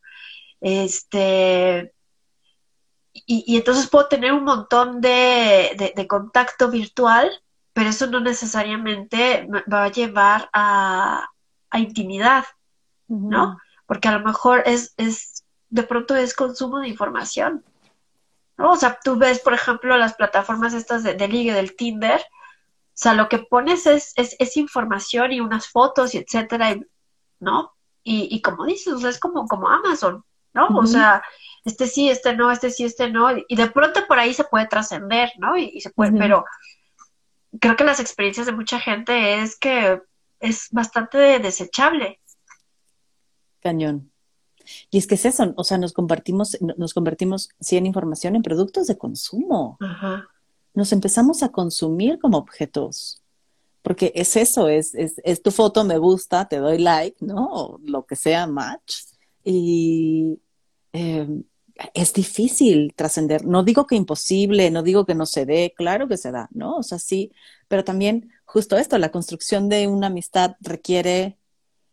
Este, 0.62 1.94
y, 3.14 3.44
y 3.48 3.58
entonces 3.58 3.90
puedo 3.90 4.08
tener 4.08 4.34
un 4.34 4.44
montón 4.44 5.02
de, 5.02 5.94
de, 5.96 6.08
contacto 6.08 6.70
virtual, 6.70 7.32
pero 7.74 7.90
eso 7.90 8.08
no 8.08 8.20
necesariamente 8.20 9.48
va 9.72 9.86
a 9.86 9.92
llevar 9.92 10.50
a, 10.54 11.28
a 11.70 11.80
intimidad, 11.80 12.46
¿no? 13.08 13.58
Porque 13.86 14.08
a 14.08 14.18
lo 14.18 14.26
mejor 14.26 14.64
es, 14.66 14.94
es 14.98 15.44
de 15.70 15.84
pronto 15.84 16.16
es 16.16 16.34
consumo 16.34 16.80
de 16.80 16.88
información. 16.88 17.64
¿no? 18.58 18.72
O 18.72 18.76
sea, 18.76 19.00
tú 19.04 19.18
ves, 19.18 19.40
por 19.40 19.54
ejemplo, 19.54 19.98
las 19.98 20.16
plataformas 20.16 20.74
estas 20.74 21.04
de, 21.04 21.14
de 21.14 21.28
ligue 21.28 21.54
del 21.54 21.76
Tinder, 21.76 22.22
o 22.22 22.98
sea, 22.98 23.14
lo 23.14 23.28
que 23.28 23.40
pones 23.40 23.86
es, 23.88 24.14
es, 24.16 24.56
información 24.56 25.34
y 25.34 25.42
unas 25.42 25.68
fotos 25.68 26.16
y 26.16 26.18
etcétera, 26.20 26.78
¿no? 27.42 27.75
Y, 28.08 28.30
y 28.30 28.42
como 28.42 28.66
dices, 28.66 28.94
o 28.94 29.00
sea, 29.00 29.10
es 29.10 29.20
como, 29.20 29.48
como 29.48 29.68
Amazon, 29.68 30.24
¿no? 30.54 30.68
O 30.68 30.86
sea, 30.86 31.24
este 31.66 31.88
sí, 31.88 32.10
este 32.10 32.36
no, 32.36 32.52
este 32.52 32.70
sí, 32.70 32.86
este 32.86 33.10
no, 33.10 33.28
y 33.36 33.56
de 33.56 33.70
pronto 33.72 34.02
por 34.08 34.20
ahí 34.20 34.34
se 34.34 34.44
puede 34.44 34.68
trascender, 34.68 35.32
¿no? 35.40 35.58
Y, 35.58 35.82
se 35.82 35.90
puede, 35.90 36.12
pero 36.14 36.46
creo 37.60 37.76
que 37.76 37.84
las 37.84 38.00
experiencias 38.00 38.46
de 38.46 38.54
mucha 38.54 38.80
gente 38.80 39.42
es 39.42 39.58
que 39.58 40.00
es 40.40 40.70
bastante 40.72 41.40
desechable. 41.40 42.22
Cañón. 43.60 44.12
Y 44.92 45.00
es 45.00 45.08
que 45.08 45.16
es 45.16 45.26
eso, 45.26 45.54
o 45.58 45.64
sea, 45.64 45.78
nos 45.80 45.94
compartimos, 45.94 46.58
nos 46.62 46.94
convertimos, 46.94 47.50
sí, 47.60 47.78
en 47.78 47.88
información 47.88 48.36
en 48.36 48.44
productos 48.44 48.88
de 48.88 48.98
consumo. 48.98 49.78
Nos 50.74 50.92
empezamos 50.92 51.42
a 51.42 51.50
consumir 51.50 52.20
como 52.20 52.38
objetos. 52.38 53.24
Porque 53.86 54.12
es 54.16 54.36
eso, 54.36 54.68
es, 54.68 54.96
es, 54.96 55.22
es, 55.24 55.44
tu 55.44 55.52
foto, 55.52 55.84
me 55.84 56.00
gusta, 56.00 56.48
te 56.48 56.58
doy 56.58 56.80
like, 56.80 57.24
¿no? 57.24 57.48
O 57.52 57.80
lo 57.84 58.08
que 58.08 58.16
sea, 58.16 58.48
match. 58.48 58.96
Y 59.44 60.40
em, 60.92 61.44
es 61.94 62.12
difícil 62.12 62.96
trascender. 62.96 63.46
No 63.46 63.64
digo 63.64 63.86
que 63.86 63.96
imposible, 63.96 64.72
no 64.72 64.82
digo 64.82 65.06
que 65.06 65.14
no 65.14 65.28
se 65.28 65.46
dé, 65.46 65.72
claro 65.78 66.08
que 66.08 66.18
se 66.18 66.32
da, 66.32 66.50
¿no? 66.52 66.78
O 66.78 66.84
sea, 66.84 66.98
sí, 66.98 67.32
pero 67.68 67.84
también 67.84 68.32
justo 68.46 68.76
esto, 68.76 68.98
la 68.98 69.12
construcción 69.12 69.70
de 69.70 69.88
una 69.88 70.08
amistad 70.08 70.56
requiere 70.62 71.38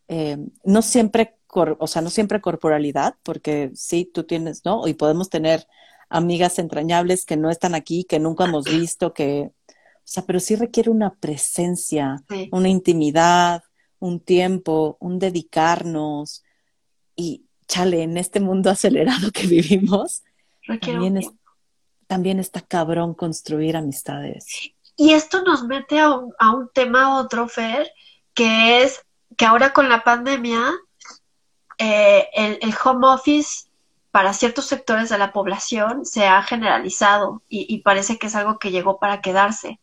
em, 0.07 0.49
no 0.63 0.81
siempre 0.81 1.37
o 1.55 1.85
sea, 1.85 2.01
no 2.01 2.09
siempre 2.09 2.41
corporalidad, 2.41 3.15
porque 3.21 3.69
sí, 3.75 4.09
tú 4.11 4.23
tienes, 4.23 4.65
¿no? 4.65 4.87
Y 4.87 4.95
podemos 4.95 5.29
tener 5.29 5.67
amigas 6.09 6.57
entrañables 6.57 7.25
que 7.25 7.37
no 7.37 7.51
están 7.51 7.75
aquí, 7.75 8.05
que 8.05 8.19
nunca 8.19 8.45
hemos 8.45 8.65
visto, 8.65 9.13
que, 9.13 9.51
sea, 10.05 10.25
pero 10.25 10.39
sí 10.39 10.55
requiere 10.55 10.89
una 10.89 11.13
presencia, 11.15 12.23
una 12.51 12.69
intimidad, 12.69 13.63
un 13.99 14.19
tiempo, 14.19 14.97
un 14.99 15.19
dedicarnos. 15.19 16.43
Y 17.15 17.45
chale, 17.67 18.03
en 18.03 18.17
este 18.17 18.39
mundo 18.39 18.69
acelerado 18.69 19.31
que 19.31 19.47
vivimos, 19.47 20.23
también, 20.65 21.17
es, 21.17 21.29
también 22.07 22.39
está 22.39 22.61
cabrón 22.61 23.13
construir 23.13 23.75
amistades. 23.77 24.73
Y 24.95 25.13
esto 25.13 25.41
nos 25.43 25.63
mete 25.63 25.99
a 25.99 26.11
un, 26.11 26.33
a 26.37 26.51
un 26.51 26.69
tema 26.73 27.17
otro, 27.17 27.47
Fer, 27.47 27.91
que 28.33 28.83
es 28.83 29.03
que 29.37 29.45
ahora 29.45 29.73
con 29.73 29.89
la 29.89 30.03
pandemia 30.03 30.71
eh, 31.77 32.29
el, 32.33 32.73
home 32.83 33.07
office 33.07 33.67
para 34.11 34.33
ciertos 34.33 34.65
sectores 34.65 35.09
de 35.09 35.17
la 35.17 35.33
población 35.33 36.05
se 36.05 36.27
ha 36.27 36.43
generalizado 36.43 37.41
y, 37.49 37.79
parece 37.79 38.19
que 38.19 38.27
es 38.27 38.35
algo 38.35 38.59
que 38.59 38.71
llegó 38.71 38.99
para 38.99 39.21
quedarse. 39.21 39.79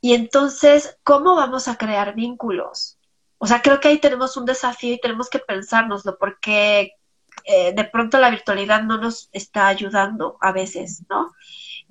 Y 0.00 0.14
entonces, 0.14 0.98
¿cómo 1.02 1.34
vamos 1.34 1.68
a 1.68 1.76
crear 1.76 2.14
vínculos? 2.14 2.98
O 3.38 3.46
sea, 3.46 3.62
creo 3.62 3.80
que 3.80 3.88
ahí 3.88 3.98
tenemos 3.98 4.36
un 4.36 4.44
desafío 4.44 4.94
y 4.94 5.00
tenemos 5.00 5.28
que 5.28 5.38
pensárnoslo 5.38 6.18
porque 6.18 6.94
eh, 7.44 7.72
de 7.74 7.84
pronto 7.84 8.18
la 8.18 8.30
virtualidad 8.30 8.82
no 8.82 8.98
nos 8.98 9.28
está 9.32 9.66
ayudando 9.66 10.36
a 10.40 10.52
veces, 10.52 11.04
¿no? 11.08 11.32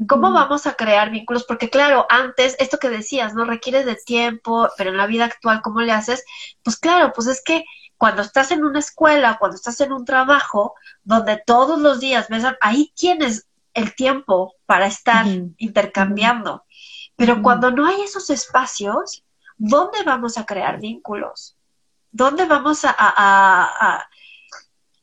¿Cómo 0.07 0.31
vamos 0.31 0.65
a 0.65 0.75
crear 0.75 1.09
vínculos? 1.09 1.43
Porque 1.43 1.69
claro, 1.69 2.05
antes, 2.09 2.55
esto 2.59 2.77
que 2.77 2.89
decías, 2.89 3.33
¿no? 3.33 3.43
Requiere 3.43 3.83
de 3.83 3.95
tiempo, 3.95 4.69
pero 4.77 4.91
en 4.91 4.97
la 4.97 5.07
vida 5.07 5.25
actual, 5.25 5.61
¿cómo 5.61 5.81
le 5.81 5.91
haces? 5.91 6.23
Pues 6.63 6.77
claro, 6.77 7.11
pues 7.13 7.27
es 7.27 7.43
que 7.43 7.65
cuando 7.97 8.21
estás 8.21 8.51
en 8.51 8.63
una 8.63 8.79
escuela, 8.79 9.37
cuando 9.39 9.55
estás 9.55 9.81
en 9.81 9.91
un 9.91 10.05
trabajo, 10.05 10.73
donde 11.03 11.41
todos 11.45 11.81
los 11.81 11.99
días 11.99 12.29
ves, 12.29 12.45
ahí 12.61 12.93
tienes 12.95 13.47
el 13.73 13.93
tiempo 13.93 14.55
para 14.65 14.87
estar 14.87 15.25
intercambiando. 15.57 16.63
Pero 17.19 17.41
cuando 17.41 17.69
no 17.69 17.85
hay 17.85 17.99
esos 17.99 18.29
espacios, 18.29 19.25
¿dónde 19.57 20.03
vamos 20.05 20.37
a 20.37 20.45
crear 20.45 20.79
vínculos? 20.79 21.57
¿Dónde 22.13 22.45
vamos 22.45 22.85
a, 22.85 22.95
a, 22.97 24.07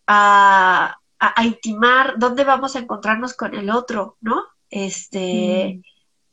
a, 0.06 0.96
a 1.18 1.44
intimar? 1.44 2.14
¿Dónde 2.16 2.44
vamos 2.44 2.74
a 2.74 2.78
encontrarnos 2.78 3.34
con 3.34 3.54
el 3.54 3.68
otro? 3.68 4.16
¿No? 4.22 4.42
Este, 4.70 5.82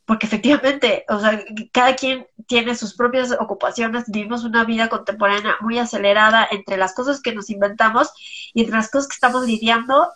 porque 0.06 0.24
efectivamente, 0.24 1.04
o 1.10 1.20
sea, 1.20 1.44
cada 1.70 1.94
quien 1.96 2.26
tiene 2.46 2.74
sus 2.76 2.94
propias 2.94 3.32
ocupaciones, 3.38 4.04
vivimos 4.06 4.42
una 4.44 4.64
vida 4.64 4.88
contemporánea 4.88 5.56
muy 5.60 5.78
acelerada 5.78 6.48
entre 6.50 6.78
las 6.78 6.94
cosas 6.94 7.20
que 7.20 7.34
nos 7.34 7.50
inventamos 7.50 8.10
y 8.54 8.62
entre 8.62 8.76
las 8.76 8.90
cosas 8.90 9.08
que 9.08 9.16
estamos 9.16 9.46
lidiando. 9.46 10.08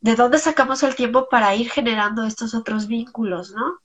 ¿De 0.00 0.14
dónde 0.14 0.38
sacamos 0.38 0.84
el 0.84 0.94
tiempo 0.94 1.28
para 1.28 1.52
ir 1.56 1.68
generando 1.68 2.22
estos 2.24 2.54
otros 2.54 2.86
vínculos, 2.86 3.50
no? 3.50 3.80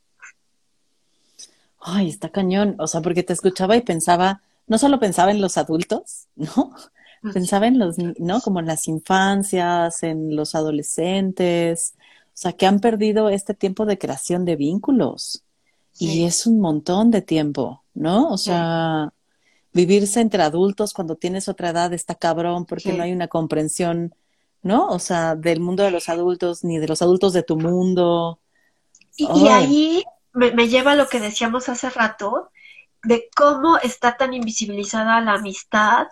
Ay, 1.88 2.09
está 2.09 2.29
cañón. 2.29 2.75
O 2.79 2.88
sea, 2.88 3.01
porque 3.01 3.21
te 3.21 3.33
escuchaba 3.33 3.77
y 3.77 3.81
pensaba, 3.81 4.41
no 4.65 4.79
solo 4.79 4.99
pensaba 4.99 5.29
en 5.29 5.39
los 5.39 5.57
adultos, 5.57 6.27
¿no? 6.36 6.73
Pensaba 7.31 7.67
en 7.67 7.79
los, 7.79 7.97
¿no? 7.97 8.41
Como 8.41 8.59
en 8.59 8.65
las 8.65 8.88
infancias, 8.88 10.03
en 10.03 10.36
los 10.36 10.55
adolescentes, 10.55 11.93
o 12.27 12.38
sea, 12.38 12.53
que 12.53 12.65
han 12.65 12.79
perdido 12.79 13.29
este 13.29 13.53
tiempo 13.53 13.86
de 13.86 13.97
creación 13.97 14.45
de 14.45 14.55
vínculos. 14.55 15.43
Y 15.97 16.25
es 16.25 16.45
un 16.45 16.59
montón 16.59 17.09
de 17.09 17.21
tiempo, 17.21 17.83
¿no? 17.93 18.29
O 18.29 18.38
sea, 18.38 19.13
vivirse 19.71 20.19
entre 20.21 20.43
adultos 20.43 20.93
cuando 20.93 21.15
tienes 21.15 21.47
otra 21.47 21.69
edad 21.69 21.93
está 21.93 22.15
cabrón 22.15 22.65
porque 22.65 22.93
no 22.93 23.03
hay 23.03 23.13
una 23.13 23.27
comprensión, 23.27 24.13
¿no? 24.61 24.88
O 24.88 24.99
sea, 24.99 25.36
del 25.36 25.61
mundo 25.61 25.83
de 25.83 25.91
los 25.91 26.09
adultos 26.09 26.63
ni 26.63 26.79
de 26.79 26.88
los 26.88 27.01
adultos 27.01 27.31
de 27.31 27.43
tu 27.43 27.57
mundo. 27.57 28.39
Y, 29.15 29.47
ahí 29.47 30.03
me, 30.36 30.51
me, 30.51 30.67
lleva 30.67 30.91
a 30.91 30.95
lo 30.95 31.07
que 31.07 31.19
decíamos 31.19 31.69
hace 31.69 31.89
rato, 31.89 32.51
de 33.03 33.29
cómo 33.36 33.77
está 33.77 34.17
tan 34.17 34.33
invisibilizada 34.33 35.21
la 35.21 35.33
amistad, 35.33 36.07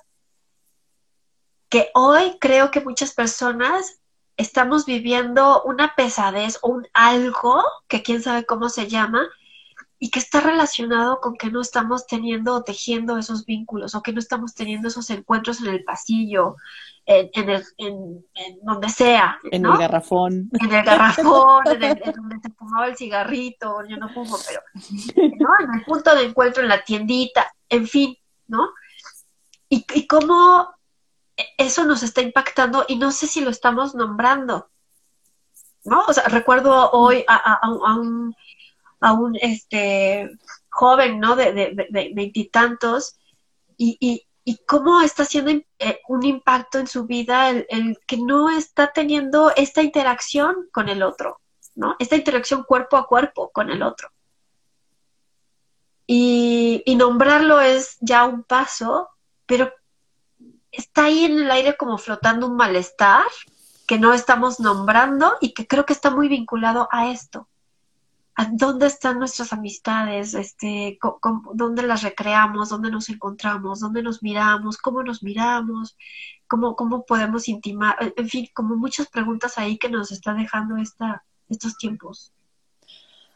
que 1.70 1.90
hoy 1.94 2.38
creo 2.40 2.72
que 2.72 2.82
muchas 2.82 3.14
personas 3.14 4.00
estamos 4.38 4.86
viviendo 4.86 5.64
una 5.64 5.96
pesadez 5.96 6.60
o 6.62 6.70
un 6.70 6.88
algo, 6.94 7.64
que 7.88 8.04
quién 8.04 8.22
sabe 8.22 8.46
cómo 8.46 8.70
se 8.70 8.88
llama, 8.88 9.28
y 10.00 10.10
que 10.10 10.20
está 10.20 10.42
relacionado 10.42 11.22
con 11.22 11.36
que 11.36 11.50
no 11.50 11.62
estamos 11.62 12.08
teniendo 12.08 12.56
o 12.56 12.64
tejiendo 12.64 13.18
esos 13.18 13.46
vínculos 13.46 13.96
o 13.96 14.04
que 14.04 14.12
no 14.12 14.20
estamos 14.20 14.54
teniendo 14.54 14.90
esos 14.90 15.10
encuentros 15.10 15.62
en 15.62 15.68
el 15.68 15.84
pasillo, 15.84 16.58
en, 17.06 17.50
el, 17.50 17.64
en, 17.78 18.26
donde 18.62 18.90
sea. 18.90 19.38
En 19.52 19.66
el 19.66 19.78
garrafón. 19.78 20.50
En 20.54 20.74
el 20.74 20.84
garrafón, 20.84 21.64
en, 21.68 22.00
donde 22.16 22.40
se 22.42 22.50
fumaba 22.58 22.88
el 22.88 22.98
cigarrito, 22.98 23.86
yo 23.88 23.98
no 23.98 24.10
fumo, 24.10 24.38
pero 24.48 24.62
¿no? 25.40 25.50
en 25.60 25.80
el 25.80 25.86
punto 25.86 26.16
de 26.16 26.24
encuentro, 26.24 26.64
en 26.64 26.70
la 26.70 26.84
tiendita, 26.84 27.54
en 27.70 27.88
fin, 27.88 28.18
¿no? 28.48 28.70
Y, 29.70 29.86
y 29.94 30.08
cómo 30.08 30.70
eso 31.58 31.84
nos 31.86 32.04
está 32.04 32.22
impactando 32.22 32.86
y 32.88 32.96
no 32.98 33.12
sé 33.12 33.28
si 33.28 33.42
lo 33.42 33.50
estamos 33.50 33.96
nombrando. 33.96 34.70
¿No? 35.86 36.06
O 36.08 36.14
sea, 36.14 36.24
recuerdo 36.26 36.92
hoy 36.92 37.26
a, 37.28 37.36
a 37.36 37.96
un 37.96 38.34
a 39.04 39.12
un 39.12 39.36
este, 39.36 40.32
joven, 40.70 41.20
¿no? 41.20 41.36
De 41.36 41.76
veintitantos, 42.14 43.18
y, 43.78 43.98
y, 44.00 44.26
y, 44.44 44.58
cómo 44.66 45.02
está 45.02 45.24
haciendo 45.24 45.52
eh, 45.52 46.00
un 46.08 46.24
impacto 46.24 46.80
en 46.80 46.88
su 46.88 47.06
vida 47.06 47.50
el, 47.50 47.98
que 48.06 48.18
no 48.18 48.50
está 48.50 48.92
teniendo 48.92 49.52
esta 49.56 49.82
interacción 49.82 50.68
con 50.72 50.90
el 50.90 51.04
otro, 51.04 51.42
¿no? 51.76 51.96
Esta 52.00 52.16
interacción 52.16 52.64
cuerpo 52.64 52.98
a 52.98 53.08
cuerpo 53.08 53.52
con 53.52 53.70
el 53.70 53.84
otro. 53.84 54.10
Y, 56.06 56.84
y 56.86 56.96
nombrarlo 56.96 57.62
es 57.62 57.98
ya 58.02 58.26
un 58.26 58.44
paso, 58.44 59.10
pero 59.46 59.72
está 60.72 61.06
ahí 61.06 61.26
en 61.26 61.40
el 61.40 61.52
aire 61.52 61.78
como 61.78 61.98
flotando 61.98 62.48
un 62.48 62.56
malestar 62.56 63.26
que 63.88 63.98
no 63.98 64.14
estamos 64.14 64.60
nombrando 64.60 65.38
y 65.40 65.54
que 65.54 65.68
creo 65.68 65.86
que 65.86 65.94
está 65.94 66.10
muy 66.10 66.28
vinculado 66.28 66.90
a 66.92 67.12
esto 67.12 67.48
dónde 68.54 68.88
están 68.88 69.20
nuestras 69.20 69.54
amistades, 69.54 70.34
este, 70.34 70.98
dónde 71.54 71.84
las 71.84 72.02
recreamos, 72.02 72.70
dónde 72.70 72.90
nos 72.90 73.10
encontramos, 73.10 73.80
dónde 73.80 74.02
nos 74.02 74.24
miramos, 74.24 74.78
cómo 74.78 75.04
nos 75.04 75.24
miramos, 75.24 75.96
cómo, 76.48 77.06
podemos 77.06 77.48
intimar, 77.48 77.96
en 78.16 78.30
fin, 78.30 78.48
como 78.54 78.76
muchas 78.76 79.08
preguntas 79.08 79.58
ahí 79.58 79.78
que 79.78 79.90
nos 79.90 80.12
está 80.12 80.34
dejando 80.34 80.78
esta, 80.78 81.24
estos 81.50 81.78
tiempos. 81.78 82.34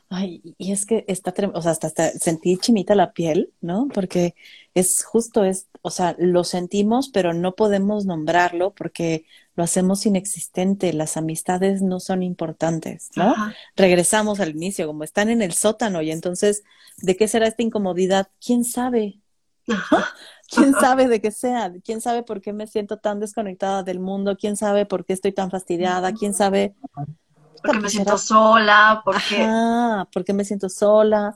Ay, 0.09 0.55
y 0.57 0.71
es 0.71 0.85
que 0.85 1.03
está, 1.07 1.33
o 1.53 1.61
sea, 1.61 1.71
hasta, 1.71 1.87
hasta, 1.87 2.11
sentí 2.11 2.57
chinita 2.57 2.95
la 2.95 3.11
piel, 3.11 3.51
¿no? 3.59 3.89
Porque 3.93 4.35
es 4.73 5.03
justo, 5.03 5.43
es, 5.43 5.67
o 5.81 5.89
sea, 5.89 6.15
lo 6.17 6.45
sentimos, 6.45 7.09
pero 7.09 7.33
no 7.33 7.55
podemos 7.55 8.05
nombrarlo 8.05 8.73
porque 8.73 9.25
lo 9.57 9.63
hacemos 9.63 10.05
inexistente, 10.05 10.93
las 10.93 11.17
amistades 11.17 11.81
no 11.81 11.99
son 11.99 12.21
importantes, 12.21 13.09
¿no? 13.15 13.33
Regresamos 13.75 14.39
al 14.39 14.51
inicio, 14.51 14.85
como 14.85 15.03
están 15.03 15.29
en 15.29 15.41
el 15.41 15.53
sótano 15.53 16.03
y 16.03 16.11
entonces, 16.11 16.63
¿de 16.97 17.17
qué 17.17 17.27
será 17.27 17.47
esta 17.47 17.63
incomodidad? 17.63 18.29
¿Quién 18.39 18.63
sabe? 18.63 19.19
¿Quién 20.47 20.73
sabe 20.73 21.07
de 21.07 21.21
qué 21.21 21.31
sea? 21.31 21.73
¿Quién 21.83 22.01
sabe 22.01 22.21
por 22.21 22.39
qué 22.39 22.53
me 22.53 22.67
siento 22.67 22.97
tan 22.97 23.19
desconectada 23.19 23.81
del 23.81 23.99
mundo? 23.99 24.37
¿Quién 24.37 24.55
sabe 24.57 24.85
por 24.85 25.05
qué 25.05 25.13
estoy 25.13 25.31
tan 25.31 25.49
fastidiada? 25.49 26.13
¿Quién 26.13 26.35
sabe? 26.35 26.75
Porque 27.63 27.79
me 27.79 27.89
siento 27.89 28.15
sola, 28.19 29.01
porque... 29.03 29.49
Porque 30.13 30.33
me 30.33 30.45
siento 30.45 30.69
sola. 30.69 31.35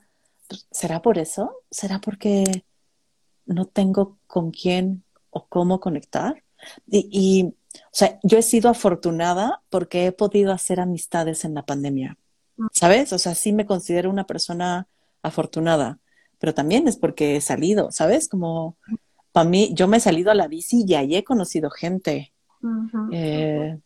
¿Será 0.69 1.01
por 1.01 1.17
eso? 1.17 1.63
¿Será 1.71 1.99
porque 1.99 2.65
no 3.47 3.65
tengo 3.65 4.19
con 4.27 4.51
quién 4.51 5.03
o 5.31 5.47
cómo 5.47 5.79
conectar? 5.79 6.43
y 6.85 7.55
o 7.75 7.93
sea, 7.93 8.19
yo 8.23 8.37
he 8.37 8.41
sido 8.41 8.69
afortunada 8.69 9.61
porque 9.69 10.05
he 10.05 10.11
podido 10.11 10.51
hacer 10.51 10.79
amistades 10.79 11.45
en 11.45 11.53
la 11.53 11.65
pandemia, 11.65 12.17
¿sabes? 12.71 13.13
O 13.13 13.17
sea, 13.17 13.35
sí 13.35 13.53
me 13.53 13.65
considero 13.65 14.09
una 14.09 14.25
persona 14.25 14.87
afortunada, 15.21 15.99
pero 16.39 16.53
también 16.53 16.87
es 16.87 16.97
porque 16.97 17.35
he 17.35 17.41
salido, 17.41 17.91
¿sabes? 17.91 18.27
Como 18.27 18.77
para 19.31 19.49
mí, 19.49 19.71
yo 19.73 19.87
me 19.87 19.97
he 19.97 20.01
salido 20.01 20.31
a 20.31 20.35
la 20.35 20.47
bici 20.47 20.83
y 20.87 20.95
ahí 20.95 21.15
he 21.15 21.23
conocido 21.23 21.69
gente. 21.69 22.33
Eh, 23.11 23.79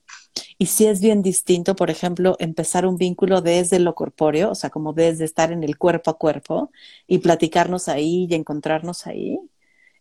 y 0.58 0.66
sí 0.66 0.86
es 0.86 1.00
bien 1.00 1.22
distinto, 1.22 1.76
por 1.76 1.90
ejemplo, 1.90 2.36
empezar 2.40 2.86
un 2.86 2.98
vínculo 2.98 3.42
desde 3.42 3.80
lo 3.80 3.96
corpóreo, 3.96 4.52
o 4.52 4.56
sea, 4.56 4.70
como 4.70 4.94
desde 4.94 5.26
estar 5.26 5.52
en 5.52 5.64
el 5.64 5.78
cuerpo 5.78 6.12
a 6.12 6.18
cuerpo 6.18 6.72
y 7.08 7.20
platicarnos 7.20 7.88
ahí 7.88 8.28
y 8.30 8.36
encontrarnos 8.36 9.08
ahí, 9.08 9.40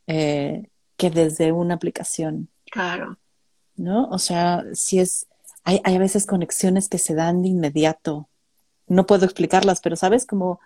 eh, 0.07 0.69
que 0.97 1.11
desde 1.11 1.53
una 1.53 1.75
aplicación. 1.75 2.49
Claro. 2.71 3.19
¿No? 3.77 4.09
O 4.09 4.19
sea, 4.19 4.65
si 4.73 4.99
es, 5.01 5.27
hay, 5.65 5.81
hay 5.85 5.97
a 5.97 5.99
veces 5.99 6.27
conexiones 6.27 6.89
que 6.89 6.99
se 6.99 7.15
dan 7.15 7.43
de 7.43 7.49
inmediato. 7.49 8.29
No 8.87 9.07
puedo 9.07 9.25
explicarlas, 9.25 9.81
pero 9.81 9.97
sabes, 9.97 10.27
como 10.27 10.61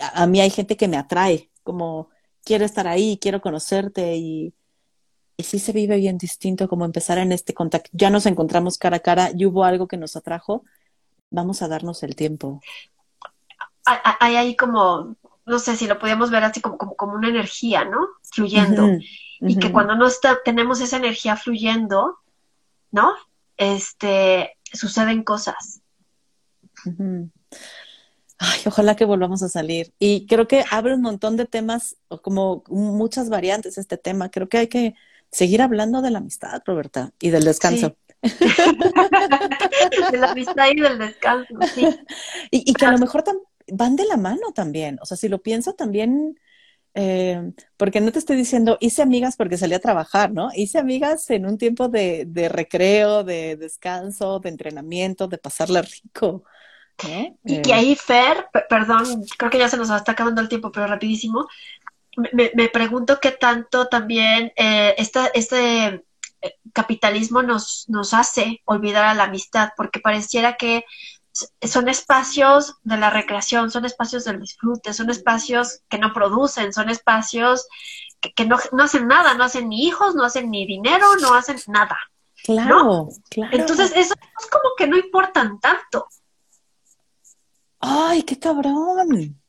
a, 0.00 0.26
mí 0.26 0.40
hay 0.40 0.50
gente 0.50 0.76
que 0.76 0.88
me 0.88 0.96
atrae, 0.96 1.50
como 1.62 2.10
quiero 2.44 2.64
estar 2.64 2.86
ahí, 2.86 3.18
quiero 3.20 3.40
conocerte 3.40 4.16
y, 4.16 4.54
y 5.36 5.42
sí 5.42 5.58
se 5.58 5.72
vive 5.72 5.96
bien 5.96 6.18
distinto 6.18 6.68
como 6.68 6.84
empezar 6.84 7.18
en 7.18 7.32
este 7.32 7.54
contacto. 7.54 7.90
Ya 7.92 8.10
nos 8.10 8.26
encontramos 8.26 8.78
cara 8.78 8.98
a 8.98 9.00
cara 9.00 9.30
y 9.34 9.46
hubo 9.46 9.64
algo 9.64 9.88
que 9.88 9.96
nos 9.96 10.16
atrajo, 10.16 10.64
vamos 11.30 11.62
a 11.62 11.68
darnos 11.68 12.02
el 12.02 12.14
tiempo. 12.14 12.60
Hay 13.84 14.34
ahí 14.36 14.56
como, 14.56 15.16
no 15.44 15.58
sé 15.58 15.76
si 15.76 15.86
lo 15.86 15.98
podemos 15.98 16.30
ver 16.30 16.42
así 16.42 16.60
como, 16.60 16.76
como, 16.76 16.96
como 16.96 17.14
una 17.14 17.28
energía, 17.28 17.84
¿no? 17.84 18.00
Fluyendo. 18.32 18.98
Y 19.40 19.58
que 19.58 19.70
cuando 19.70 19.94
no 19.94 20.06
está, 20.06 20.38
tenemos 20.44 20.80
esa 20.80 20.96
energía 20.96 21.36
fluyendo, 21.36 22.18
¿no? 22.90 23.14
Este, 23.56 24.56
suceden 24.72 25.22
cosas. 25.22 25.80
Ay, 28.38 28.60
ojalá 28.66 28.96
que 28.96 29.04
volvamos 29.04 29.42
a 29.42 29.48
salir. 29.48 29.92
Y 29.98 30.26
creo 30.26 30.46
que 30.46 30.64
abre 30.70 30.94
un 30.94 31.02
montón 31.02 31.36
de 31.36 31.46
temas, 31.46 31.96
o 32.08 32.20
como 32.20 32.64
muchas 32.68 33.28
variantes 33.28 33.78
este 33.78 33.96
tema. 33.96 34.30
Creo 34.30 34.48
que 34.48 34.58
hay 34.58 34.68
que 34.68 34.94
seguir 35.30 35.62
hablando 35.62 36.02
de 36.02 36.10
la 36.10 36.18
amistad, 36.18 36.62
Roberta, 36.66 37.12
y 37.20 37.30
del 37.30 37.44
descanso. 37.44 37.96
de 38.22 40.18
la 40.18 40.30
amistad 40.30 40.68
y 40.72 40.80
del 40.80 40.98
descanso, 40.98 41.54
sí. 41.74 41.86
Y, 42.50 42.70
y 42.70 42.74
que 42.74 42.86
a 42.86 42.92
lo 42.92 42.98
mejor 42.98 43.24
van 43.72 43.96
de 43.96 44.04
la 44.04 44.16
mano 44.16 44.52
también. 44.54 44.98
O 45.00 45.06
sea, 45.06 45.16
si 45.16 45.28
lo 45.28 45.42
pienso 45.42 45.72
también, 45.72 46.38
eh, 46.98 47.52
porque 47.76 48.00
no 48.00 48.10
te 48.10 48.18
estoy 48.18 48.38
diciendo, 48.38 48.78
hice 48.80 49.02
amigas 49.02 49.36
porque 49.36 49.58
salí 49.58 49.74
a 49.74 49.80
trabajar, 49.80 50.32
¿no? 50.32 50.48
Hice 50.54 50.78
amigas 50.78 51.28
en 51.28 51.44
un 51.44 51.58
tiempo 51.58 51.88
de, 51.88 52.24
de 52.26 52.48
recreo, 52.48 53.22
de 53.22 53.56
descanso, 53.56 54.40
de 54.40 54.48
entrenamiento, 54.48 55.28
de 55.28 55.36
pasarla 55.36 55.82
rico. 55.82 56.44
Y, 57.44 57.60
que 57.60 57.70
eh, 57.70 57.74
ahí, 57.74 57.96
Fer, 57.96 58.46
perdón, 58.70 59.26
creo 59.36 59.50
que 59.50 59.58
ya 59.58 59.68
se 59.68 59.76
nos 59.76 59.90
está 59.90 60.12
acabando 60.12 60.40
el 60.40 60.48
tiempo, 60.48 60.72
pero 60.72 60.86
rapidísimo, 60.86 61.46
me, 62.32 62.50
me 62.54 62.68
pregunto 62.70 63.18
qué 63.20 63.32
tanto 63.32 63.88
también 63.88 64.54
eh, 64.56 64.94
esta, 64.96 65.26
este 65.34 66.02
eh, 66.40 66.54
capitalismo 66.72 67.42
nos, 67.42 67.84
nos 67.88 68.14
hace 68.14 68.62
olvidar 68.64 69.04
a 69.04 69.14
la 69.14 69.24
amistad, 69.24 69.72
porque 69.76 70.00
pareciera 70.00 70.56
que 70.56 70.86
son 71.62 71.88
espacios 71.88 72.76
de 72.82 72.96
la 72.96 73.10
recreación, 73.10 73.70
son 73.70 73.84
espacios 73.84 74.24
del 74.24 74.40
disfrute, 74.40 74.92
son 74.92 75.10
espacios 75.10 75.82
que 75.88 75.98
no 75.98 76.12
producen, 76.12 76.72
son 76.72 76.88
espacios 76.90 77.66
que, 78.34 78.44
no, 78.44 78.56
hacen 78.82 79.06
nada, 79.06 79.34
no 79.34 79.44
hacen 79.44 79.68
ni 79.68 79.86
hijos, 79.86 80.14
no 80.14 80.24
hacen 80.24 80.50
ni 80.50 80.66
dinero, 80.66 81.06
no 81.20 81.34
hacen 81.34 81.56
nada. 81.68 81.96
Claro, 82.44 83.08
claro. 83.28 83.56
Entonces, 83.56 83.92
eso 83.94 84.14
es 84.14 84.46
como 84.50 84.70
que 84.76 84.86
no 84.86 84.96
importan 84.96 85.58
tanto. 85.60 86.06
¡Ay, 87.80 88.22
qué 88.22 88.38
cabrón! 88.38 89.40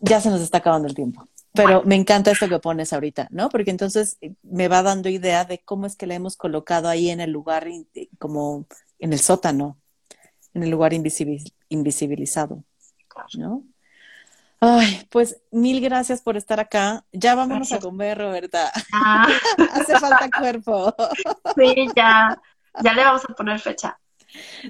Ya 0.00 0.20
se 0.20 0.30
nos 0.30 0.40
está 0.40 0.58
acabando 0.58 0.88
el 0.88 0.94
tiempo. 0.94 1.26
Pero 1.52 1.82
me 1.84 1.96
encanta 1.96 2.30
esto 2.30 2.48
que 2.48 2.60
pones 2.60 2.92
ahorita, 2.92 3.26
¿no? 3.30 3.48
Porque 3.48 3.70
entonces 3.70 4.16
eh, 4.20 4.34
me 4.42 4.68
va 4.68 4.82
dando 4.82 5.08
idea 5.08 5.44
de 5.44 5.58
cómo 5.58 5.86
es 5.86 5.96
que 5.96 6.06
la 6.06 6.14
hemos 6.14 6.36
colocado 6.36 6.88
ahí 6.88 7.10
en 7.10 7.20
el 7.20 7.32
lugar, 7.32 7.66
como 8.18 8.66
en 9.00 9.12
el 9.12 9.18
sótano, 9.18 9.79
en 10.54 10.62
el 10.62 10.70
lugar 10.70 10.92
invisibilizado, 10.92 12.64
¿no? 13.38 13.64
Ay, 14.62 15.06
pues 15.10 15.40
mil 15.50 15.80
gracias 15.80 16.20
por 16.20 16.36
estar 16.36 16.60
acá. 16.60 17.04
Ya 17.12 17.34
vámonos 17.34 17.72
a 17.72 17.80
comer, 17.80 18.18
Roberta. 18.18 18.70
Ah. 18.92 19.26
Hace 19.72 19.98
falta 19.98 20.28
cuerpo. 20.38 20.94
sí, 21.56 21.88
ya, 21.96 22.38
ya 22.82 22.92
le 22.92 23.04
vamos 23.04 23.22
a 23.26 23.32
poner 23.32 23.58
fecha. 23.58 23.98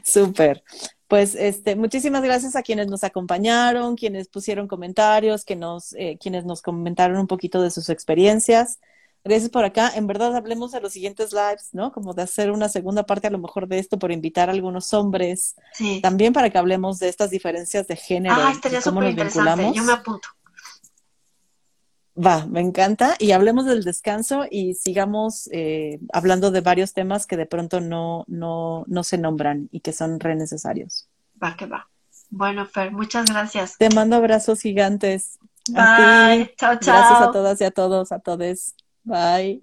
Súper. 0.04 0.62
Pues 1.08 1.34
este, 1.34 1.74
muchísimas 1.74 2.22
gracias 2.22 2.54
a 2.54 2.62
quienes 2.62 2.86
nos 2.86 3.02
acompañaron, 3.02 3.96
quienes 3.96 4.28
pusieron 4.28 4.68
comentarios, 4.68 5.44
que 5.44 5.56
nos, 5.56 5.92
eh, 5.94 6.16
quienes 6.20 6.44
nos 6.44 6.62
comentaron 6.62 7.18
un 7.18 7.26
poquito 7.26 7.60
de 7.60 7.72
sus 7.72 7.88
experiencias. 7.88 8.78
Gracias 9.22 9.50
por 9.50 9.64
acá. 9.64 9.92
En 9.94 10.06
verdad, 10.06 10.34
hablemos 10.34 10.72
de 10.72 10.80
los 10.80 10.92
siguientes 10.92 11.32
lives, 11.32 11.70
¿no? 11.72 11.92
Como 11.92 12.14
de 12.14 12.22
hacer 12.22 12.50
una 12.50 12.68
segunda 12.68 13.04
parte 13.04 13.26
a 13.26 13.30
lo 13.30 13.38
mejor 13.38 13.68
de 13.68 13.78
esto 13.78 13.98
por 13.98 14.12
invitar 14.12 14.48
a 14.48 14.52
algunos 14.52 14.94
hombres. 14.94 15.56
Sí. 15.74 16.00
También 16.00 16.32
para 16.32 16.48
que 16.48 16.58
hablemos 16.58 16.98
de 16.98 17.08
estas 17.08 17.30
diferencias 17.30 17.86
de 17.86 17.96
género. 17.96 18.36
Ah, 18.38 18.52
estaría 18.52 18.80
súper 18.80 19.10
interesante. 19.10 19.72
Yo 19.74 19.84
me 19.84 19.92
apunto. 19.92 20.28
Va, 22.16 22.46
me 22.46 22.60
encanta. 22.60 23.14
Y 23.18 23.32
hablemos 23.32 23.66
del 23.66 23.84
descanso 23.84 24.44
y 24.50 24.74
sigamos 24.74 25.48
eh, 25.52 26.00
hablando 26.12 26.50
de 26.50 26.60
varios 26.62 26.94
temas 26.94 27.26
que 27.26 27.36
de 27.36 27.46
pronto 27.46 27.80
no, 27.80 28.24
no, 28.26 28.84
no 28.86 29.04
se 29.04 29.18
nombran 29.18 29.68
y 29.70 29.80
que 29.80 29.92
son 29.92 30.18
re 30.18 30.34
necesarios. 30.34 31.08
Va, 31.42 31.56
que 31.56 31.66
va. 31.66 31.88
Bueno, 32.30 32.64
Fer, 32.64 32.92
muchas 32.92 33.26
gracias. 33.26 33.76
Te 33.76 33.90
mando 33.90 34.16
abrazos 34.16 34.60
gigantes. 34.60 35.38
Bye. 35.68 36.54
Chao, 36.56 36.78
chao. 36.78 36.94
Gracias 36.94 37.20
a 37.20 37.30
todas 37.32 37.60
y 37.60 37.64
a 37.64 37.70
todos, 37.70 38.12
a 38.12 38.18
todos. 38.18 38.74
Bye. 39.04 39.60